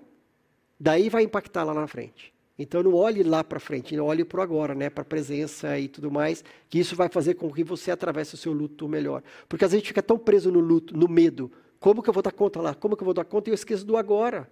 [0.79, 2.33] daí vai impactar lá na frente.
[2.59, 6.11] Então não olhe lá para frente, olhe para agora, né, para a presença e tudo
[6.11, 9.23] mais, que isso vai fazer com que você atravesse o seu luto melhor.
[9.47, 11.53] Porque às vezes a gente fica tão preso no luto, no medo.
[11.79, 12.75] Como que eu vou dar conta lá?
[12.75, 13.51] Como que eu vou dar conta?
[13.51, 14.51] E eu esqueço do agora.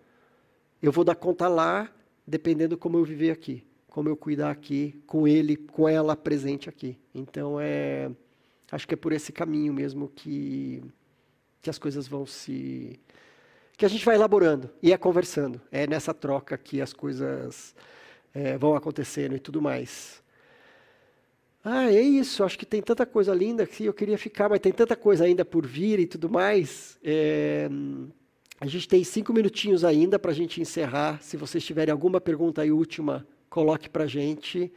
[0.83, 1.91] Eu vou dar conta lá,
[2.27, 6.99] dependendo como eu viver aqui, como eu cuidar aqui, com ele, com ela presente aqui.
[7.15, 8.11] Então é,
[8.71, 10.83] acho que é por esse caminho mesmo que
[11.61, 12.99] que as coisas vão se
[13.77, 15.61] que a gente vai elaborando e é conversando.
[15.71, 17.75] É nessa troca que as coisas
[18.35, 20.23] é, vão acontecendo e tudo mais.
[21.65, 22.43] Ah, é isso.
[22.43, 25.45] Acho que tem tanta coisa linda que eu queria ficar, mas tem tanta coisa ainda
[25.45, 26.99] por vir e tudo mais.
[27.05, 27.69] É,
[28.61, 31.23] a gente tem cinco minutinhos ainda para a gente encerrar.
[31.23, 34.73] Se vocês tiverem alguma pergunta aí última, coloque para gente.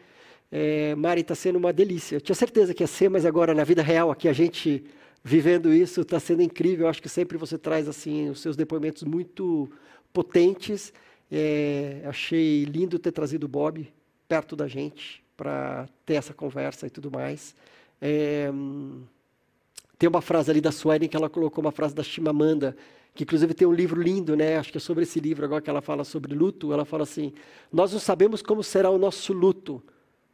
[0.51, 2.15] É, Mari, está sendo uma delícia.
[2.15, 4.83] Eu tinha certeza que ia ser, mas agora na vida real aqui a gente
[5.23, 6.85] vivendo isso está sendo incrível.
[6.85, 9.71] Eu acho que sempre você traz assim os seus depoimentos muito
[10.11, 10.93] potentes
[11.31, 13.91] é, achei lindo ter trazido o Bob
[14.27, 17.55] perto da gente para ter essa conversa e tudo mais.
[18.01, 18.51] É,
[19.97, 22.75] tem uma frase ali da Suelen que ela colocou uma frase da Chimamanda,
[23.13, 24.57] que inclusive tem um livro lindo, né?
[24.57, 26.71] Acho que é sobre esse livro agora que ela fala sobre luto.
[26.71, 27.33] Ela fala assim:
[27.71, 29.83] Nós não sabemos como será o nosso luto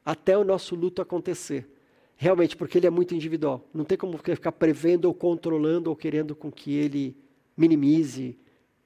[0.05, 1.67] até o nosso luto acontecer.
[2.15, 3.67] Realmente, porque ele é muito individual.
[3.73, 7.15] Não tem como ficar prevendo ou controlando ou querendo com que ele
[7.55, 8.37] minimize,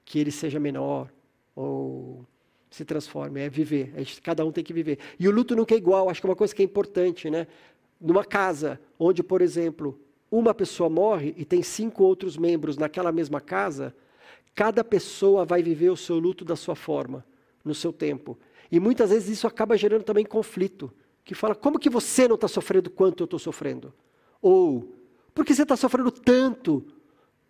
[0.04, 1.10] que ele seja menor
[1.56, 2.26] ou
[2.70, 3.94] se transforme, é viver.
[3.98, 4.98] Gente, cada um tem que viver.
[5.20, 7.46] E o luto nunca é igual, acho que é uma coisa que é importante, né?
[8.00, 10.00] Numa casa onde, por exemplo,
[10.32, 13.94] uma pessoa morre e tem cinco outros membros naquela mesma casa,
[14.56, 17.26] cada pessoa vai viver o seu luto da sua forma,
[17.64, 18.40] no seu tempo.
[18.72, 20.92] E muitas vezes isso acaba gerando também conflito.
[21.26, 23.94] Que fala, como que você não está sofrendo quanto eu estou sofrendo?
[24.42, 24.96] Ou,
[25.36, 26.86] por que você está sofrendo tanto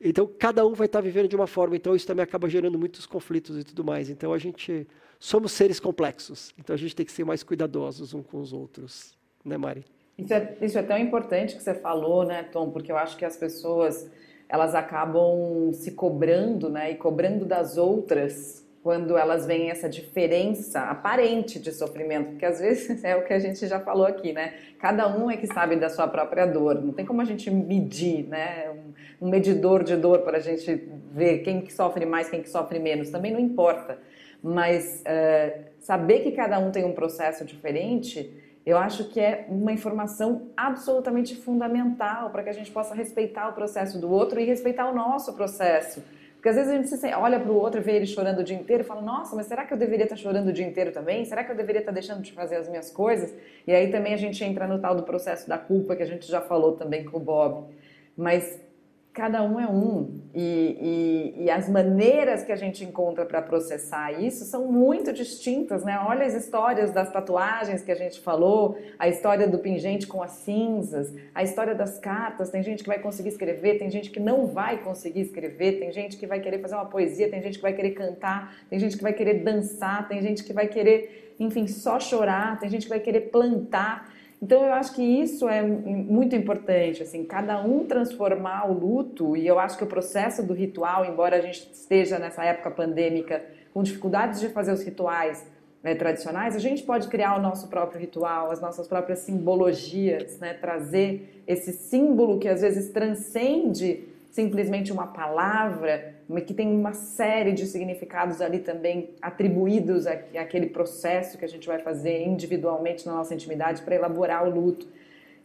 [0.04, 1.76] então, cada um vai estar vivendo de uma forma.
[1.76, 4.10] Então, isso também acaba gerando muitos conflitos e tudo mais.
[4.10, 4.88] Então, a gente
[5.20, 6.52] somos seres complexos.
[6.58, 9.16] Então, a gente tem que ser mais cuidadosos uns com os outros.
[9.46, 9.86] Né, Mari?
[10.22, 12.70] Isso é, isso é tão importante que você falou, né, Tom?
[12.70, 14.10] Porque eu acho que as pessoas
[14.48, 21.60] elas acabam se cobrando, né, e cobrando das outras quando elas veem essa diferença aparente
[21.60, 24.54] de sofrimento, porque às vezes é o que a gente já falou aqui, né?
[24.80, 28.28] Cada um é que sabe da sua própria dor, não tem como a gente medir,
[28.28, 28.72] né?
[29.22, 32.80] Um, medidor de dor para a gente ver quem que sofre mais, quem que sofre
[32.80, 34.00] menos, também não importa.
[34.42, 38.32] Mas uh, saber que cada um tem um processo diferente,
[38.66, 43.54] eu acho que é uma informação absolutamente fundamental para que a gente possa respeitar o
[43.54, 46.02] processo do outro e respeitar o nosso processo
[46.42, 48.58] porque às vezes a gente olha para o outro e vê ele chorando o dia
[48.58, 50.92] inteiro e fala: Nossa, mas será que eu deveria estar tá chorando o dia inteiro
[50.92, 51.24] também?
[51.24, 53.32] Será que eu deveria estar tá deixando de fazer as minhas coisas?
[53.68, 56.26] E aí também a gente entra no tal do processo da culpa que a gente
[56.28, 57.72] já falou também com o Bob.
[58.18, 58.60] Mas
[59.14, 64.14] cada um é um e, e, e, as maneiras que a gente encontra para processar
[64.14, 66.00] isso são muito distintas, né?
[66.08, 70.32] Olha as histórias das tatuagens que a gente falou, a história do pingente com as
[70.32, 72.50] cinzas, a história das cartas.
[72.50, 76.16] Tem gente que vai conseguir escrever, tem gente que não vai conseguir escrever, tem gente
[76.16, 79.04] que vai querer fazer uma poesia, tem gente que vai querer cantar, tem gente que
[79.04, 83.02] vai querer dançar, tem gente que vai querer, enfim, só chorar, tem gente que vai
[83.02, 84.10] querer plantar.
[84.42, 89.46] Então eu acho que isso é muito importante, assim, cada um transformar o luto, e
[89.46, 93.84] eu acho que o processo do ritual, embora a gente esteja nessa época pandêmica com
[93.84, 95.46] dificuldades de fazer os rituais
[95.84, 100.56] né, tradicionais, a gente pode criar o nosso próprio ritual, as nossas próprias simbologias, né,
[100.56, 107.66] trazer esse símbolo que às vezes transcende simplesmente uma palavra, que tem uma série de
[107.66, 113.82] significados ali também atribuídos àquele processo que a gente vai fazer individualmente na nossa intimidade
[113.82, 114.88] para elaborar o luto.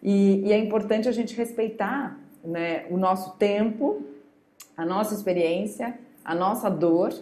[0.00, 4.04] E, e, é importante a gente respeitar né, o nosso tempo,
[4.76, 7.12] a nossa experiência, a nossa dor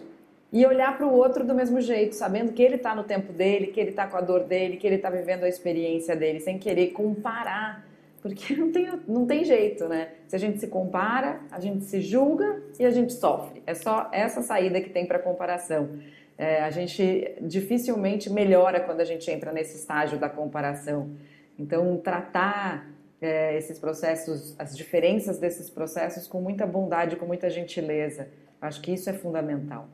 [0.51, 3.67] e olhar para o outro do mesmo jeito, sabendo que ele está no tempo dele,
[3.67, 6.59] que ele está com a dor dele, que ele está vivendo a experiência dele, sem
[6.59, 7.83] querer comparar
[8.25, 10.13] porque não tem, não tem jeito, né?
[10.27, 13.61] Se a gente se compara, a gente se julga e a gente sofre.
[13.67, 15.91] É só essa saída que tem para comparação.
[16.35, 21.11] É, a gente dificilmente melhora quando a gente entra nesse estágio da comparação.
[21.57, 22.89] Então, tratar
[23.21, 28.27] é, esses processos, as diferenças desses processos com muita bondade, com muita gentileza.
[28.59, 29.87] Acho que isso é fundamental.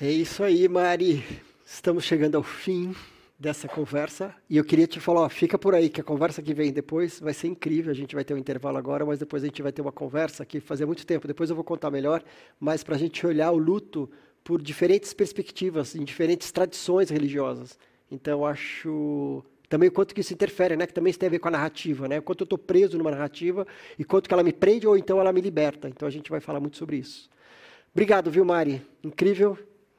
[0.00, 1.22] É isso aí, Mari.
[1.66, 2.94] Estamos chegando ao fim
[3.42, 6.54] dessa conversa e eu queria te falar, ó, fica por aí que a conversa que
[6.54, 7.90] vem depois vai ser incrível.
[7.90, 10.46] A gente vai ter um intervalo agora, mas depois a gente vai ter uma conversa
[10.46, 11.26] que fazia muito tempo.
[11.26, 12.22] Depois eu vou contar melhor,
[12.60, 14.08] mas para a gente olhar o luto
[14.44, 17.76] por diferentes perspectivas, em diferentes tradições religiosas.
[18.08, 20.86] Então acho também o quanto que isso interfere, né?
[20.86, 22.20] Que também isso tem a ver com a narrativa, né?
[22.20, 23.66] O quanto eu estou preso numa narrativa
[23.98, 25.88] e quanto que ela me prende ou então ela me liberta.
[25.88, 27.28] Então a gente vai falar muito sobre isso.
[27.92, 28.80] Obrigado, viu, Mari?
[29.02, 29.58] Incrível.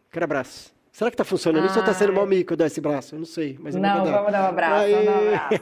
[0.10, 0.73] Quero abraço.
[0.94, 3.16] Será que está funcionando isso ou está sendo mal mico dar esse braço?
[3.16, 4.12] Eu não sei, mas eu não, vou dar.
[4.12, 5.60] vamos dar um abraço, vamos dar um abraço.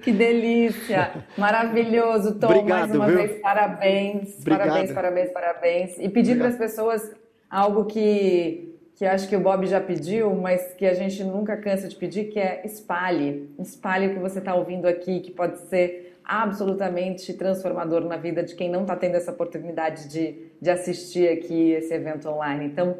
[0.00, 3.16] que delícia, maravilhoso, Tom, Obrigado, mais uma viu?
[3.16, 4.68] vez, parabéns, Obrigado.
[4.68, 5.98] parabéns, parabéns, parabéns.
[5.98, 7.12] E pedir para as pessoas
[7.50, 11.88] algo que que acho que o Bob já pediu, mas que a gente nunca cansa
[11.88, 13.50] de pedir, que é espalhe.
[13.58, 18.54] Espalhe o que você está ouvindo aqui, que pode ser absolutamente transformador na vida de
[18.54, 22.66] quem não está tendo essa oportunidade de, de assistir aqui esse evento online.
[22.66, 22.96] Então,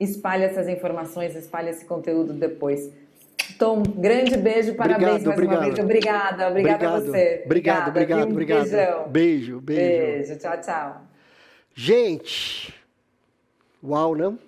[0.00, 2.90] espalhe essas informações, espalhe esse conteúdo depois.
[3.58, 5.58] Tom, grande beijo, parabéns obrigado, mais obrigado.
[5.58, 5.78] uma vez.
[5.78, 7.42] Obrigada, obrigada a você.
[7.44, 8.62] Obrigado, obrigado, um obrigado.
[8.62, 9.08] Beijão.
[9.08, 9.80] Beijo, beijo.
[9.80, 11.02] Beijo, tchau, tchau.
[11.74, 12.74] Gente,
[13.82, 14.38] uau, não?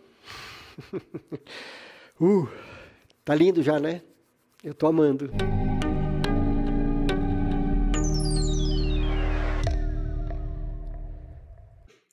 [2.20, 2.49] uh,
[3.24, 4.01] tá lindo já, né?
[4.65, 5.31] Eu tô amando.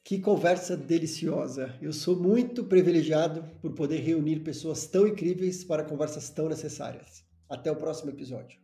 [0.10, 1.78] Que conversa deliciosa.
[1.80, 7.24] Eu sou muito privilegiado por poder reunir pessoas tão incríveis para conversas tão necessárias.
[7.48, 8.58] Até o próximo episódio.